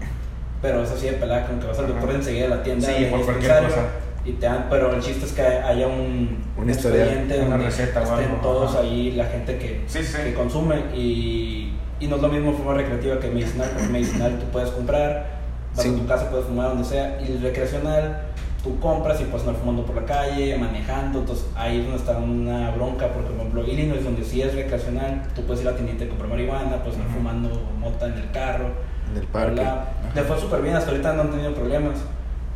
Pero 0.61 0.83
es 0.83 0.91
así 0.91 1.05
de 1.07 1.13
pelada, 1.13 1.47
como 1.47 1.61
que 1.61 1.67
vas 1.67 1.79
al 1.79 1.87
doctor 1.87 2.11
enseguida 2.11 2.45
a 2.47 2.49
la 2.49 2.63
tienda 2.63 2.87
Sí, 2.87 3.07
por 3.09 3.23
cualquier 3.23 3.63
cosa. 3.63 3.81
Y 4.25 4.33
te 4.33 4.45
dan, 4.45 4.67
pero 4.69 4.93
el 4.93 5.01
chiste 5.01 5.25
es 5.25 5.31
que 5.31 5.41
haya 5.41 5.87
un, 5.87 6.43
historia, 6.69 7.03
expediente 7.05 7.37
una 7.39 7.49
donde 7.51 7.65
receta 7.67 8.03
estén 8.03 8.17
algo, 8.25 8.35
todos 8.41 8.71
ajá. 8.75 8.81
ahí, 8.83 9.11
la 9.13 9.25
gente 9.25 9.57
que, 9.57 9.83
Sí, 9.87 10.03
sí. 10.03 10.17
que 10.21 10.33
consume. 10.33 10.75
Y, 10.93 11.73
y 12.01 12.07
no 12.07 12.17
es 12.17 12.21
lo 12.21 12.27
mismo 12.27 12.51
fumar 12.53 12.75
recreativa 12.75 13.17
que 13.19 13.29
medicinal, 13.29 13.69
porque 13.73 13.87
medicinal 13.87 14.37
tú 14.37 14.45
puedes 14.51 14.69
comprar, 14.71 15.36
Sí. 15.83 15.89
a 15.89 15.93
tu 15.95 16.05
casa, 16.07 16.29
puedes 16.29 16.45
fumar 16.45 16.69
donde 16.69 16.83
sea. 16.83 17.19
Y 17.21 17.31
el 17.31 17.41
recreacional, 17.41 18.21
tú 18.63 18.79
compras 18.79 19.19
y 19.21 19.25
puedes 19.25 19.45
andar 19.47 19.59
fumando 19.61 19.85
por 19.85 19.95
la 19.95 20.05
calle, 20.05 20.57
manejando. 20.57 21.19
Entonces 21.19 21.45
ahí 21.55 21.79
es 21.79 21.83
donde 21.83 21.97
está 21.99 22.17
una 22.17 22.71
bronca, 22.71 23.07
porque 23.13 23.29
por 23.29 23.37
ejemplo, 23.39 23.63
Illinois, 23.67 24.03
donde 24.03 24.23
sí 24.23 24.41
es 24.41 24.53
recreacional, 24.55 25.23
tú 25.35 25.43
puedes 25.43 25.61
ir 25.61 25.67
a 25.67 25.71
la 25.71 25.77
tiendita 25.77 26.05
y 26.05 26.07
comprar 26.07 26.29
marihuana, 26.29 26.77
puedes 26.83 26.95
andar 26.95 27.09
Ujú. 27.09 27.17
fumando 27.17 27.49
mota 27.79 28.07
en 28.07 28.13
el 28.13 28.31
carro. 28.31 28.65
En 29.11 29.17
el 29.17 29.27
parque. 29.27 29.61
Le 30.15 30.21
fue 30.23 30.39
súper 30.39 30.61
bien, 30.61 30.75
hasta 30.75 30.91
ahorita 30.91 31.13
no 31.13 31.21
han 31.21 31.31
tenido 31.31 31.53
problemas. 31.53 31.93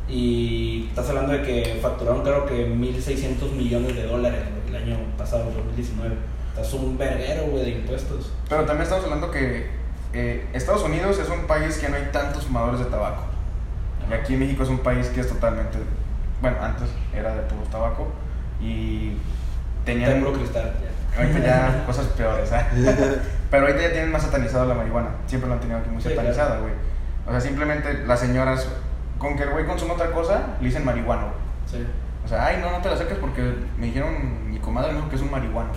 Y 0.09 0.87
estás 0.89 1.07
hablando 1.09 1.31
de 1.31 1.41
que 1.43 1.79
facturaron 1.81 2.21
creo 2.23 2.45
que 2.45 2.67
1.600 2.69 3.51
millones 3.53 3.95
de 3.95 4.07
dólares 4.07 4.41
el 4.67 4.75
año 4.75 4.97
pasado, 5.17 5.45
2019. 5.55 6.15
Es 6.59 6.73
un 6.73 6.97
verguero, 6.97 7.43
güey, 7.49 7.63
de 7.63 7.69
impuestos. 7.71 8.31
Pero 8.49 8.65
también 8.65 8.83
estamos 8.83 9.05
hablando 9.05 9.31
que 9.31 9.69
eh, 10.13 10.47
Estados 10.53 10.83
Unidos 10.83 11.19
es 11.19 11.29
un 11.29 11.47
país 11.47 11.77
que 11.77 11.89
no 11.89 11.95
hay 11.95 12.09
tantos 12.11 12.45
fumadores 12.45 12.79
de 12.79 12.85
tabaco. 12.85 13.23
Y 14.09 14.13
aquí 14.13 14.35
México 14.35 14.63
es 14.63 14.69
un 14.69 14.79
país 14.79 15.07
que 15.07 15.21
es 15.21 15.27
totalmente. 15.29 15.77
Bueno, 16.41 16.57
antes 16.61 16.89
era 17.13 17.33
de 17.35 17.41
puro 17.43 17.61
tabaco. 17.71 18.07
Y 18.61 19.17
tenían. 19.85 20.11
en 20.11 20.19
puro 20.23 20.33
cristal. 20.33 20.73
ya. 20.81 21.17
Ahorita 21.21 21.39
ya 21.39 21.83
cosas 21.85 22.05
peores, 22.07 22.51
¿eh? 22.51 22.65
Pero 23.51 23.65
ahorita 23.65 23.81
ya 23.83 23.91
tienen 23.91 24.11
más 24.11 24.23
satanizado 24.23 24.65
la 24.65 24.73
marihuana. 24.75 25.09
Siempre 25.27 25.47
lo 25.47 25.55
han 25.55 25.59
tenido 25.61 25.79
aquí 25.79 25.89
muy 25.89 26.01
Sí, 26.01 26.09
satanizada, 26.09 26.47
claro. 26.57 26.61
güey. 26.63 26.73
O 27.27 27.31
sea, 27.31 27.41
simplemente 27.41 28.05
las 28.05 28.19
señoras, 28.19 28.67
con 29.17 29.35
que 29.35 29.43
el 29.43 29.49
güey 29.51 29.65
consuma 29.65 29.93
otra 29.93 30.11
cosa, 30.11 30.41
le 30.59 30.67
dicen 30.67 30.85
marihuano. 30.85 31.27
Sí. 31.69 31.85
O 32.23 32.27
sea, 32.27 32.45
ay, 32.45 32.59
no, 32.61 32.71
no 32.71 32.77
te 32.81 32.89
la 32.89 32.97
saques 32.97 33.17
porque 33.17 33.55
me 33.77 33.87
dijeron, 33.87 34.49
mi 34.49 34.59
comadre 34.59 34.91
me 34.91 34.97
dijo 34.97 35.09
que 35.09 35.15
es 35.15 35.21
un 35.21 35.31
marihuano. 35.31 35.69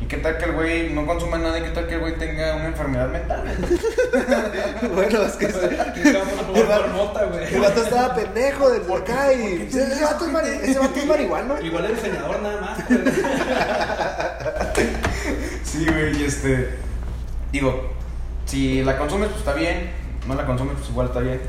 ¿Y 0.00 0.04
qué 0.06 0.16
tal 0.18 0.38
que 0.38 0.44
el 0.44 0.52
güey 0.52 0.90
no 0.94 1.04
consuma 1.06 1.38
nada 1.38 1.58
y 1.58 1.62
qué 1.62 1.70
tal 1.70 1.86
que 1.88 1.94
el 1.94 2.00
güey 2.00 2.16
tenga 2.18 2.54
una 2.54 2.66
enfermedad 2.68 3.08
mental? 3.08 3.42
bueno, 4.94 5.22
es 5.22 5.32
que 5.32 5.46
¿Qué 5.48 6.12
vamos 6.12 6.34
a 6.38 6.44
fumar 6.44 6.80
por 6.82 6.90
mota, 6.90 7.24
güey? 7.24 7.54
el 7.54 7.60
vato 7.60 7.82
estaba 7.82 8.14
pendejo 8.14 8.70
del 8.70 8.82
por 8.82 9.00
acá 9.00 9.32
y. 9.32 9.62
Ese 9.68 10.04
vato 10.04 10.26
es, 10.26 10.32
mari- 10.32 10.60
ese 10.62 10.78
vato 10.78 10.98
es 11.00 11.06
marihuano. 11.06 11.60
Igual 11.62 11.86
el 11.86 11.96
diseñador 11.96 12.40
nada 12.42 12.60
más. 12.60 12.78
Sí, 15.64 15.84
güey, 15.86 16.22
y 16.22 16.24
este. 16.24 16.70
Digo, 17.52 17.90
si 18.46 18.82
la 18.84 18.96
consumes, 18.96 19.28
pues 19.28 19.40
está 19.40 19.52
bien. 19.54 19.90
No 20.26 20.34
la 20.34 20.46
consumes, 20.46 20.74
pues 20.78 20.88
igual 20.90 21.08
está 21.08 21.20
bien. 21.20 21.40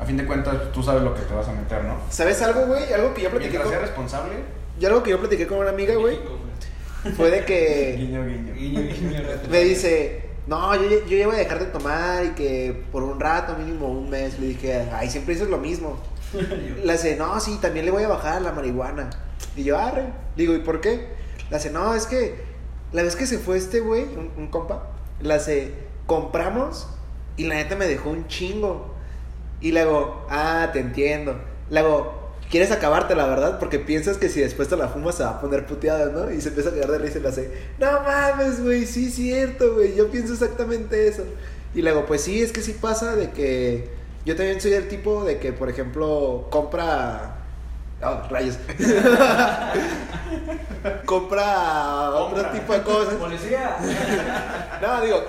A 0.00 0.04
fin 0.04 0.16
de 0.16 0.24
cuentas, 0.26 0.54
tú 0.72 0.82
sabes 0.82 1.02
lo 1.02 1.14
que 1.14 1.22
te 1.22 1.34
vas 1.34 1.46
a 1.48 1.52
meter, 1.52 1.84
¿no? 1.84 1.96
¿Sabes 2.10 2.40
algo, 2.42 2.66
güey? 2.66 2.92
Algo 2.92 3.14
que 3.14 3.22
yo 3.22 3.30
platiqué 3.30 3.50
Mientras 3.58 3.64
con. 3.64 3.72
sea 3.72 3.80
responsable, 3.80 4.34
Yo 4.78 4.88
algo 4.88 5.02
que 5.02 5.10
yo 5.10 5.20
platiqué 5.20 5.46
con 5.46 5.58
una 5.58 5.70
amiga, 5.70 5.94
güey, 5.94 6.18
fue 7.16 7.30
de 7.30 7.44
que. 7.44 7.96
guiño, 7.98 8.24
guiño. 8.24 8.54
Guiño, 8.54 8.80
guiño, 8.80 9.20
Me 9.50 9.64
dice, 9.64 10.22
no, 10.46 10.74
yo, 10.74 11.06
yo 11.06 11.16
ya 11.16 11.26
voy 11.26 11.36
a 11.36 11.40
dejar 11.40 11.58
de 11.58 11.66
tomar 11.66 12.24
y 12.24 12.30
que 12.30 12.84
por 12.90 13.02
un 13.02 13.20
rato, 13.20 13.56
mínimo 13.56 13.88
un 13.88 14.10
mes, 14.10 14.38
le 14.38 14.48
dije, 14.48 14.88
ay, 14.92 15.10
siempre 15.10 15.34
dices 15.34 15.48
lo 15.48 15.58
mismo. 15.58 15.98
Le 16.84 16.92
dice, 16.92 17.16
no, 17.16 17.40
sí, 17.40 17.58
también 17.60 17.86
le 17.86 17.90
voy 17.90 18.02
a 18.02 18.08
bajar 18.08 18.42
la 18.42 18.52
marihuana. 18.52 19.08
Y 19.56 19.64
yo, 19.64 19.78
arre. 19.78 20.04
Digo, 20.36 20.54
¿y 20.54 20.58
por 20.58 20.80
qué? 20.80 21.08
Le 21.50 21.56
dice, 21.56 21.70
no, 21.70 21.94
es 21.94 22.06
que 22.06 22.36
la 22.92 23.02
vez 23.02 23.16
que 23.16 23.26
se 23.26 23.38
fue 23.38 23.56
este 23.56 23.80
güey, 23.80 24.02
un, 24.02 24.30
un 24.36 24.48
compa, 24.48 24.90
le 25.20 25.34
dice, 25.34 25.72
compramos 26.06 26.88
y 27.38 27.44
la 27.44 27.54
neta 27.54 27.76
me 27.76 27.86
dejó 27.86 28.10
un 28.10 28.26
chingo. 28.26 28.94
Y 29.60 29.72
le 29.72 29.80
hago, 29.80 30.26
ah, 30.28 30.68
te 30.72 30.80
entiendo. 30.80 31.40
Le 31.70 31.80
hago, 31.80 32.17
quieres 32.50 32.70
acabarte 32.70 33.14
la 33.14 33.26
verdad 33.26 33.58
porque 33.58 33.78
piensas 33.78 34.16
que 34.16 34.28
si 34.28 34.40
después 34.40 34.68
te 34.68 34.76
la 34.76 34.88
fumas 34.88 35.16
se 35.16 35.24
va 35.24 35.30
a 35.30 35.40
poner 35.40 35.66
puteada, 35.66 36.06
¿no? 36.06 36.30
Y 36.30 36.40
se 36.40 36.48
empieza 36.48 36.70
a 36.70 36.72
quedar 36.72 36.90
de 36.90 36.98
risa 36.98 37.18
y 37.18 37.22
le 37.22 37.28
hace, 37.28 37.50
no 37.78 38.02
mames, 38.02 38.62
güey, 38.62 38.86
sí 38.86 39.06
es 39.06 39.14
cierto, 39.14 39.74
güey, 39.74 39.94
yo 39.94 40.10
pienso 40.10 40.32
exactamente 40.32 41.08
eso. 41.08 41.24
Y 41.74 41.82
le 41.82 41.90
hago, 41.90 42.06
pues 42.06 42.22
sí, 42.22 42.42
es 42.42 42.52
que 42.52 42.62
sí 42.62 42.72
pasa 42.72 43.14
de 43.14 43.30
que 43.30 43.90
yo 44.24 44.36
también 44.36 44.60
soy 44.60 44.72
del 44.72 44.88
tipo 44.88 45.24
de 45.24 45.38
que, 45.38 45.52
por 45.52 45.68
ejemplo, 45.68 46.48
compra... 46.50 47.34
Oh, 48.02 48.22
rayos. 48.30 48.56
compra 51.04 52.10
otro 52.10 52.48
tipo 52.50 52.72
de 52.72 52.82
cosas. 52.82 53.14
Policía. 53.14 53.76
No, 54.80 55.00
digo, 55.00 55.24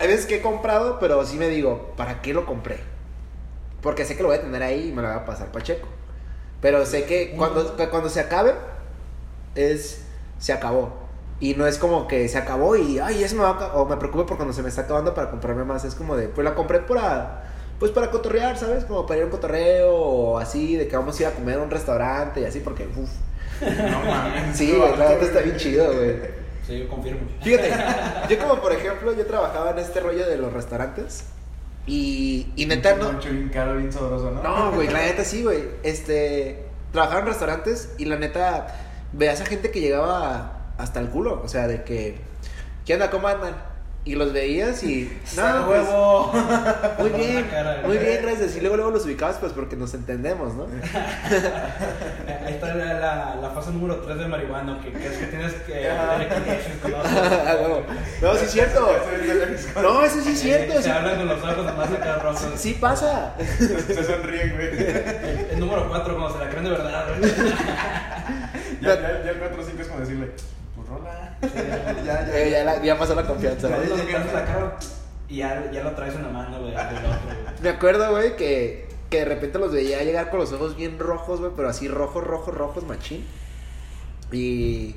hay 0.00 0.08
veces 0.08 0.26
que 0.26 0.38
he 0.38 0.42
comprado, 0.42 0.98
pero 0.98 1.24
sí 1.24 1.36
me 1.36 1.48
digo, 1.48 1.92
¿para 1.96 2.20
qué 2.20 2.34
lo 2.34 2.44
compré? 2.44 2.80
Porque 3.80 4.04
sé 4.04 4.16
que 4.16 4.22
lo 4.22 4.28
voy 4.28 4.38
a 4.38 4.40
tener 4.40 4.60
ahí 4.60 4.88
y 4.88 4.92
me 4.92 5.02
lo 5.02 5.08
va 5.08 5.16
a 5.16 5.24
pasar 5.24 5.52
Pacheco. 5.52 5.86
Pero 6.62 6.86
sé 6.86 7.04
que 7.04 7.32
cuando, 7.36 7.76
cuando 7.90 8.08
se 8.08 8.20
acabe, 8.20 8.54
es. 9.54 10.06
Se 10.38 10.52
acabó. 10.52 11.02
Y 11.40 11.54
no 11.54 11.66
es 11.66 11.76
como 11.76 12.06
que 12.06 12.28
se 12.28 12.38
acabó 12.38 12.76
y, 12.76 13.00
ay, 13.00 13.22
eso 13.22 13.34
me 13.34 13.42
va 13.42 13.50
a. 13.50 13.74
O 13.74 13.84
me 13.84 13.96
preocupo 13.96 14.24
por 14.24 14.36
cuando 14.36 14.54
se 14.54 14.62
me 14.62 14.68
está 14.68 14.82
acabando 14.82 15.12
para 15.12 15.28
comprarme 15.28 15.64
más. 15.64 15.84
Es 15.84 15.96
como 15.96 16.16
de, 16.16 16.28
pues 16.28 16.44
la 16.44 16.54
compré 16.54 16.78
para. 16.78 17.48
Pues 17.80 17.90
para 17.90 18.12
cotorrear, 18.12 18.56
¿sabes? 18.56 18.84
Como 18.84 19.04
para 19.06 19.18
ir 19.18 19.22
a 19.24 19.26
un 19.26 19.32
cotorreo 19.32 19.92
o 19.92 20.38
así, 20.38 20.76
de 20.76 20.86
que 20.86 20.96
vamos 20.96 21.18
a 21.18 21.22
ir 21.22 21.28
a 21.28 21.32
comer 21.32 21.58
a 21.58 21.62
un 21.62 21.70
restaurante 21.70 22.40
y 22.40 22.44
así, 22.44 22.60
porque, 22.60 22.86
uff. 22.86 23.10
No 23.60 24.00
mames. 24.04 24.56
Sí, 24.56 24.72
güey, 24.72 24.96
la 24.96 25.08
neta 25.08 25.24
está 25.24 25.40
bien 25.40 25.56
chido, 25.56 25.92
güey. 25.92 26.16
Sí, 26.64 26.78
yo 26.78 26.88
confirmo. 26.88 27.22
Fíjate, 27.42 27.72
yo 28.28 28.38
como 28.38 28.60
por 28.60 28.72
ejemplo, 28.72 29.12
yo 29.12 29.26
trabajaba 29.26 29.72
en 29.72 29.80
este 29.80 29.98
rollo 29.98 30.28
de 30.28 30.36
los 30.36 30.52
restaurantes 30.52 31.24
y, 31.86 32.52
y 32.56 32.66
neta 32.66 32.96
no... 32.96 33.18
Bien 33.18 33.50
caro, 33.52 33.76
bien 33.76 33.92
sabroso, 33.92 34.30
¿no? 34.30 34.42
No, 34.42 34.72
güey, 34.72 34.88
la 34.88 35.00
neta 35.06 35.24
sí, 35.24 35.42
güey. 35.42 35.64
Este, 35.82 36.64
trabajaba 36.92 37.20
en 37.20 37.26
restaurantes 37.26 37.90
y 37.98 38.04
la 38.04 38.16
neta 38.16 38.66
veías 39.12 39.40
a 39.40 39.46
gente 39.46 39.70
que 39.70 39.80
llegaba 39.80 40.74
hasta 40.78 41.00
el 41.00 41.08
culo, 41.08 41.42
o 41.42 41.48
sea, 41.48 41.66
de 41.66 41.84
que, 41.84 42.18
¿qué 42.84 42.94
onda, 42.94 43.10
cómo 43.10 43.28
andan? 43.28 43.54
Y 44.04 44.16
los 44.16 44.32
veías 44.32 44.82
y... 44.82 45.16
¡Sal 45.24 45.64
pues, 45.64 45.86
huevo! 45.86 46.32
muy 46.98 47.10
bien, 47.10 47.46
muy 47.86 47.98
bien, 47.98 48.18
gracias. 48.22 48.56
Y 48.56 48.60
luego, 48.60 48.76
luego 48.76 48.90
los 48.90 49.04
ubicabas 49.04 49.36
pues 49.36 49.52
porque 49.52 49.76
nos 49.76 49.94
entendemos, 49.94 50.54
¿no? 50.54 50.64
Ahí 52.44 52.54
está 52.54 52.74
la, 52.74 52.94
la, 52.94 53.36
la 53.40 53.50
fase 53.50 53.70
número 53.70 54.00
3 54.00 54.18
de 54.18 54.26
marihuana, 54.26 54.80
que, 54.82 54.90
que 54.92 55.06
es 55.06 55.12
que 55.18 55.26
tienes 55.26 55.52
que 55.52 55.88
no, 58.20 58.34
sí 58.36 58.44
es 58.44 58.50
cierto. 58.50 58.88
No, 59.80 60.02
eso 60.04 60.20
sí 60.20 60.32
es 60.32 60.40
cierto. 60.40 60.74
Se 60.74 60.82
sí- 60.82 60.90
hablan 60.90 61.16
con 61.18 61.28
los 61.28 61.42
ojos 61.42 61.64
nomás 61.64 61.90
acá 61.92 62.16
rojos. 62.16 62.48
Sí 62.56 62.74
pasa. 62.80 63.34
Se 63.38 64.04
sonríen, 64.04 64.54
güey. 64.54 64.68
El, 64.68 65.46
el 65.52 65.60
número 65.60 65.88
4, 65.88 66.16
cuando 66.16 66.38
se 66.38 66.44
la 66.44 66.50
creen 66.50 66.64
de 66.64 66.70
verdad, 66.70 67.06
güey. 67.18 67.32
Ya, 68.80 68.94
ya, 69.00 69.22
ya 69.24 69.30
el 69.30 69.38
4 69.38 69.60
o 69.60 69.64
5 69.64 69.80
es 69.82 69.88
como 69.88 70.00
decirle, 70.00 70.26
pues. 70.26 70.51
ya, 71.54 72.02
ya, 72.04 72.28
Eh, 72.38 72.50
ya, 72.50 72.64
la- 72.64 72.82
ya 72.82 72.98
pasó 72.98 73.14
la 73.14 73.24
confianza. 73.26 73.68
Ya 73.68 73.78
la 73.78 74.44
cara 74.44 74.76
y 75.28 75.36
ya, 75.36 75.70
ya 75.72 75.82
lo 75.82 75.92
traes 75.92 76.14
en 76.14 76.22
la 76.22 76.28
mano, 76.28 76.58
güey, 76.60 76.70
del 76.72 76.80
otro, 76.80 77.20
güey. 77.24 77.36
Me 77.62 77.68
acuerdo, 77.70 78.10
güey, 78.10 78.36
que, 78.36 78.88
que 79.10 79.18
de 79.20 79.24
repente 79.24 79.58
los 79.58 79.72
veía 79.72 80.02
llegar 80.04 80.30
con 80.30 80.40
los 80.40 80.52
ojos 80.52 80.76
bien 80.76 80.98
rojos, 80.98 81.40
güey, 81.40 81.52
pero 81.56 81.68
así 81.68 81.88
rojos, 81.88 82.22
rojos, 82.24 82.54
rojos, 82.54 82.84
machín. 82.84 83.24
Y, 84.30 84.94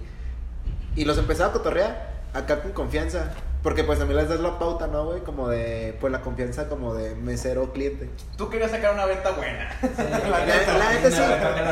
y 0.95 1.05
los 1.05 1.17
empezaba 1.17 1.49
a 1.49 1.53
cotorrear 1.53 2.13
acá 2.33 2.61
con 2.61 2.71
confianza. 2.73 3.33
Porque 3.65 3.83
pues 3.83 3.97
también 3.97 4.19
les 4.19 4.29
das 4.29 4.39
la 4.41 4.59
pauta, 4.59 4.85
¿no, 4.85 5.05
güey? 5.05 5.21
Como 5.21 5.49
de, 5.49 5.97
pues 5.99 6.13
la 6.13 6.21
confianza 6.21 6.69
como 6.69 6.93
de 6.93 7.15
mesero 7.15 7.73
cliente. 7.73 8.07
Tú 8.37 8.47
querías 8.47 8.69
sacar 8.69 8.93
una 8.93 9.05
venta 9.05 9.31
buena. 9.31 9.67
La, 9.97 10.29
La 10.29 10.45
neta. 10.45 10.77
la 10.77 10.91
neta 10.93 11.09
sí, 11.11 11.21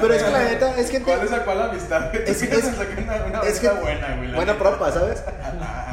pero 0.01 0.13
es 0.15 0.23
que 0.23 0.31
la 0.31 0.43
neta, 0.43 0.75
es 0.79 0.89
que... 0.89 1.01
¿Cuál 1.03 1.21
es 1.21 1.29
la 1.29 1.45
cual 1.45 1.61
amistad? 1.61 2.11
Tú 2.11 2.17
Es- 2.25 2.39
querías 2.39 2.63
es- 2.65 2.75
sacar 2.75 2.97
una, 2.97 3.25
una 3.25 3.39
es 3.47 3.61
venta 3.61 3.75
que- 3.75 3.81
buena, 3.83 4.15
güey. 4.17 4.31
Buena 4.33 4.57
propa, 4.57 4.91
¿sabes? 4.91 5.23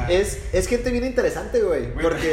Es, 0.09 0.39
es 0.51 0.67
gente 0.67 0.89
bien 0.89 1.05
interesante, 1.05 1.61
güey. 1.61 1.93
Porque... 1.93 2.31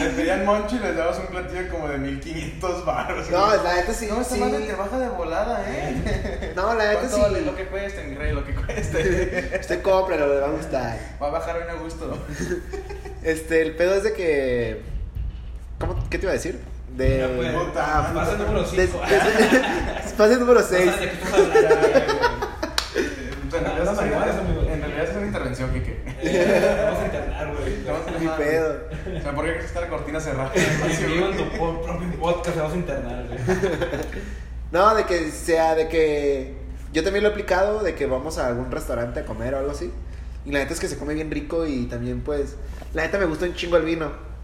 Te 0.00 0.10
pedían 0.16 0.44
moncho 0.44 0.74
y 0.76 0.80
les 0.80 0.96
dabas 0.96 1.16
un 1.20 1.26
platillo 1.28 1.68
como 1.70 1.86
de 1.88 1.96
1500 1.98 2.84
baros. 2.84 3.30
No, 3.30 3.46
güey. 3.46 3.62
la 3.62 3.74
neta 3.76 3.94
sí, 3.94 4.08
No, 4.10 4.20
esta 4.20 4.34
sí. 4.34 4.40
madre 4.40 4.66
te 4.66 4.74
baja 4.74 4.98
de 4.98 5.08
volada, 5.10 5.64
¿eh? 5.68 6.52
No, 6.56 6.74
la 6.74 6.84
neta 6.88 6.98
¿Cuánto 6.98 7.16
sí. 7.16 7.22
vale 7.22 7.40
lo 7.42 7.54
que 7.54 7.66
cueste, 7.66 8.02
mi 8.04 8.16
rey? 8.16 8.32
Lo 8.32 8.44
que 8.44 8.52
cueste. 8.54 9.56
Usted 9.60 9.80
cómpralo, 9.82 10.26
le 10.34 10.40
va 10.40 10.46
a 10.48 10.50
gustar. 10.50 10.98
Va 11.22 11.28
a 11.28 11.30
bajar 11.30 11.56
bien 11.58 11.70
a 11.70 11.74
gusto. 11.80 12.18
Este, 13.24 13.62
el 13.62 13.74
pedo 13.76 13.94
es 13.94 14.02
de 14.04 14.12
que. 14.12 14.82
¿Cómo? 15.78 15.96
¿Qué 16.10 16.18
te 16.18 16.24
iba 16.26 16.30
a 16.30 16.34
decir? 16.34 16.60
De. 16.96 17.18
Ya, 17.18 17.28
pues, 17.36 17.52
puta, 17.52 18.02
Fase 18.14 18.36
número 18.38 18.62
de- 18.62 18.86
5. 18.86 19.00
de- 19.00 20.08
Fase 20.16 20.36
número 20.36 20.62
6. 20.62 20.70
¿De 21.00 21.06
qué 21.08 21.12
estás 21.14 21.32
hablando, 21.32 21.76
güey? 21.80 21.92
En 23.44 23.50
realidad, 23.50 23.84
No, 23.84 23.90
es- 23.90 23.96
marihuana, 23.96 24.38
amigo. 24.38 24.62
en 24.62 24.80
realidad 24.80 25.04
es 25.10 25.16
una 25.16 25.26
intervención, 25.26 25.72
Kike. 25.72 26.02
Eh, 26.22 26.82
Vamos 26.84 27.00
a 27.00 27.04
internar, 27.06 27.54
güey. 27.56 27.74
Mi 28.20 28.28
pedo. 28.36 28.76
O 29.18 29.20
sea, 29.22 29.32
¿por 29.34 29.44
qué 29.44 29.58
está 29.58 29.80
la 29.80 29.88
cortina 29.88 30.20
cerrada? 30.20 30.52
Si 30.96 31.04
vivo 31.04 31.28
en 31.28 31.36
tu 31.36 31.48
propio 31.50 32.10
podcast, 32.20 32.56
vamos 32.56 32.72
a 32.74 32.76
internar, 32.76 33.26
güey. 33.26 33.38
No, 34.70 34.94
de 34.94 35.04
que 35.04 35.30
sea, 35.30 35.74
de 35.74 35.88
que. 35.88 36.54
Yo 36.92 37.02
también 37.02 37.24
lo 37.24 37.30
he 37.30 37.32
aplicado, 37.32 37.82
de 37.82 37.94
que 37.96 38.06
vamos 38.06 38.38
a 38.38 38.46
algún 38.46 38.70
restaurante 38.70 39.20
a 39.20 39.24
comer 39.24 39.54
o 39.54 39.58
algo 39.58 39.70
así. 39.72 39.90
Y 40.46 40.52
la 40.52 40.58
neta 40.60 40.74
es 40.74 40.80
que 40.80 40.88
se 40.88 40.96
come 40.98 41.14
bien 41.14 41.30
rico 41.30 41.66
y 41.66 41.86
también, 41.86 42.20
pues. 42.20 42.56
La 42.94 43.02
neta 43.02 43.18
me 43.18 43.26
gusta 43.26 43.44
un 43.46 43.54
chingo 43.54 43.76
el 43.76 43.84
vino. 43.84 44.34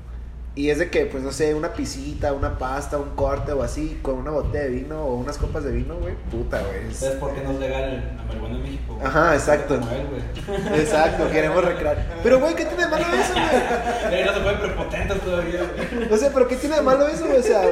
Y 0.57 0.69
es 0.71 0.79
de 0.81 0.91
que, 0.91 1.07
pues 1.07 1.23
no 1.23 1.31
sé, 1.31 1.55
una 1.55 1.73
pisita, 1.75 2.33
una 2.33 2.59
pasta, 2.59 2.99
un 2.99 3.11
corte 3.11 3.53
o 3.53 3.63
así, 3.63 4.01
con 4.03 4.17
una 4.17 4.33
botella 4.33 4.65
de 4.65 4.71
vino 4.71 5.01
o 5.05 5.15
unas 5.15 5.39
copas 5.39 5.63
de 5.63 5.71
vino, 5.71 5.95
güey. 5.97 6.15
Puta, 6.29 6.61
güey. 6.61 6.91
es- 6.91 6.97
¿Sabes 6.97 7.17
por 7.19 7.33
qué 7.33 7.41
no 7.43 7.53
es 7.53 7.61
legal 7.61 8.15
la 8.17 8.25
marihuana 8.25 8.57
en 8.57 8.63
México? 8.65 8.95
güey? 8.97 9.07
Ajá, 9.07 9.35
exacto. 9.35 9.75
Él, 9.77 9.81
güey. 10.11 10.81
Exacto, 10.81 11.31
queremos 11.31 11.65
recrear. 11.65 12.05
Pero, 12.25 12.41
güey, 12.41 12.57
¿qué 12.57 12.65
tiene 12.65 12.83
de 12.85 12.91
malo 12.91 13.05
eso, 13.05 13.33
güey? 13.33 14.25
No 14.27 14.35
se 14.35 14.41
pueden 14.41 14.59
prepotentes 14.61 15.21
todavía, 15.21 15.61
güey. 15.95 16.13
O 16.13 16.17
sea, 16.17 16.31
pero 16.35 16.49
¿qué 16.49 16.57
tiene 16.57 16.75
de 16.77 16.83
malo 16.83 17.07
eso? 17.07 17.27
O 17.39 17.43
sea, 17.43 17.63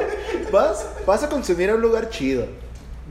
vas, 0.51 0.87
vas 1.05 1.23
a 1.23 1.29
consumir 1.29 1.69
a 1.71 1.75
un 1.75 1.81
lugar 1.81 2.09
chido. 2.09 2.45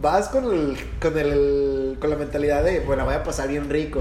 Vas 0.00 0.28
con 0.28 0.44
el, 0.46 0.78
con 1.00 1.18
el, 1.18 1.98
con 2.00 2.08
la 2.08 2.16
mentalidad 2.16 2.64
de, 2.64 2.80
bueno, 2.80 3.04
voy 3.04 3.14
a 3.14 3.22
pasar 3.22 3.48
bien 3.48 3.68
rico. 3.68 4.00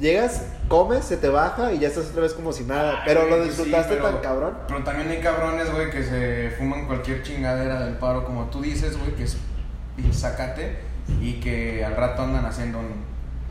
Llegas, 0.00 0.42
comes, 0.68 1.04
se 1.04 1.16
te 1.16 1.28
baja 1.28 1.72
y 1.72 1.78
ya 1.78 1.88
estás 1.88 2.06
otra 2.10 2.22
vez 2.22 2.32
como 2.34 2.52
si 2.52 2.64
nada. 2.64 3.02
Pero 3.04 3.22
lo 3.28 3.36
güey, 3.36 3.48
disfrutaste 3.48 3.94
sí, 3.94 4.00
pero- 4.02 4.12
tan 4.14 4.22
cabrón. 4.22 4.58
Pero 4.66 4.82
también 4.82 5.08
hay 5.08 5.18
cabrones, 5.20 5.70
güey, 5.72 5.90
que 5.90 6.02
se 6.02 6.50
fuman 6.58 6.86
cualquier 6.86 7.22
chingadera 7.22 7.84
del 7.84 7.96
paro, 7.98 8.24
como 8.24 8.46
tú 8.50 8.60
dices, 8.60 8.98
güey, 8.98 9.12
que 9.14 9.22
es 9.24 9.36
sacate 10.12 10.76
y 11.20 11.34
que 11.34 11.84
al 11.84 11.94
rato 11.96 12.22
andan 12.22 12.44
haciendo 12.44 12.80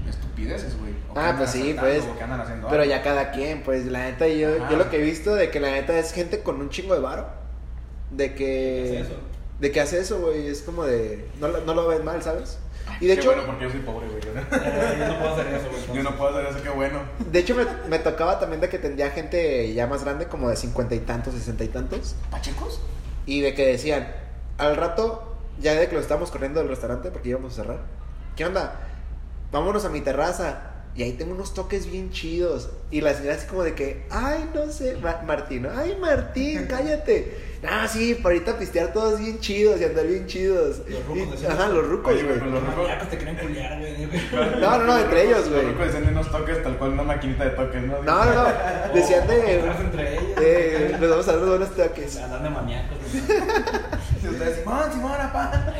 estupideces, 0.09 0.77
güey. 0.77 0.93
Ah, 1.15 1.35
pues 1.37 1.51
sí, 1.51 1.75
pues. 1.79 2.03
o 2.03 2.17
que 2.17 2.23
andan 2.23 2.41
haciendo 2.41 2.67
Pero 2.67 2.81
algo. 2.83 2.93
ya 2.93 3.03
cada 3.03 3.31
quien, 3.31 3.61
pues 3.63 3.85
la 3.85 3.99
neta, 4.05 4.27
yo, 4.27 4.49
Ajá. 4.59 4.69
yo 4.71 4.77
lo 4.77 4.89
que 4.89 4.97
he 4.97 5.01
visto 5.01 5.35
de 5.35 5.49
que 5.49 5.59
la 5.59 5.71
neta 5.71 5.97
es 5.97 6.11
gente 6.11 6.41
con 6.41 6.59
un 6.59 6.69
chingo 6.69 6.93
de 6.93 6.99
varo. 6.99 7.27
De 8.11 8.31
que. 8.35 8.35
¿Qué 8.35 8.99
es 8.99 9.05
eso? 9.07 9.15
De 9.59 9.71
que 9.71 9.79
hace 9.81 9.99
eso, 9.99 10.19
güey. 10.19 10.47
Es 10.47 10.61
como 10.61 10.83
de. 10.83 11.27
No, 11.39 11.47
lo- 11.47 11.61
no 11.61 11.73
lo 11.73 11.87
ves 11.87 12.03
mal, 12.03 12.21
¿sabes? 12.21 12.59
Y 12.99 13.07
de 13.07 13.15
Qué 13.15 13.19
hecho. 13.21 13.29
bueno, 13.31 13.43
porque 13.45 13.63
yo 13.65 13.69
soy 13.71 13.79
pobre, 13.81 14.07
güey. 14.07 14.21
Eh, 14.51 14.95
Yo 14.99 15.07
no 15.07 15.19
puedo 15.19 15.33
hacer 15.35 15.47
eso, 15.53 15.69
güey. 15.69 15.97
Yo 15.97 16.03
no 16.03 16.17
puedo 16.17 16.29
hacer 16.37 16.45
eso, 16.53 16.63
qué 16.63 16.69
bueno. 16.69 16.99
De 17.31 17.39
hecho, 17.39 17.55
me, 17.55 17.65
me 17.89 17.99
tocaba 17.99 18.39
también 18.39 18.61
de 18.61 18.69
que 18.69 18.77
tendría 18.79 19.09
gente 19.11 19.73
ya 19.73 19.87
más 19.87 20.03
grande, 20.03 20.27
como 20.27 20.49
de 20.49 20.55
cincuenta 20.55 20.95
y 20.95 20.99
tantos, 20.99 21.33
sesenta 21.33 21.63
y 21.63 21.67
tantos. 21.69 22.15
¿Pachecos? 22.31 22.79
Y 23.25 23.41
de 23.41 23.53
que 23.53 23.65
decían, 23.67 24.07
al 24.57 24.75
rato, 24.75 25.35
ya 25.59 25.73
de 25.73 25.87
que 25.87 25.95
lo 25.95 26.01
estábamos 26.01 26.29
corriendo 26.31 26.59
del 26.59 26.69
restaurante 26.69 27.09
porque 27.11 27.29
íbamos 27.29 27.53
a 27.53 27.55
cerrar. 27.63 27.79
¿Qué 28.35 28.45
onda? 28.45 28.79
Vámonos 29.51 29.85
a 29.85 29.89
mi 29.89 30.01
terraza. 30.01 30.72
Y 30.95 31.01
ahí 31.03 31.13
tengo 31.13 31.33
unos 31.33 31.53
toques 31.55 31.89
bien 31.89 32.11
chidos. 32.11 32.69
Y 32.91 33.01
la 33.01 33.13
señora 33.15 33.35
así 33.35 33.47
como 33.47 33.63
de 33.63 33.73
que, 33.73 34.03
ay, 34.11 34.47
no 34.53 34.71
sé, 34.71 34.95
Ma- 35.01 35.21
Martín, 35.25 35.65
ay, 35.75 35.97
Martín, 35.99 36.65
cállate. 36.69 37.51
Ah, 37.67 37.87
sí, 37.87 38.13
para 38.15 38.35
ahorita 38.35 38.59
pistear 38.59 38.91
todos 38.91 39.19
bien 39.19 39.39
chidos 39.39 39.79
y 39.79 39.85
andar 39.85 40.05
bien 40.05 40.27
chidos. 40.27 40.81
Los 40.87 41.05
rucos 41.05 41.27
Y- 41.27 41.31
decían 41.31 41.51
Ajá, 41.53 41.69
los 41.69 41.87
rucos, 41.87 42.13
güey. 42.21 42.37
Los 42.37 42.51
Los 42.51 42.61
maníacos 42.77 43.09
te 43.09 43.17
quieren 43.17 43.37
culiar, 43.37 43.79
güey. 43.79 44.07
No, 44.59 44.77
no, 44.79 44.83
no, 44.85 44.99
entre 44.99 45.23
ellos, 45.23 45.49
güey. 45.49 45.61
Los 45.63 45.71
ricos 45.71 45.85
decían 45.87 46.05
de 46.05 46.11
unos 46.11 46.29
toques 46.31 46.61
tal 46.61 46.77
cual 46.77 46.91
una 46.91 47.03
maquinita 47.03 47.45
de 47.45 47.49
toques, 47.51 47.81
¿no? 47.83 48.03
No, 48.03 48.25
no, 48.25 48.33
no. 48.35 48.93
Decían 48.93 49.25
de. 49.27 49.59
Entre 49.59 50.13
ellos. 50.13 50.23
Eh, 50.41 50.97
nos 50.99 51.09
vamos 51.09 51.27
a 51.27 51.31
dar 51.31 51.41
unos 51.43 51.49
buenos 51.57 51.75
toques. 51.75 52.17
Andan 52.17 52.43
de 52.43 52.49
maníacos, 52.49 52.97
Y 54.23 54.27
ustedes, 54.27 54.59
Simón, 54.59 54.83
Simón, 54.93 55.11
apá. 55.19 55.51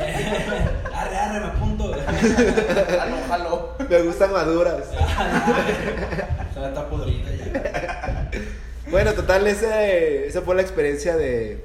Arre, 0.94 1.16
arre, 1.16 1.40
me 1.40 1.46
apunto. 1.46 1.92
Jalo, 1.94 3.16
jalo. 3.28 3.74
Me 3.88 4.02
gustan 4.02 4.32
maduras. 4.32 4.84
Se 6.54 6.60
la 6.60 6.68
está 6.68 6.88
podrida 6.90 7.30
ya. 7.34 8.30
Bueno, 8.90 9.12
total, 9.14 9.46
ese, 9.46 10.26
esa 10.26 10.42
fue 10.42 10.54
la 10.54 10.62
experiencia 10.62 11.16
de. 11.16 11.64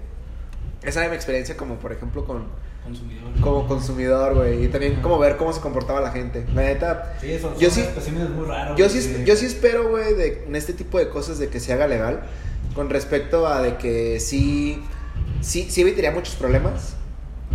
Esa 0.82 1.02
era 1.02 1.10
mi 1.10 1.16
experiencia 1.16 1.58
como, 1.58 1.76
por 1.76 1.92
ejemplo, 1.92 2.24
con, 2.26 2.48
Consumidor. 2.86 3.42
como 3.42 3.68
consumidor, 3.68 4.36
güey. 4.36 4.64
Y 4.64 4.68
también 4.70 5.02
como 5.02 5.20
ver 5.20 5.36
cómo 5.36 5.52
se 5.52 5.60
comportaba 5.60 6.00
la 6.00 6.12
gente. 6.12 6.46
La 6.56 6.62
neta, 6.62 7.14
Sí, 7.20 7.38
son, 7.40 7.58
Yo 7.58 7.70
sí- 7.70 7.82
especímenes 7.82 8.30
muy 8.30 8.46
raros. 8.46 8.78
yo 8.78 8.88
sí, 8.88 9.24
yo 9.26 9.36
sí 9.36 9.46
espero, 9.48 9.90
güey, 9.90 10.14
de, 10.14 10.46
en 10.48 10.56
este 10.56 10.72
tipo 10.72 10.98
de 10.98 11.10
cosas 11.10 11.38
de 11.40 11.50
que 11.50 11.60
se 11.60 11.74
haga 11.74 11.88
legal. 11.88 12.22
Con 12.74 12.90
respecto 12.90 13.46
a 13.48 13.62
de 13.62 13.76
que 13.76 14.20
sí, 14.22 14.82
sí, 15.42 15.68
sí 15.70 15.82
evitaría 15.82 16.12
muchos 16.12 16.36
problemas 16.36 16.96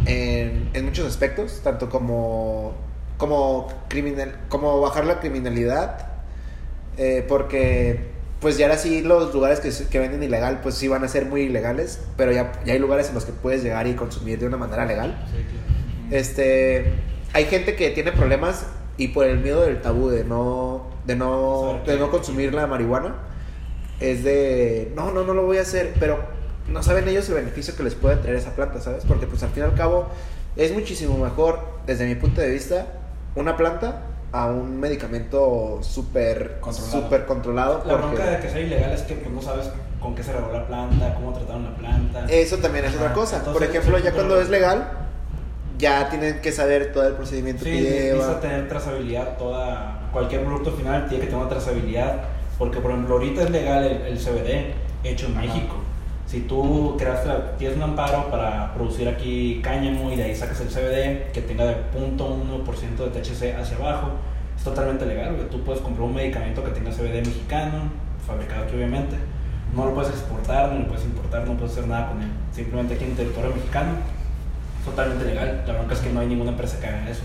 en, 0.07 0.71
en 0.73 0.85
muchos 0.85 1.07
aspectos. 1.07 1.61
Tanto 1.63 1.89
como, 1.89 2.75
como, 3.17 3.69
criminal, 3.89 4.37
como 4.49 4.81
bajar 4.81 5.05
la 5.07 5.21
criminalidad. 5.21 6.09
eh, 6.97 7.25
porque 7.29 8.15
pues 8.41 8.59
ya 8.59 8.67
ahora 8.67 8.77
sí 8.77 9.01
los 9.01 9.33
lugares 9.33 9.61
que, 9.61 9.99
venden 9.99 10.23
ilegal 10.23 10.61
pues 10.63 10.75
sí 10.75 10.87
van 10.87 11.03
a 11.03 11.09
ser 11.09 11.25
muy 11.25 11.43
ilegales. 11.43 12.01
Pero 12.17 12.33
ya, 12.33 12.53
ya 12.65 12.75
hay 12.75 12.79
lugares 12.79 13.09
en 13.09 13.15
los 13.15 13.25
que 13.25 13.33
puedes 13.33 13.63
llegar 13.63 13.87
y 13.87 13.95
consumir 13.95 14.39
de 14.39 14.47
una 14.47 14.57
manera 14.57 14.85
legal. 14.85 15.17
Sí, 15.31 15.43
claro. 15.43 15.65
Este, 16.11 16.93
hay 17.33 17.47
gente 17.47 17.75
que 17.75 17.91
tiene 17.91 18.13
problemas 18.13 18.67
y 18.97 19.09
por 19.09 19.27
el 19.27 19.39
miedo 19.39 19.63
del 19.63 19.81
tabú 19.81 20.09
de 20.09 20.25
no, 20.25 20.87
de 21.07 21.17
no, 21.17 21.81
de 21.87 21.99
no 21.99 22.11
consumir 22.11 22.55
la 22.55 22.67
marihuana, 22.67 23.17
es 24.01 24.23
de, 24.23 24.93
no, 24.95 25.11
no, 25.13 25.25
no 25.25 25.35
lo 25.35 25.45
voy 25.45 25.59
a 25.59 25.63
hacer, 25.63 25.95
pero 25.99 26.19
no 26.69 26.83
saben 26.83 27.09
ellos 27.09 27.29
el 27.29 27.35
beneficio 27.37 27.77
que 27.77 27.83
les 27.83 27.95
puede 27.95 28.17
traer 28.17 28.37
esa 28.37 28.51
planta, 28.55 28.81
¿sabes? 28.81 29.05
Porque 29.07 29.27
pues 29.27 29.43
al 29.43 29.51
fin 29.51 29.63
y 29.63 29.67
al 29.67 29.75
cabo 29.75 30.07
es 30.57 30.73
muchísimo 30.73 31.17
mejor, 31.19 31.59
desde 31.87 32.07
mi 32.07 32.15
punto 32.15 32.41
de 32.41 32.51
vista, 32.51 32.87
una 33.35 33.57
planta 33.57 34.03
a 34.33 34.47
un 34.47 34.81
medicamento 34.81 35.79
súper 35.83 36.59
Controlado. 36.61 37.03
súper 37.03 37.27
controlado. 37.27 37.83
La 37.87 37.93
porque 37.99 38.17
bronca 38.17 38.31
de 38.31 38.41
que 38.41 38.49
sea 38.51 38.61
ilegal 38.61 38.91
es 38.93 39.03
que 39.03 39.15
pues, 39.15 39.33
no 39.33 39.41
sabes 39.43 39.71
con 40.01 40.15
qué 40.15 40.23
se 40.23 40.33
regó 40.33 40.53
la 40.53 40.67
planta, 40.67 41.15
cómo 41.15 41.33
trataron 41.33 41.65
la 41.65 41.75
planta. 41.77 42.25
Eso 42.29 42.59
también 42.59 42.85
es 42.85 42.95
otra 42.97 43.13
cosa. 43.13 43.43
Por 43.45 43.63
ejemplo, 43.63 43.99
ya 43.99 44.13
cuando 44.13 44.41
es 44.41 44.49
legal, 44.51 44.89
ya 45.79 46.09
tienen 46.11 46.41
que 46.41 46.53
saber 46.53 46.93
todo 46.93 47.07
el 47.07 47.15
procedimiento 47.15 47.65
Sí, 47.65 47.71
que 47.71 47.81
lleva. 48.13 48.41
tener 48.41 48.69
trazabilidad 48.69 49.37
toda. 49.39 50.09
Cualquier 50.13 50.45
producto 50.45 50.73
final 50.73 51.09
tiene 51.09 51.21
que 51.25 51.31
tener 51.31 51.41
una 51.41 51.49
trazabilidad. 51.51 52.23
Porque, 52.59 52.79
por 52.81 52.91
ejemplo, 52.93 53.15
ahorita 53.15 53.43
es 53.45 53.51
legal 53.51 53.85
el, 53.85 54.03
el 54.03 54.19
CBD 54.19 54.75
hecho 55.05 55.27
en 55.27 55.33
Ajá. 55.39 55.47
México. 55.47 55.77
Si 56.27 56.41
tú 56.41 56.97
creaste, 56.99 57.31
tienes 57.59 57.77
un 57.77 57.83
amparo 57.83 58.31
para 58.31 58.73
producir 58.75 59.09
aquí 59.09 59.61
cáñamo 59.63 60.11
y 60.11 60.17
de 60.17 60.25
ahí 60.25 60.35
sacas 60.35 60.61
el 60.61 60.69
CBD 60.69 61.31
que 61.33 61.43
tenga 61.43 61.65
de 61.67 61.77
0.1% 61.95 62.97
de 62.97 63.21
THC 63.21 63.61
hacia 63.61 63.77
abajo, 63.77 64.13
es 64.57 64.65
totalmente 64.65 65.07
legal. 65.07 65.35
güey. 65.37 65.49
Tú 65.49 65.63
puedes 65.63 65.83
comprar 65.83 66.07
un 66.09 66.15
medicamento 66.15 66.65
que 66.65 66.71
tenga 66.71 66.91
CBD 66.91 67.25
mexicano, 67.27 67.91
fabricado 68.27 68.65
aquí 68.65 68.75
obviamente. 68.75 69.17
No 69.75 69.87
lo 69.87 69.95
puedes 69.95 70.11
exportar, 70.11 70.73
no 70.73 70.81
lo 70.81 70.87
puedes 70.87 71.05
importar, 71.05 71.47
no 71.47 71.55
puedes 71.55 71.73
hacer 71.73 71.89
nada 71.89 72.09
con 72.09 72.23
él. 72.23 72.29
Simplemente 72.53 72.95
aquí 72.95 73.05
en 73.05 73.17
territorio 73.17 73.51
mexicano 73.55 73.93
es 74.79 74.85
totalmente 74.85 75.25
legal. 75.25 75.65
La 75.67 75.73
bronca 75.75 75.95
es 75.95 76.01
que 76.01 76.11
no 76.11 76.21
hay 76.21 76.29
ninguna 76.29 76.51
empresa 76.51 76.81
que 76.81 76.87
haga 76.87 77.11
eso. 77.11 77.23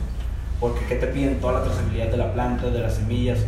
Porque 0.60 0.86
¿qué 0.86 0.96
te 0.96 1.08
piden? 1.08 1.40
Toda 1.40 1.54
la 1.54 1.64
trazabilidad 1.64 2.08
de 2.08 2.18
la 2.18 2.34
planta, 2.34 2.70
de 2.70 2.80
las 2.80 2.96
semillas. 2.96 3.40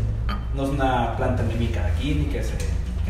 No 0.56 0.64
es 0.64 0.70
una 0.70 1.16
planta 1.18 1.44
endémica 1.44 1.84
de 1.84 1.92
aquí, 1.92 2.16
ni 2.16 2.26
que 2.26 2.42
se 2.44 2.56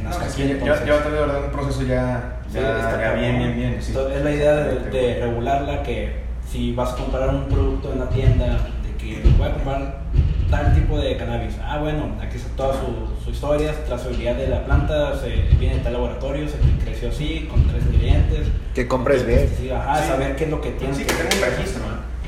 No, 0.03 0.09
es 0.25 0.33
que 0.33 0.59
ya, 0.59 0.73
va 0.73 0.99
a 0.99 1.03
tener 1.03 1.19
verdad 1.19 1.43
un 1.45 1.51
proceso 1.51 1.83
ya, 1.83 2.37
Sí, 2.51 2.59
ya, 2.59 3.13
bien, 3.13 3.37
bien, 3.37 3.55
bien. 3.55 3.77
sí. 3.81 3.89
Entonces, 3.91 4.17
es 4.17 4.23
la 4.23 4.31
idea 4.31 4.55
de, 4.55 5.19
regularla 5.21 5.83
que 5.83 6.21
si 6.49 6.73
vas 6.73 6.93
a 6.93 6.95
comprar 6.97 7.29
un 7.29 7.45
producto 7.45 7.93
en 7.93 7.99
la 7.99 8.09
tienda, 8.09 8.45
de 8.83 8.95
que 8.97 9.21
voy 9.37 9.47
a 9.47 9.53
comprar 9.53 10.01
tal 10.49 10.73
tipo 10.75 10.99
de 10.99 11.15
cannabis. 11.15 11.55
Ah, 11.63 11.79
bueno, 11.79 12.11
aquí 12.21 12.35
está 12.35 12.49
toda 12.57 12.73
su, 12.73 13.23
su 13.23 13.31
historia, 13.31 13.73
trazabilidad 13.85 14.35
de 14.35 14.47
la 14.49 14.65
planta, 14.65 15.17
se 15.17 15.29
viene 15.57 15.75
de 15.75 15.81
tal 15.81 15.93
laboratorio, 15.93 16.47
se 16.49 16.57
creció 16.83 17.09
así, 17.09 17.47
con 17.49 17.65
tres 17.67 17.83
ingredientes. 17.85 18.47
Que 18.75 18.87
compres 18.87 19.25
bien. 19.25 19.49
Ajá, 19.73 20.01
Sí. 20.01 20.07
saber 20.09 20.35
qué 20.35 20.43
es 20.45 20.49
lo 20.49 20.59
que 20.59 20.71
tiene. 20.71 20.93
Sí, 20.93 21.03
que 21.05 21.13
tenga 21.13 21.35
un 21.35 21.55
registro. 21.57 21.83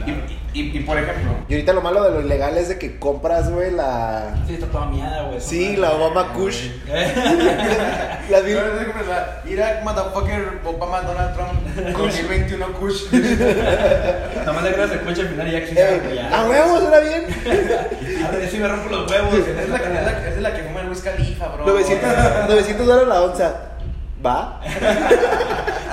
Claro. 0.05 0.21
Y, 0.53 0.59
y, 0.59 0.77
y, 0.77 0.79
por 0.81 0.97
ejemplo, 0.97 1.31
Y 1.49 1.53
ahorita 1.53 1.73
lo 1.73 1.81
malo 1.81 2.03
de 2.03 2.11
lo 2.11 2.21
ilegal 2.21 2.55
es 2.57 2.69
de 2.69 2.77
que 2.77 2.99
compras, 2.99 3.49
güey, 3.49 3.71
la... 3.71 4.35
Sí, 4.47 4.53
está 4.53 4.67
toda 4.67 4.85
miada, 4.85 5.23
güey. 5.23 5.41
Sí, 5.41 5.75
la 5.77 5.91
Obama 5.93 6.31
Kush. 6.33 6.69
La 8.29 8.39
la- 8.39 9.41
Iraq, 9.45 9.83
motherfucker, 9.83 10.59
Obama, 10.63 11.01
Donald 11.01 11.33
Trump, 11.35 11.97
2021 11.97 12.67
Kush. 12.79 13.11
Nomás 14.45 14.63
le 14.63 14.69
agregas 14.69 14.91
el 14.91 15.01
coche 15.01 15.21
al 15.21 15.27
final 15.29 15.47
y 15.47 15.51
ya 15.51 15.57
Eh, 15.59 16.01
ya. 16.15 16.39
¡A 16.41 16.45
huevos, 16.47 16.79
suena 16.81 16.99
bien! 16.99 17.25
A 18.25 18.31
ver 18.31 18.49
si 18.49 18.57
me 18.59 18.67
rompo 18.67 18.89
los 18.89 19.11
huevos. 19.11 19.33
Es 19.35 19.69
la, 19.69 19.79
que- 19.79 19.87
es 19.87 19.93
la, 20.05 20.27
es 20.29 20.37
la 20.41 20.53
que 20.55 20.63
fuma 20.63 20.81
el 20.81 20.89
Wiz 20.89 21.01
Khalifa, 21.01 21.47
bro. 21.49 21.65
900, 21.65 22.09
900 22.49 22.85
dólares 22.87 23.07
la 23.09 23.21
onza. 23.21 23.53
¿Va? 24.25 24.61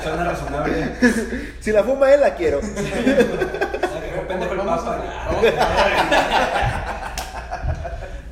Suena 0.03 0.25
razonable. 0.25 0.93
Si 1.61 1.73
la 1.73 1.83
fuma 1.83 2.11
él, 2.15 2.21
la 2.21 2.35
quiero. 2.37 2.61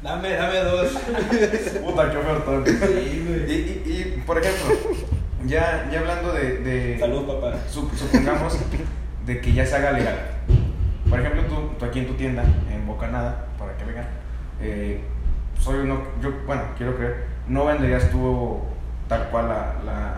Dame, 0.02 0.30
dame 0.34 0.58
dos. 0.60 0.92
Puta, 1.84 2.10
qué 2.10 2.16
ofertón. 2.16 2.64
Sí, 2.66 2.74
Y, 2.74 3.26
güey. 3.26 3.52
y, 3.52 3.82
y, 4.16 4.22
por 4.26 4.38
ejemplo, 4.38 4.74
ya, 5.44 5.88
ya 5.92 6.00
hablando 6.00 6.32
de, 6.32 6.58
de 6.58 6.98
Salud, 6.98 7.26
papá. 7.26 7.56
sup- 7.70 7.92
supongamos 7.94 8.56
de 9.26 9.40
que 9.40 9.52
ya 9.52 9.66
se 9.66 9.76
haga 9.76 9.92
legal. 9.92 10.16
Por 11.10 11.20
ejemplo, 11.20 11.42
tú, 11.44 11.70
tú 11.78 11.84
aquí 11.84 12.00
en 12.00 12.06
tu 12.06 12.14
tienda, 12.14 12.42
en 12.70 12.86
Bocanada, 12.86 13.46
para 13.58 13.76
que 13.76 13.84
vengan, 13.84 14.06
eh, 14.60 15.00
soy 15.58 15.80
uno, 15.80 16.02
yo, 16.22 16.30
bueno, 16.46 16.62
quiero 16.76 16.96
creer, 16.96 17.24
no 17.48 17.64
venderías 17.64 18.10
tú 18.10 18.60
tal 19.08 19.28
cual 19.30 19.48
la, 19.48 19.74
la, 19.84 20.14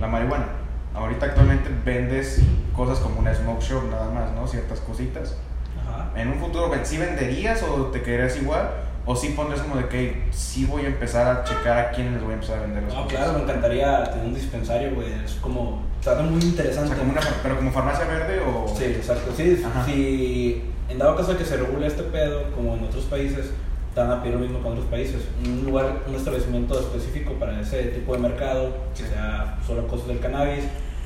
la 0.00 0.06
marihuana. 0.06 0.46
Ahorita 0.94 1.26
actualmente 1.26 1.70
vendes 1.84 2.40
cosas 2.74 2.98
como 3.00 3.20
una 3.20 3.34
smoke 3.34 3.60
shop 3.62 3.84
nada 3.90 4.10
más, 4.10 4.32
¿no? 4.32 4.46
Ciertas 4.46 4.80
cositas. 4.80 5.36
Ajá. 5.82 6.10
En 6.20 6.28
un 6.28 6.38
futuro, 6.38 6.70
¿sí 6.84 6.98
venderías 6.98 7.62
o 7.62 7.86
te 7.86 8.02
quedarías 8.02 8.36
igual? 8.36 8.68
¿O 9.06 9.14
sí 9.14 9.30
pondrías 9.36 9.60
como 9.60 9.76
de 9.76 9.86
que 9.88 10.22
sí 10.30 10.64
voy 10.64 10.84
a 10.84 10.86
empezar 10.86 11.26
a 11.26 11.44
checar 11.44 11.78
a 11.78 11.90
quiénes 11.90 12.14
les 12.14 12.22
voy 12.22 12.30
a 12.30 12.34
empezar 12.34 12.58
a 12.58 12.62
vender 12.62 12.84
las 12.84 12.94
No, 12.94 13.04
cosas? 13.04 13.18
claro, 13.18 13.32
me 13.34 13.42
encantaría 13.44 14.04
tener 14.04 14.24
un 14.26 14.34
dispensario, 14.34 14.94
güey. 14.94 15.12
Es 15.24 15.32
como. 15.34 15.82
Está 16.00 16.14
muy 16.22 16.40
O 16.42 16.46
interesante. 16.46 16.88
sea, 16.88 16.98
como 16.98 17.12
una, 17.12 17.20
pero 17.42 17.56
como 17.56 17.70
farmacia 17.72 18.04
verde 18.06 18.40
o... 18.40 18.66
Sí, 18.74 18.84
exacto. 18.84 19.32
Sí, 19.36 19.62
Ajá. 19.64 19.84
si 19.84 20.62
en 20.88 20.98
dado 20.98 21.16
caso 21.16 21.32
de 21.32 21.38
que 21.38 21.44
se 21.44 21.56
regule 21.56 21.86
este 21.86 22.02
pedo, 22.04 22.50
como 22.54 22.74
en 22.76 22.84
otros 22.84 23.04
países, 23.04 23.50
te 23.94 24.00
van 24.00 24.10
a 24.10 24.22
pedir 24.22 24.34
lo 24.36 24.40
mismo 24.40 24.60
que 24.60 24.66
en 24.68 24.72
otros 24.72 24.86
países. 24.86 25.22
Un 25.44 25.64
lugar, 25.66 25.98
un 26.08 26.14
establecimiento 26.14 26.78
específico 26.78 27.34
para 27.34 27.60
ese 27.60 27.82
tipo 27.84 28.12
de 28.14 28.18
mercado, 28.20 28.74
que 28.96 29.02
sea 29.04 29.58
solo 29.66 29.86
cosas 29.86 30.08
del 30.08 30.20
cannabis, 30.20 30.64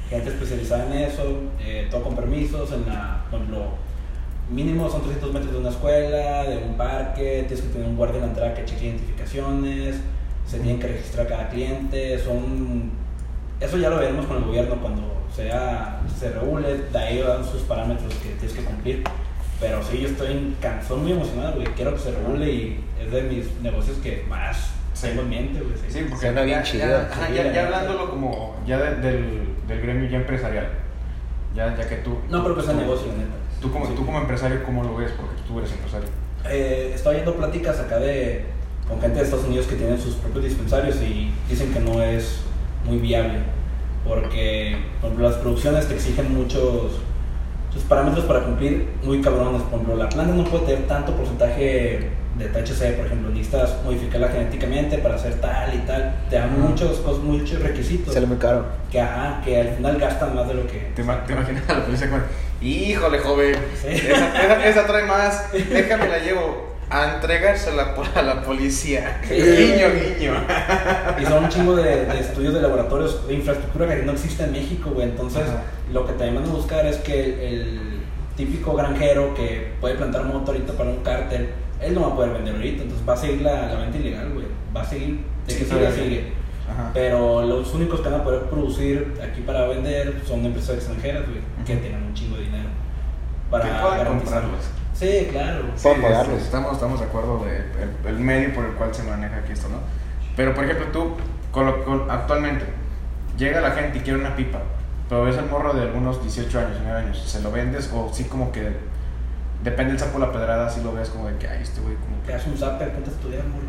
gente 0.09 0.30
especializada 0.30 0.86
en 0.86 1.02
eso, 1.04 1.22
eh, 1.61 1.88
todo 1.90 2.02
con 2.02 2.16
permisos, 2.16 2.72
en 2.72 2.86
la, 2.86 3.24
por 3.30 3.40
ejemplo, 3.40 3.66
mínimo 4.50 4.90
son 4.90 5.02
300 5.02 5.32
metros 5.32 5.52
de 5.52 5.59
una 5.59 5.70
escuela, 5.70 6.44
de 6.44 6.56
un 6.59 6.76
parque, 6.76 7.44
tienes 7.46 7.62
que 7.62 7.72
tener 7.72 7.88
un 7.88 7.96
guardia 7.96 8.16
en 8.16 8.22
la 8.22 8.28
entrada 8.28 8.54
que 8.54 8.64
cheque 8.64 8.86
identificaciones, 8.86 9.96
se 10.46 10.59
tienen 10.59 10.80
que 10.80 10.88
registrar 10.88 11.26
cada 11.26 11.48
cliente, 11.48 12.18
son... 12.18 12.90
Eso 13.61 13.76
ya 13.76 13.90
lo 13.90 13.98
veremos 13.98 14.24
con 14.26 14.36
el 14.36 14.44
gobierno 14.44 14.76
cuando 14.80 15.18
sea, 15.38 16.00
se 16.18 16.30
regule, 16.30 16.78
de 16.92 16.98
ahí 16.98 17.22
van 17.22 17.44
sus 17.44 17.62
parámetros 17.62 18.12
que 18.14 18.30
tienes 18.30 18.52
que 18.52 18.64
cumplir. 18.64 19.04
Pero 19.61 19.82
sí, 19.82 20.00
yo 20.00 20.09
estoy, 20.09 20.54
estoy 20.80 21.00
muy 21.00 21.12
emocionado, 21.12 21.54
güey, 21.56 21.66
quiero 21.68 21.94
que 21.94 22.00
se 22.00 22.11
regule 22.12 22.52
y 22.52 22.84
es 23.00 23.11
de 23.11 23.22
mis 23.22 23.61
negocios 23.61 23.98
que 23.98 24.24
más 24.28 24.70
Mente, 25.03 25.61
güey. 25.61 25.74
Sí, 25.88 26.07
porque 26.09 26.26
Suena 26.26 26.42
bien 26.42 26.59
ya, 26.59 26.64
chido. 26.64 26.86
ya, 26.88 27.09
ajá, 27.11 27.30
ya- 27.30 27.53
ya 27.53 27.64
hablándolo 27.66 28.11
como 28.11 28.57
ya 28.66 28.78
de- 28.78 28.96
del, 28.96 29.49
del 29.66 29.80
gremio 29.80 30.09
ya 30.11 30.16
empresarial. 30.18 30.68
Ya, 31.55 31.76
ya 31.76 31.88
que 31.88 31.96
tú... 31.96 32.18
No, 32.28 32.42
pero 32.42 32.55
pues 32.55 32.66
tú- 32.66 32.72
es 32.72 32.78
negocio, 32.78 33.07
neta. 33.12 33.34
Tú 33.61 33.70
como, 33.72 33.86
Sí. 33.86 33.92
tú 33.96 34.07
como 34.07 34.18
empresario, 34.20 34.62
¿cómo 34.64 34.84
lo 34.84 34.96
ves? 34.96 35.11
Porque 35.16 35.34
tú 35.46 35.59
eres 35.59 35.72
empresario. 35.72 36.09
Eh, 36.49 36.92
estoy 36.94 37.14
oyendo 37.16 37.34
pláticas 37.34 37.80
acá 37.80 37.99
de 37.99 38.44
con 38.88 39.01
gente 39.01 39.18
de 39.18 39.24
Estados 39.24 39.44
Unidos 39.46 39.66
que 39.66 39.74
tienen 39.76 39.99
sus 40.01 40.14
propios 40.14 40.44
dispensarios 40.44 40.96
y 41.03 41.32
dicen 41.49 41.72
que 41.74 41.80
no 41.80 42.01
es 42.03 42.40
muy 42.86 42.96
viable 42.99 43.40
porque 44.07 44.76
por 45.01 45.09
ejemplo, 45.11 45.28
las 45.28 45.38
producciones 45.38 45.86
te 45.88 45.94
exigen 45.94 46.32
muchos, 46.34 46.92
muchos 47.68 47.82
parámetros 47.88 48.24
para 48.24 48.44
cumplir 48.44 48.88
muy 49.03 49.20
cabrones. 49.20 49.62
Por 49.62 49.74
ejemplo, 49.74 49.96
la 49.96 50.09
planta 50.09 50.32
no 50.34 50.44
puede 50.44 50.64
tener 50.64 50.86
tanto 50.86 51.12
porcentaje 51.14 52.09
de 52.39 52.47
THC, 52.47 52.97
por 52.97 53.07
ejemplo, 53.07 53.30
necesitas 53.30 53.74
modificarla 53.84 54.28
genéticamente 54.28 54.99
para 54.99 55.16
hacer 55.16 55.34
tal 55.41 55.74
y 55.74 55.78
tal. 55.78 56.14
Te 56.30 56.36
dan 56.36 56.61
muchos, 56.61 57.03
cos- 57.05 57.20
muchos 57.22 57.61
requisitos 57.61 58.14
Sale 58.14 58.26
muy 58.26 58.36
caro. 58.39 58.64
que, 58.91 59.01
ajá, 59.01 59.41
que 59.45 59.61
al 59.61 59.68
final 59.70 59.99
gastan 59.99 60.34
más 60.34 60.47
de 60.49 60.55
lo 60.55 60.66
que... 60.66 60.91
¿Te, 60.95 61.03
ima- 61.03 61.24
te 61.26 61.32
imaginas 61.32 61.68
a 61.68 61.74
la 61.74 61.84
policía 61.84 62.11
con... 62.11 62.22
Híjole, 62.61 63.18
joven, 63.18 63.57
Sí. 63.80 63.89
esa, 63.89 64.43
esa- 64.45 64.66
esa 64.68 64.86
trae 64.86 65.05
más, 65.05 65.51
déjame 65.53 66.09
la 66.09 66.18
llevo 66.18 66.68
a 66.91 67.14
entregársela 67.16 67.95
a 68.14 68.22
la 68.22 68.43
policía. 68.43 69.20
Sí. 69.28 69.34
Guiño, 69.34 69.89
guiño. 69.93 70.32
Y 71.20 71.24
son 71.26 71.45
un 71.45 71.51
chingo 71.51 71.76
de, 71.76 72.07
de 72.07 72.18
estudios 72.20 72.55
de 72.55 72.62
laboratorios, 72.62 73.26
de 73.28 73.34
infraestructura 73.34 73.89
que 73.95 74.03
no 74.05 74.12
existe 74.12 74.45
en 74.45 74.53
México, 74.53 74.91
güey. 74.95 75.09
Entonces, 75.09 75.43
lo 75.93 76.07
que 76.07 76.12
también 76.14 76.36
van 76.36 76.45
a 76.45 76.55
buscar 76.55 76.86
es 76.86 76.97
que 76.99 77.22
el, 77.24 77.41
el 77.41 77.80
típico 78.36 78.74
granjero 78.74 79.34
que 79.34 79.72
puede 79.80 79.97
plantar 79.97 80.24
moto 80.24 80.53
ahorita 80.53 80.72
para 80.74 80.89
un 80.91 81.03
cártel, 81.03 81.51
él 81.81 81.95
no 81.95 82.01
va 82.03 82.07
a 82.09 82.14
poder 82.16 82.33
vender 82.33 82.55
ahorita. 82.57 82.83
Entonces, 82.83 83.09
va 83.09 83.12
a 83.14 83.16
seguir 83.16 83.43
la, 83.43 83.66
la 83.66 83.81
venta 83.81 83.99
ilegal, 83.99 84.31
güey. 84.33 84.47
Va 84.76 84.83
a 84.83 84.85
seguir, 84.85 85.20
de 85.47 85.53
Sí, 85.53 85.59
que 85.61 85.64
todavía. 85.66 85.93
sigue. 85.93 86.33
Ajá. 86.70 86.91
Pero 86.93 87.43
los 87.43 87.72
únicos 87.74 88.01
que 88.01 88.09
van 88.11 88.20
a 88.20 88.24
poder 88.24 88.43
producir 88.43 89.14
aquí 89.22 89.41
para 89.41 89.66
vender 89.68 90.20
son 90.26 90.45
empresas 90.45 90.76
extranjeras, 90.76 91.22
güey, 91.26 91.41
que 91.64 91.72
Ujú. 91.74 91.81
tienen 91.83 92.03
un 92.03 92.14
chingo 92.14 92.37
de 92.37 92.43
dinero. 92.45 92.68
Que 92.68 93.51
Para 93.51 93.81
puedan 93.81 93.99
garantizar. 93.99 94.43
comprarlos. 94.43 94.70
Sí, 94.93 95.29
claro. 95.31 95.62
Sí, 95.76 95.89
pagarlos. 96.03 96.43
Estamos, 96.43 96.72
estamos 96.72 97.01
de 97.01 97.07
acuerdo 97.07 97.45
de 97.45 97.57
el, 97.57 98.14
el 98.16 98.20
medio 98.20 98.53
por 98.55 98.64
el 98.66 98.72
cual 98.72 98.93
se 98.95 99.03
maneja 99.05 99.37
aquí 99.37 99.53
esto, 99.53 99.68
¿no? 99.68 99.79
Pero, 100.37 100.55
por 100.55 100.64
ejemplo, 100.64 100.87
tú, 100.93 101.12
con 101.53 101.66
lo- 101.66 101.85
con- 101.85 102.11
actualmente, 102.11 102.64
llega 103.39 103.61
la 103.61 103.70
gente 103.70 103.99
y 103.99 104.01
quiere 104.03 104.18
una 104.18 104.35
pipa, 104.37 104.59
pero 105.09 105.24
ves 105.24 105.37
el 105.39 105.47
morro 105.47 105.72
de 105.72 105.83
algunos 105.83 106.20
18 106.22 106.59
años, 106.59 106.70
19 106.72 106.99
años, 107.01 107.22
¿se 107.26 107.41
lo 107.41 107.51
vendes 107.53 107.91
o 107.95 108.11
sí 108.12 108.24
como 108.24 108.53
que 108.53 108.72
depende 109.62 109.92
el 109.94 109.98
sapo 109.98 110.18
de 110.20 110.26
la 110.26 110.32
pedrada, 110.32 110.68
si 110.70 110.82
lo 110.82 110.92
ves 110.92 111.09
como 111.11 111.28
de 111.28 111.36
que, 111.36 111.48
ay, 111.48 111.62
este 111.62 111.80
güey 111.80 111.94
como 111.96 112.16
Te 112.20 112.26
que... 112.26 112.32
das 112.32 112.46
un 112.46 112.56
zapper, 112.56 112.92
ponte 112.92 113.11
a 113.11 113.12
estudiar, 113.12 113.44
morro. 113.44 113.66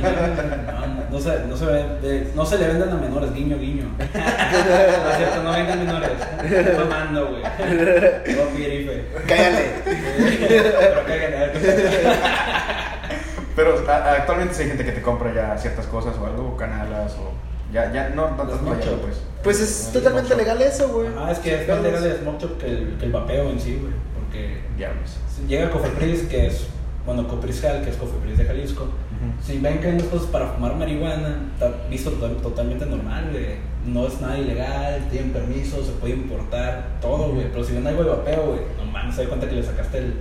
No, 0.00 0.86
no, 0.86 0.94
no, 0.94 1.10
no 1.10 1.20
se, 1.20 1.44
no, 1.46 1.56
se 1.56 1.66
ve- 1.66 2.30
no 2.34 2.46
se 2.46 2.58
le 2.58 2.66
venden 2.68 2.90
a 2.90 2.94
menores, 2.94 3.32
guiño, 3.34 3.58
guiño. 3.58 3.84
No 3.98 5.10
es 5.10 5.16
cierto, 5.16 5.42
no 5.42 5.52
vengan 5.52 5.78
menores. 5.84 6.10
Estoy 6.44 6.74
mamando, 6.84 7.28
güey. 7.28 7.42
Pirife. 8.56 9.04
Cállale. 9.26 9.66
Pero 13.56 13.74
pasa. 13.84 14.02
Pero 14.04 14.18
actualmente 14.18 14.62
hay 14.62 14.68
gente 14.68 14.84
que 14.84 14.92
te 14.92 15.02
compra 15.02 15.34
ya 15.34 15.58
ciertas 15.58 15.86
cosas 15.86 16.16
o 16.18 16.26
algo, 16.26 16.48
o 16.50 16.56
canalas 16.56 17.12
o... 17.14 17.32
Ya, 17.72 17.92
ya, 17.92 18.08
no, 18.10 18.30
no, 18.30 18.44
no, 18.44 18.56
mocho. 18.62 18.98
pues. 19.02 19.20
Pues 19.44 19.60
es 19.60 19.90
totalmente 19.92 20.34
legal 20.34 20.60
eso, 20.60 20.88
güey. 20.88 21.08
Ah, 21.16 21.30
es 21.30 21.38
que 21.38 21.62
es 21.62 21.68
más 21.68 21.80
legal 21.80 22.04
el 22.04 22.16
smoke 22.18 22.40
shop 22.40 22.58
que 22.58 22.66
el, 22.66 22.96
que 22.98 23.06
el 23.06 23.12
vapeo 23.12 23.48
en 23.50 23.60
sí, 23.60 23.78
güey. 23.80 23.92
Porque 24.30 24.58
Diablos. 24.76 25.16
llega 25.48 25.70
Cofepris, 25.70 26.22
que 26.22 26.46
es, 26.46 26.66
bueno, 27.04 27.26
Copriscal, 27.26 27.82
que 27.82 27.90
es 27.90 27.96
Cofepris 27.96 28.38
de 28.38 28.44
Jalisco. 28.44 28.88
Si 29.44 29.58
ven 29.58 29.80
que 29.80 29.88
hay 29.88 29.94
unas 29.94 30.06
cosas 30.06 30.28
para 30.28 30.46
fumar 30.52 30.76
marihuana, 30.76 31.48
está 31.54 31.72
visto 31.90 32.10
to- 32.12 32.28
totalmente 32.36 32.86
normal, 32.86 33.28
güey. 33.32 33.56
No 33.84 34.06
es 34.06 34.20
nada 34.20 34.38
ilegal, 34.38 35.08
tienen 35.10 35.32
permiso, 35.32 35.84
se 35.84 35.92
puede 35.92 36.14
importar, 36.14 36.86
todo, 37.02 37.32
güey. 37.32 37.48
Pero 37.50 37.64
si 37.64 37.72
ven 37.74 37.86
algo 37.86 38.04
de 38.04 38.10
vapeo, 38.10 38.46
güey, 38.46 38.60
no 38.78 38.84
mames, 38.90 39.14
se 39.16 39.22
da 39.24 39.28
cuenta 39.28 39.48
que 39.48 39.56
le 39.56 39.62
sacaste 39.64 39.98
el, 39.98 40.14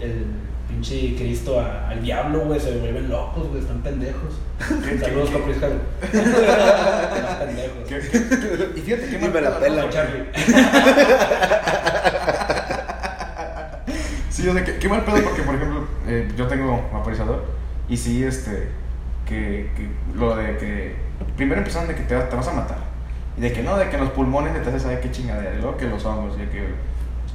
el, 0.00 0.10
el 0.10 0.24
pinche 0.68 1.14
Cristo 1.16 1.60
a- 1.60 1.88
al 1.90 2.02
diablo, 2.02 2.40
güey. 2.40 2.58
Se 2.60 2.76
vuelven 2.76 3.08
locos, 3.08 3.48
güey, 3.48 3.60
están 3.62 3.80
pendejos. 3.82 4.34
¿Qué- 4.84 4.98
Saludos, 4.98 5.30
Copriscal. 5.30 5.72
están 6.02 7.38
pendejos. 7.38 7.88
¿Qué- 7.88 8.00
qué- 8.10 8.78
y 8.78 8.80
fíjate 8.82 9.18
Ni 9.20 9.28
me 9.28 9.40
la 9.40 9.58
pela. 9.60 9.88
Charlie. 9.90 10.24
Sí, 14.38 14.48
o 14.48 14.52
sea, 14.52 14.64
qué, 14.64 14.76
qué 14.76 14.88
mal 14.88 15.04
pedo 15.04 15.20
porque, 15.24 15.42
por 15.42 15.54
ejemplo, 15.56 15.84
eh, 16.06 16.28
yo 16.36 16.46
tengo 16.46 16.88
vaporizador 16.92 17.44
y 17.88 17.96
sí, 17.96 18.22
este, 18.22 18.68
que, 19.26 19.70
que 19.76 19.88
lo 20.16 20.36
de 20.36 20.56
que 20.58 20.94
primero 21.36 21.58
empezaron 21.60 21.88
de 21.88 21.96
que 21.96 22.02
te, 22.02 22.16
te 22.16 22.36
vas 22.36 22.46
a 22.46 22.52
matar 22.52 22.78
y 23.36 23.40
de 23.40 23.52
que 23.52 23.62
no, 23.64 23.76
de 23.76 23.88
que 23.90 23.98
los 23.98 24.10
pulmones 24.10 24.52
te 24.62 24.68
hace 24.68 24.78
saber 24.78 25.00
qué 25.00 25.10
chingadera 25.10 25.54
y 25.54 25.60
luego 25.60 25.76
que 25.76 25.86
los 25.86 26.04
hongos 26.04 26.36
y 26.36 26.42
de 26.42 26.50
que 26.50 26.68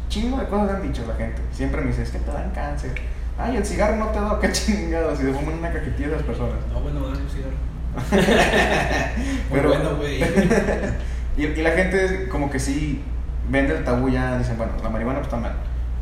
chingo 0.08 0.38
de 0.40 0.46
cosas 0.48 0.76
han 0.76 0.82
dicho 0.82 1.04
la 1.08 1.16
gente. 1.16 1.42
Siempre 1.52 1.82
me 1.82 1.88
dice, 1.88 2.04
es 2.04 2.12
que 2.12 2.20
te 2.20 2.32
dan 2.32 2.52
cáncer. 2.52 2.92
Ay, 3.38 3.58
el 3.58 3.66
cigarro 3.66 3.98
no 3.98 4.08
te 4.08 4.20
da, 4.22 4.40
qué 4.40 4.52
chingados. 4.52 5.20
Y 5.20 5.24
de 5.24 5.34
fuman 5.34 5.56
una 5.60 5.74
cajetilla 5.74 6.08
de 6.08 6.14
esas 6.14 6.26
personas. 6.28 6.56
No, 6.72 6.80
bueno, 6.80 7.02
dale 7.08 7.22
un 7.22 7.30
cigarro. 7.30 7.58
Muy 9.50 9.60
Pero- 9.60 9.70
bueno, 9.70 9.96
güey. 9.98 10.24
Y, 11.36 11.46
y 11.48 11.62
la 11.64 11.72
gente 11.72 12.28
como 12.30 12.48
que 12.50 12.60
sí 12.60 13.02
vende 13.50 13.76
el 13.76 13.84
tabú 13.84 14.08
ya, 14.08 14.38
dicen, 14.38 14.56
bueno, 14.56 14.74
la 14.84 14.90
marihuana 14.90 15.20
pues 15.20 15.34
está 15.34 15.42
mal. 15.42 15.54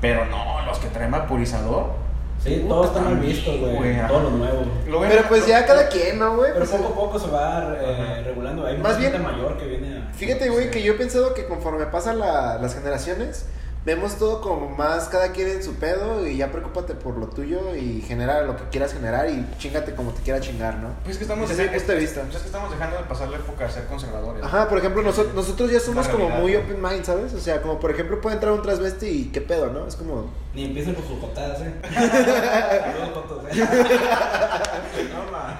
Pero 0.01 0.25
no, 0.25 0.65
los 0.65 0.79
que 0.79 0.87
traen 0.87 1.11
vaporizador. 1.11 2.01
Sí, 2.43 2.55
puta, 2.55 2.69
todo 2.69 2.85
está 2.85 3.01
mal 3.01 3.11
también, 3.13 3.33
visto, 3.33 3.51
güey. 3.59 4.07
Todo 4.07 4.19
lo 4.23 4.29
nuevo. 4.31 4.63
Pero 5.07 5.23
pues 5.29 5.41
lo- 5.41 5.47
ya 5.47 5.63
cada 5.65 5.87
quien, 5.89 6.17
¿no, 6.17 6.35
güey? 6.37 6.51
Pero 6.53 6.65
Pues, 6.65 6.71
poco 6.81 6.91
a 6.91 6.95
poco 6.95 7.19
se 7.19 7.29
va 7.29 7.75
eh, 7.79 8.23
regulando. 8.25 8.65
Hay 8.65 8.77
Más 8.79 8.93
gente 8.97 9.11
bien- 9.19 9.23
mayor 9.23 9.57
que 9.59 9.65
viene 9.67 9.97
a. 10.09 10.13
Fíjate, 10.13 10.49
güey, 10.49 10.71
que 10.71 10.81
yo 10.81 10.93
he 10.93 10.95
pensado 10.95 11.35
que 11.35 11.45
conforme 11.45 11.85
pasan 11.85 12.17
la- 12.17 12.57
las 12.59 12.73
generaciones, 12.73 13.45
vemos 13.83 14.15
todo 14.19 14.41
como 14.41 14.69
más 14.69 15.09
cada 15.09 15.31
quien 15.31 15.47
en 15.49 15.63
su 15.63 15.73
pedo 15.73 16.27
y 16.27 16.37
ya 16.37 16.51
preocúpate 16.51 16.93
por 16.93 17.17
lo 17.17 17.25
tuyo 17.27 17.75
y 17.75 18.01
genera 18.01 18.43
lo 18.43 18.55
que 18.55 18.63
quieras 18.65 18.93
generar 18.93 19.27
y 19.29 19.43
chingate 19.57 19.95
como 19.95 20.11
te 20.11 20.21
quiera 20.21 20.39
chingar, 20.39 20.75
¿no? 20.75 20.89
Pues 21.03 21.13
es 21.13 21.17
que 21.17 21.23
estamos, 21.23 21.49
Desde 21.49 21.63
de 21.67 21.95
vista. 21.95 22.21
pues 22.21 22.35
es 22.35 22.41
que 22.41 22.45
estamos 22.47 22.69
dejando 22.71 22.97
de 22.97 23.03
pasar 23.05 23.29
la 23.29 23.37
época 23.37 23.65
de 23.65 23.71
ser 23.71 23.85
conservadores. 23.87 24.43
Ajá, 24.43 24.69
por 24.69 24.77
ejemplo, 24.77 25.01
noso- 25.01 25.33
nosotros 25.33 25.71
ya 25.71 25.79
somos 25.79 26.07
como 26.09 26.29
muy 26.29 26.55
open 26.55 26.79
mind, 26.81 27.03
¿sabes? 27.05 27.33
O 27.33 27.39
sea, 27.39 27.61
como 27.63 27.79
por 27.79 27.89
ejemplo 27.89 28.21
puede 28.21 28.35
entrar 28.35 28.53
un 28.53 28.61
transvesti 28.61 29.07
y 29.07 29.25
qué 29.33 29.41
pedo, 29.41 29.67
¿no? 29.71 29.87
Es 29.87 29.95
como... 29.95 30.29
Ni 30.53 30.65
empiecen 30.65 30.93
con 30.93 31.07
sus 31.07 31.19
jotadas, 31.19 31.59
eh. 31.61 31.73
Saludos, 32.91 33.45
eh. 33.51 33.65
No, 35.13 35.31
ma. 35.31 35.57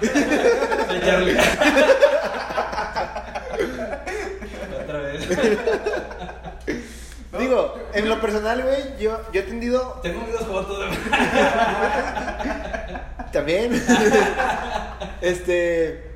Soy 0.88 1.00
Charlie. 1.00 1.36
Otra 4.82 4.98
vez. 5.00 5.26
En 7.94 8.08
lo 8.08 8.20
personal, 8.20 8.62
güey, 8.62 8.98
yo, 8.98 9.20
yo 9.32 9.40
he 9.40 9.44
tendido 9.44 10.00
Tengo 10.02 10.24
unas 10.24 10.44
fotos 10.44 10.96
también. 13.32 13.82
este. 15.20 16.12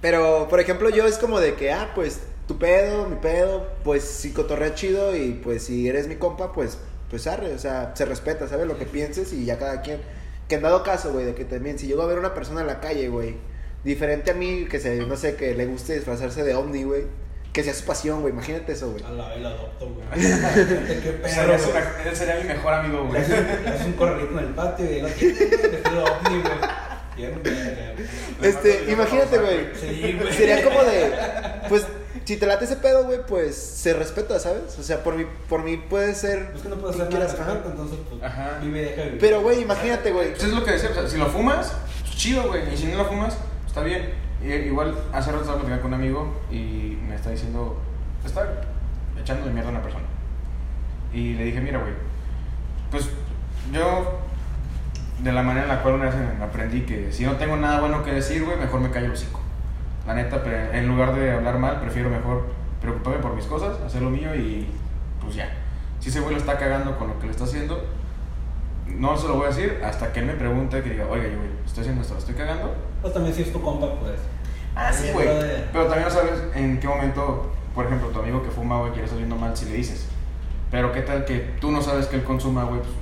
Pero, 0.00 0.48
por 0.48 0.58
ejemplo, 0.58 0.90
yo 0.90 1.06
es 1.06 1.18
como 1.18 1.38
de 1.38 1.54
que, 1.54 1.72
ah, 1.72 1.92
pues 1.94 2.20
tu 2.48 2.58
pedo, 2.58 3.06
mi 3.06 3.16
pedo, 3.16 3.68
pues 3.84 4.02
si 4.02 4.32
cotorrea 4.32 4.74
chido 4.74 5.14
y 5.14 5.32
pues 5.32 5.64
si 5.64 5.88
eres 5.88 6.08
mi 6.08 6.16
compa, 6.16 6.52
pues, 6.52 6.78
pues 7.08 7.26
arre, 7.28 7.54
o 7.54 7.58
sea, 7.58 7.92
se 7.94 8.04
respeta, 8.04 8.48
¿sabes? 8.48 8.66
Lo 8.66 8.78
que 8.78 8.86
pienses 8.86 9.32
y 9.32 9.44
ya 9.44 9.58
cada 9.58 9.80
quien. 9.82 10.00
Que 10.48 10.56
en 10.56 10.62
dado 10.62 10.82
caso, 10.82 11.12
güey, 11.12 11.24
de 11.24 11.34
que 11.34 11.44
también, 11.44 11.78
si 11.78 11.86
llego 11.86 12.02
a 12.02 12.06
ver 12.06 12.16
a 12.16 12.20
una 12.20 12.34
persona 12.34 12.62
en 12.62 12.66
la 12.66 12.80
calle, 12.80 13.08
güey, 13.08 13.36
diferente 13.84 14.32
a 14.32 14.34
mí, 14.34 14.66
que 14.68 14.80
se, 14.80 15.06
no 15.06 15.16
sé, 15.16 15.36
que 15.36 15.54
le 15.54 15.66
guste 15.66 15.94
disfrazarse 15.94 16.42
de 16.42 16.54
ovni, 16.54 16.82
güey, 16.82 17.04
que 17.52 17.62
sea 17.62 17.74
su 17.74 17.84
pasión, 17.84 18.20
güey. 18.22 18.32
Imagínate 18.32 18.72
eso, 18.72 18.90
güey. 18.92 19.04
A 19.04 19.10
la 19.10 19.28
vez 19.28 19.40
lo 19.40 19.48
adopto, 19.48 19.88
güey. 19.88 20.06
Qué 21.02 21.18
perro, 21.22 21.28
Sería, 21.58 21.68
una- 21.70 22.10
él 22.10 22.16
sería 22.16 22.36
mi 22.36 22.44
mejor 22.44 22.72
amigo, 22.74 23.06
güey. 23.06 23.20
haces 23.22 23.86
un 23.86 23.92
corralito 23.92 24.38
en 24.38 24.44
el 24.46 24.54
patio 24.54 24.84
y 24.86 24.88
ahí 24.94 25.02
lo 25.02 25.08
güey, 25.08 25.30
vestido 25.70 26.04
ovni, 26.04 26.40
güey. 26.42 26.54
Bien. 27.16 27.42
Este, 28.42 28.90
imagínate, 28.90 29.38
güey. 29.38 29.66
Sí, 29.78 30.16
güey. 30.20 30.32
Sería 30.32 30.64
como 30.64 30.82
de, 30.82 31.12
pues, 31.68 31.84
si 32.24 32.36
te 32.38 32.46
late 32.46 32.64
ese 32.64 32.76
pedo, 32.76 33.04
güey, 33.04 33.18
pues 33.26 33.54
se 33.56 33.92
respeta, 33.92 34.38
¿sabes? 34.40 34.78
O 34.78 34.82
sea, 34.82 35.02
por 35.02 35.14
mí, 35.16 35.26
por 35.48 35.62
mí 35.62 35.76
puede 35.76 36.14
ser. 36.14 36.52
Es 36.56 36.62
que 36.62 36.68
no 36.70 36.76
puedes 36.76 36.96
hacer 36.96 37.12
nada 37.12 37.26
quieras, 37.26 37.34
ajá. 37.34 37.44
respecto, 37.52 37.70
entonces, 37.70 37.98
pues, 38.08 38.22
Ajá. 38.22 38.58
vive 38.62 38.80
y 38.80 38.84
deja 38.84 39.02
vivir. 39.02 39.18
Pero, 39.20 39.42
güey, 39.42 39.60
imagínate, 39.60 40.10
güey. 40.10 40.30
Pues 40.30 40.44
es 40.44 40.50
lo 40.50 40.64
que 40.64 40.70
decía, 40.72 40.88
o 40.90 40.94
sea, 40.94 41.06
si 41.08 41.18
lo 41.18 41.26
fumas, 41.26 41.72
pues 42.00 42.16
chido, 42.16 42.48
güey. 42.48 42.72
Y 42.72 42.76
si 42.78 42.86
no 42.86 42.96
lo 42.98 43.04
fumas, 43.04 43.34
está 43.66 43.82
bien. 43.82 44.14
Igual, 44.44 44.94
hace 45.12 45.30
rato 45.30 45.42
estaba 45.42 45.58
platicando 45.58 45.82
con 45.82 45.94
un 45.94 46.00
amigo 46.00 46.40
y 46.50 46.98
me 47.08 47.14
está 47.14 47.30
diciendo, 47.30 47.80
está 48.24 48.62
echando 49.20 49.46
de 49.46 49.52
mierda 49.52 49.68
a 49.68 49.72
una 49.72 49.82
persona. 49.82 50.04
Y 51.12 51.34
le 51.34 51.44
dije, 51.44 51.60
mira, 51.60 51.78
güey, 51.78 51.92
pues 52.90 53.08
yo, 53.72 54.20
de 55.22 55.32
la 55.32 55.42
manera 55.42 55.64
en 55.64 55.68
la 55.68 55.82
cual 55.82 55.94
una 55.94 56.06
vez 56.06 56.14
aprendí 56.42 56.82
que 56.82 57.12
si 57.12 57.24
no 57.24 57.36
tengo 57.36 57.56
nada 57.56 57.80
bueno 57.80 58.02
que 58.02 58.12
decir, 58.12 58.44
güey, 58.44 58.58
mejor 58.58 58.80
me 58.80 58.90
callo 58.90 59.06
el 59.06 59.12
hocico. 59.12 59.40
La 60.06 60.14
neta, 60.14 60.42
en 60.72 60.88
lugar 60.88 61.14
de 61.14 61.30
hablar 61.30 61.58
mal, 61.58 61.80
prefiero 61.80 62.10
mejor 62.10 62.46
preocuparme 62.80 63.20
por 63.20 63.34
mis 63.34 63.46
cosas, 63.46 63.80
hacer 63.80 64.02
lo 64.02 64.10
mío 64.10 64.34
y 64.34 64.66
pues 65.20 65.36
ya. 65.36 65.48
Si 66.00 66.08
ese 66.08 66.20
güey 66.20 66.34
lo 66.34 66.40
está 66.40 66.58
cagando 66.58 66.98
con 66.98 67.08
lo 67.08 67.18
que 67.20 67.26
le 67.26 67.30
está 67.30 67.44
haciendo, 67.44 67.84
no 68.86 69.16
se 69.16 69.28
lo 69.28 69.34
voy 69.34 69.44
a 69.44 69.48
decir 69.48 69.80
hasta 69.84 70.12
que 70.12 70.20
él 70.20 70.26
me 70.26 70.34
pregunte 70.34 70.82
que 70.82 70.90
diga, 70.90 71.06
oiga, 71.08 71.24
yo, 71.28 71.36
güey, 71.38 71.50
estoy 71.64 71.82
haciendo 71.82 72.02
esto, 72.02 72.14
¿lo 72.14 72.20
estoy 72.20 72.34
cagando? 72.34 72.74
Pues 73.00 73.14
también 73.14 73.34
si 73.34 73.42
es 73.42 73.52
tu 73.52 73.60
compa, 73.62 73.94
pues. 74.00 74.20
Ah, 74.74 74.92
sí, 74.92 75.10
güey. 75.12 75.26
brother. 75.26 75.68
Pero 75.72 75.84
también 75.84 76.04
no 76.04 76.10
sabes 76.10 76.42
en 76.54 76.80
qué 76.80 76.88
momento, 76.88 77.52
por 77.74 77.86
ejemplo, 77.86 78.08
tu 78.08 78.18
amigo 78.20 78.42
que 78.42 78.50
fuma, 78.50 78.78
güey, 78.80 78.92
que 78.92 78.98
le 78.98 79.04
estás 79.04 79.18
viendo 79.18 79.36
mal 79.36 79.56
si 79.56 79.66
le 79.66 79.74
dices. 79.74 80.08
Pero 80.70 80.92
qué 80.92 81.02
tal 81.02 81.24
que 81.24 81.54
tú 81.60 81.70
no 81.70 81.82
sabes 81.82 82.06
que 82.06 82.16
él 82.16 82.24
consuma, 82.24 82.64
güey, 82.64 82.80
pues 82.80 82.92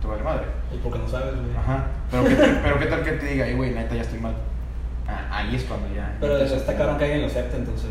te 0.00 0.08
vale 0.08 0.22
madre. 0.22 0.46
Pues 0.68 0.80
porque 0.82 0.98
no 0.98 1.08
sabes, 1.08 1.34
güey. 1.34 1.56
Ajá. 1.56 1.86
Pero 2.10 2.24
qué 2.24 2.34
tal, 2.34 2.60
pero 2.62 2.78
qué, 2.78 2.86
tal 2.86 3.04
que 3.04 3.12
te 3.12 3.26
diga, 3.26 3.46
"Ey, 3.46 3.54
güey, 3.54 3.70
neta, 3.72 3.94
ya 3.94 4.02
estoy 4.02 4.18
mal. 4.18 4.34
Ah, 5.06 5.28
ahí 5.38 5.54
es 5.54 5.62
cuando 5.64 5.94
ya. 5.94 6.16
Pero 6.20 6.36
está 6.38 6.76
cabrón 6.76 6.98
que 6.98 7.04
alguien 7.04 7.22
lo 7.22 7.28
acepte, 7.28 7.56
entonces. 7.56 7.90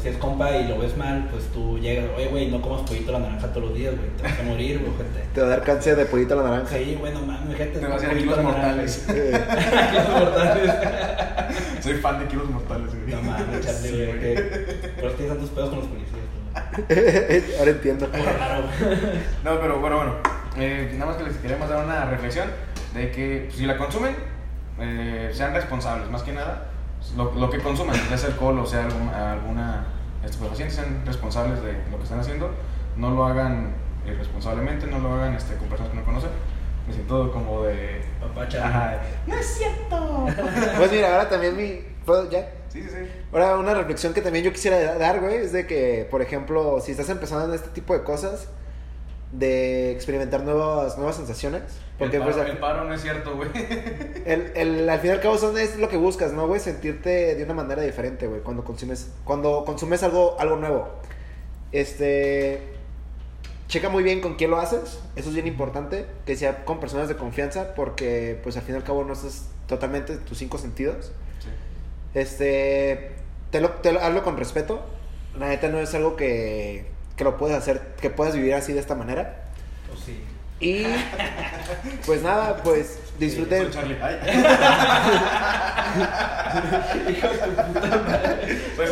Si 0.00 0.08
es 0.08 0.16
compa 0.16 0.50
y 0.56 0.66
lo 0.68 0.78
ves 0.78 0.96
mal, 0.96 1.28
pues 1.30 1.44
tú 1.52 1.78
llegas, 1.78 2.06
oye, 2.16 2.26
güey, 2.28 2.50
no 2.50 2.60
comas 2.62 2.80
pollito 2.88 3.10
a 3.14 3.20
la 3.20 3.26
naranja 3.26 3.48
todos 3.48 3.68
los 3.68 3.74
días, 3.76 3.94
güey, 3.96 4.08
te 4.16 4.22
vas 4.22 4.38
a 4.38 4.42
morir, 4.42 4.78
güey, 4.80 4.92
gente. 4.96 5.20
Te 5.34 5.40
va 5.40 5.46
a 5.46 5.50
dar 5.50 5.62
cáncer 5.62 5.96
de 5.96 6.06
pollito 6.06 6.34
a 6.34 6.42
la 6.42 6.50
naranja. 6.50 6.76
Sí, 6.76 6.96
güey, 6.98 7.12
no 7.12 7.20
mames, 7.20 7.56
gente. 7.56 7.78
Te 7.78 7.86
vas 7.86 8.02
a 8.02 8.06
hacer 8.06 8.18
kilos 8.18 8.42
mortales. 8.42 9.04
Kilos 9.06 10.08
mortales. 10.08 10.72
Soy 11.82 11.94
fan 11.94 12.18
de 12.20 12.26
kilos 12.26 12.48
mortales, 12.50 12.88
güey. 12.94 13.14
No 13.14 13.22
mames, 13.22 13.66
Sí, 13.66 13.90
güey. 13.90 14.18
que- 14.20 14.34
Pero 14.96 15.08
es 15.08 15.14
que 15.14 15.18
tienes 15.24 15.28
tantos 15.28 15.50
pedos 15.50 15.68
con 15.70 15.78
los 15.80 15.88
policías, 15.88 16.12
güey. 16.14 17.42
Ahora 17.58 17.70
entiendo. 17.70 18.08
No, 19.44 19.60
pero 19.60 19.78
bueno, 19.80 19.96
bueno. 19.96 20.14
Eh, 20.58 20.90
nada 20.94 21.06
más 21.12 21.16
que 21.16 21.24
les 21.24 21.36
queremos 21.36 21.68
dar 21.68 21.84
una 21.84 22.04
reflexión 22.06 22.48
de 22.94 23.10
que 23.10 23.44
pues, 23.46 23.56
si 23.58 23.66
la 23.66 23.76
consumen, 23.78 24.14
eh, 24.80 25.30
sean 25.32 25.54
responsables, 25.54 26.08
más 26.10 26.22
que 26.22 26.32
nada. 26.32 26.68
Lo, 27.16 27.32
lo 27.34 27.50
que 27.50 27.58
consuman, 27.58 27.96
ya 28.10 28.16
sea 28.16 28.30
alcohol 28.30 28.58
o 28.60 28.66
sea 28.66 28.84
algún- 28.84 29.08
alguna 29.08 29.84
estupefaciente, 30.24 30.74
sean 30.74 31.02
responsables 31.04 31.62
de 31.62 31.72
lo 31.90 31.96
que 31.98 32.04
están 32.04 32.20
haciendo. 32.20 32.50
No 32.96 33.10
lo 33.10 33.24
hagan 33.26 33.74
irresponsablemente, 34.06 34.86
no 34.86 34.98
lo 34.98 35.12
hagan 35.14 35.34
este, 35.34 35.54
con 35.56 35.68
personas 35.68 35.92
que 35.92 35.98
no 35.98 36.04
conocen. 36.04 36.30
Me 36.86 36.92
siento 36.94 37.32
como 37.32 37.62
de. 37.64 38.02
Ajá. 38.60 39.00
No 39.26 39.34
es 39.36 39.46
cierto. 39.46 40.26
Pues 40.78 40.90
mira, 40.92 41.12
ahora 41.12 41.28
también 41.28 41.56
mi. 41.56 41.80
¿Puedo 42.04 42.28
ya? 42.30 42.48
Sí, 42.68 42.82
sí, 42.82 42.88
sí. 42.88 43.08
Ahora, 43.32 43.56
una 43.58 43.74
reflexión 43.74 44.12
que 44.12 44.20
también 44.22 44.44
yo 44.44 44.52
quisiera 44.52 44.96
dar, 44.98 45.20
güey, 45.20 45.36
es 45.36 45.52
de 45.52 45.66
que, 45.66 46.08
por 46.10 46.22
ejemplo, 46.22 46.80
si 46.80 46.90
estás 46.92 47.08
empezando 47.10 47.44
en 47.46 47.54
este 47.54 47.68
tipo 47.68 47.92
de 47.94 48.02
cosas, 48.02 48.48
de 49.32 49.90
experimentar 49.92 50.42
nuevas, 50.44 50.96
nuevas 50.98 51.16
sensaciones, 51.16 51.62
porque 51.98 52.16
el, 52.16 52.22
paro, 52.22 52.34
pues 52.36 52.48
el 52.50 52.58
paro 52.58 52.84
no 52.84 52.94
es 52.94 53.00
cierto, 53.02 53.34
güey. 53.36 53.48
el, 54.26 54.52
el- 54.54 54.88
al 54.88 55.00
fin 55.00 55.10
y 55.10 55.12
al 55.14 55.20
cabo 55.20 55.38
son, 55.38 55.56
es 55.58 55.78
lo 55.78 55.88
que 55.88 55.96
buscas, 55.96 56.32
¿no, 56.32 56.46
güey? 56.46 56.60
Sentirte 56.60 57.34
de 57.34 57.42
una 57.44 57.54
manera 57.54 57.80
diferente, 57.82 58.26
güey, 58.26 58.42
cuando 58.42 58.62
consumes, 58.64 59.10
cuando 59.24 59.64
consumes 59.64 60.02
algo, 60.02 60.36
algo 60.38 60.56
nuevo. 60.56 60.88
Este, 61.72 62.60
checa 63.68 63.88
muy 63.88 64.02
bien 64.02 64.20
con 64.20 64.34
quién 64.34 64.50
lo 64.50 64.58
haces, 64.58 65.00
eso 65.16 65.28
es 65.30 65.34
bien 65.34 65.46
importante, 65.46 66.04
que 66.26 66.36
sea 66.36 66.64
con 66.66 66.78
personas 66.80 67.08
de 67.08 67.16
confianza, 67.16 67.74
porque 67.74 68.38
pues 68.42 68.56
al 68.58 68.62
fin 68.64 68.74
y 68.74 68.78
al 68.78 68.84
cabo 68.84 69.04
no 69.04 69.14
estás 69.14 69.46
totalmente 69.66 70.16
tus 70.18 70.36
cinco 70.38 70.58
sentidos. 70.58 71.12
Sí. 71.40 71.48
Este, 72.14 73.12
te 73.50 73.60
lo, 73.62 73.70
te 73.70 73.92
lo- 73.92 74.00
hazlo 74.00 74.22
con 74.22 74.36
respeto. 74.36 74.82
La 75.38 75.48
neta 75.48 75.68
no 75.68 75.78
es 75.78 75.94
algo 75.94 76.14
que, 76.16 76.84
que 77.22 77.30
lo 77.30 77.36
puedes 77.36 77.56
hacer, 77.56 77.80
que 78.00 78.10
puedas 78.10 78.34
vivir 78.34 78.52
así 78.54 78.72
de 78.72 78.80
esta 78.80 78.96
manera. 78.96 79.44
Pues 79.88 80.00
sí. 80.00 80.24
Y 80.58 80.84
pues 82.06 82.20
nada, 82.22 82.56
pues 82.64 82.98
disfruten. 83.18 83.70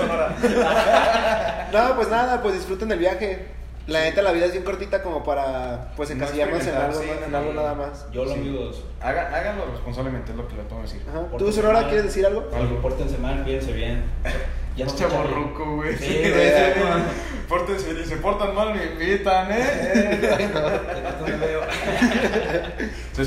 No, 1.73 1.97
pues 1.97 2.09
nada, 2.09 2.43
pues 2.43 2.55
disfruten 2.55 2.89
del 2.89 2.99
viaje. 2.99 3.47
La 3.87 4.01
neta 4.03 4.23
la 4.23 4.31
vida 4.33 4.47
es 4.47 4.53
bien 4.53 4.63
cortita 4.65 5.03
como 5.03 5.25
para 5.25 5.93
pues 5.97 6.11
No 6.11 6.17
encasillarnos 6.17 6.65
en 6.67 6.75
algo, 6.77 7.01
sí, 7.01 7.09
en 7.09 7.31
sí. 7.31 7.35
algo 7.35 7.53
nada 7.55 7.75
más. 7.75 8.07
Yo 8.13 8.25
lo 8.25 8.33
Sí. 8.35 8.39
amigos. 8.39 8.85
Hagan- 9.01 9.33
háganlo 9.35 9.65
responsablemente, 9.73 10.31
es 10.33 10.37
lo 10.37 10.47
que 10.47 10.57
le 10.57 10.63
puedo 10.65 10.83
decir. 10.83 11.03
Ajá. 11.09 11.23
¿Tú, 11.39 11.51
Sonora, 11.53 11.85
quieres 11.85 12.05
decir 12.05 12.25
algo? 12.27 12.49
Algo, 12.55 12.81
pórtense 12.81 13.19
mal, 13.19 13.43
cuídense 13.43 13.73
bien. 13.73 14.05
Ya 14.81 14.87
Es 14.87 14.99
no 14.99 15.77
güey. 15.77 15.95
Sí, 15.99 16.23
güey. 16.23 16.53
Pórtense 17.47 17.91
y 17.91 18.07
se 18.07 18.17
portan 18.17 18.55
mal, 18.55 18.75
me 18.75 18.87
invitan, 18.87 19.49
¿eh? 19.51 20.41
Veo. 21.39 21.61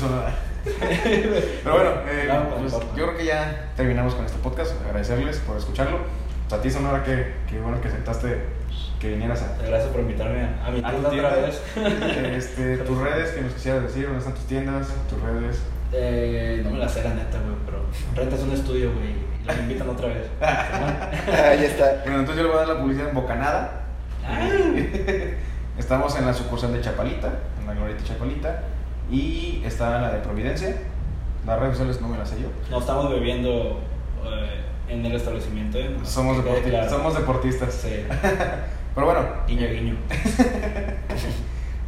Pero 1.62 1.74
bueno, 1.74 1.90
eh, 2.08 2.28
pues, 2.58 2.72
yo 2.72 3.04
creo 3.06 3.16
que 3.16 3.24
ya 3.26 3.70
terminamos 3.76 4.16
con 4.16 4.24
este 4.24 4.38
podcast. 4.38 4.72
Agradecerles 4.84 5.38
por 5.38 5.56
escucharlo. 5.56 5.98
Pues 6.48 6.58
a 6.58 6.60
ti, 6.60 6.72
Sonora, 6.72 7.04
que, 7.04 7.34
que 7.48 7.60
bueno 7.60 7.80
que 7.80 7.86
aceptaste 7.86 8.40
que 8.98 9.10
vinieras 9.10 9.42
a, 9.42 9.62
Gracias 9.62 9.90
por 9.90 10.00
invitarme 10.00 10.40
a, 10.40 10.66
a 10.66 10.70
mi 10.72 10.82
tienda. 10.82 11.08
otra 11.08 11.36
vez. 11.36 11.62
Este, 12.34 12.78
tus 12.78 12.98
redes, 12.98 13.30
que 13.30 13.42
nos 13.42 13.52
quisieras 13.52 13.84
decir, 13.84 14.06
dónde 14.06 14.18
están 14.18 14.34
tus 14.34 14.46
tiendas, 14.46 14.88
tus 15.08 15.20
redes. 15.22 15.62
Eh, 15.96 16.60
no 16.64 16.70
me 16.70 16.78
la 16.78 16.88
sé 16.88 17.04
la 17.04 17.14
neta, 17.14 17.38
güey, 17.38 17.54
pero 17.64 17.84
rentas 18.16 18.40
un 18.40 18.50
estudio, 18.52 18.92
güey, 18.92 19.10
y 19.10 19.46
los 19.46 19.56
invitan 19.58 19.88
otra 19.88 20.08
vez. 20.08 20.26
Ah, 20.40 21.54
ya 21.54 21.66
está. 21.66 22.02
Bueno, 22.04 22.20
entonces 22.20 22.36
yo 22.36 22.42
le 22.42 22.48
voy 22.48 22.56
a 22.56 22.66
dar 22.66 22.76
la 22.76 22.80
publicidad 22.80 23.08
en 23.08 23.14
Bocanada. 23.14 23.84
Estamos 25.78 26.16
en 26.16 26.26
la 26.26 26.34
sucursal 26.34 26.72
de 26.72 26.80
Chapalita, 26.80 27.32
en 27.60 27.66
la 27.66 27.74
Glorieta 27.74 28.04
Chapalita. 28.04 28.62
Y 29.10 29.62
está 29.64 30.00
la 30.00 30.12
de 30.12 30.18
Providencia. 30.20 30.76
Las 31.46 31.58
redes 31.58 31.72
sociales 31.72 32.00
no 32.00 32.08
me 32.08 32.18
las 32.18 32.30
sé 32.30 32.40
yo. 32.40 32.48
No 32.70 32.78
estamos 32.78 33.10
bebiendo 33.10 33.80
eh, 34.24 34.60
en 34.88 35.04
el 35.04 35.12
establecimiento, 35.14 35.78
¿eh? 35.78 35.94
Somos, 36.04 36.42
claro. 36.42 36.88
somos 36.88 37.14
deportistas. 37.14 37.74
Sí. 37.74 38.06
Pero 38.94 39.06
bueno, 39.06 39.20
Guiño, 39.46 39.68
guiño. 39.68 39.96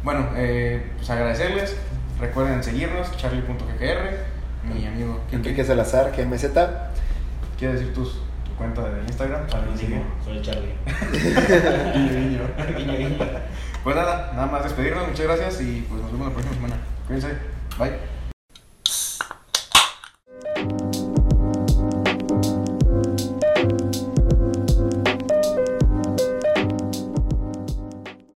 bueno 0.03 0.27
eh, 0.35 0.91
pues 0.97 1.09
agradecerles. 1.09 1.77
Recuerden 2.19 2.63
seguirnos, 2.63 3.15
charlie.ggr. 3.17 4.37
Mi 4.63 4.85
amigo, 4.85 5.21
¿quién 5.29 5.41
Enrique 5.41 5.63
Salazar, 5.63 6.11
GMZ. 6.15 6.45
quiere 7.57 7.75
decir 7.75 7.93
tus, 7.93 8.13
tu 8.43 8.53
cuenta 8.57 8.81
de 8.89 9.01
Instagram? 9.03 9.47
Charlie 9.47 10.01
soy 10.25 10.41
Charlie. 10.41 10.73
Guiño, 11.93 12.41
Guiño, 12.77 12.97
guiño. 12.97 13.17
Pues 13.83 13.95
nada, 13.95 14.33
nada 14.33 14.47
más 14.47 14.63
despedirnos. 14.63 15.07
Muchas 15.07 15.25
gracias 15.25 15.61
y 15.61 15.85
pues 15.87 16.01
nos 16.01 16.11
vemos 16.11 16.27
la 16.27 16.33
próxima 16.33 16.55
semana. 16.55 16.77
Cuídense. 17.07 17.37
Bye. 17.77 18.16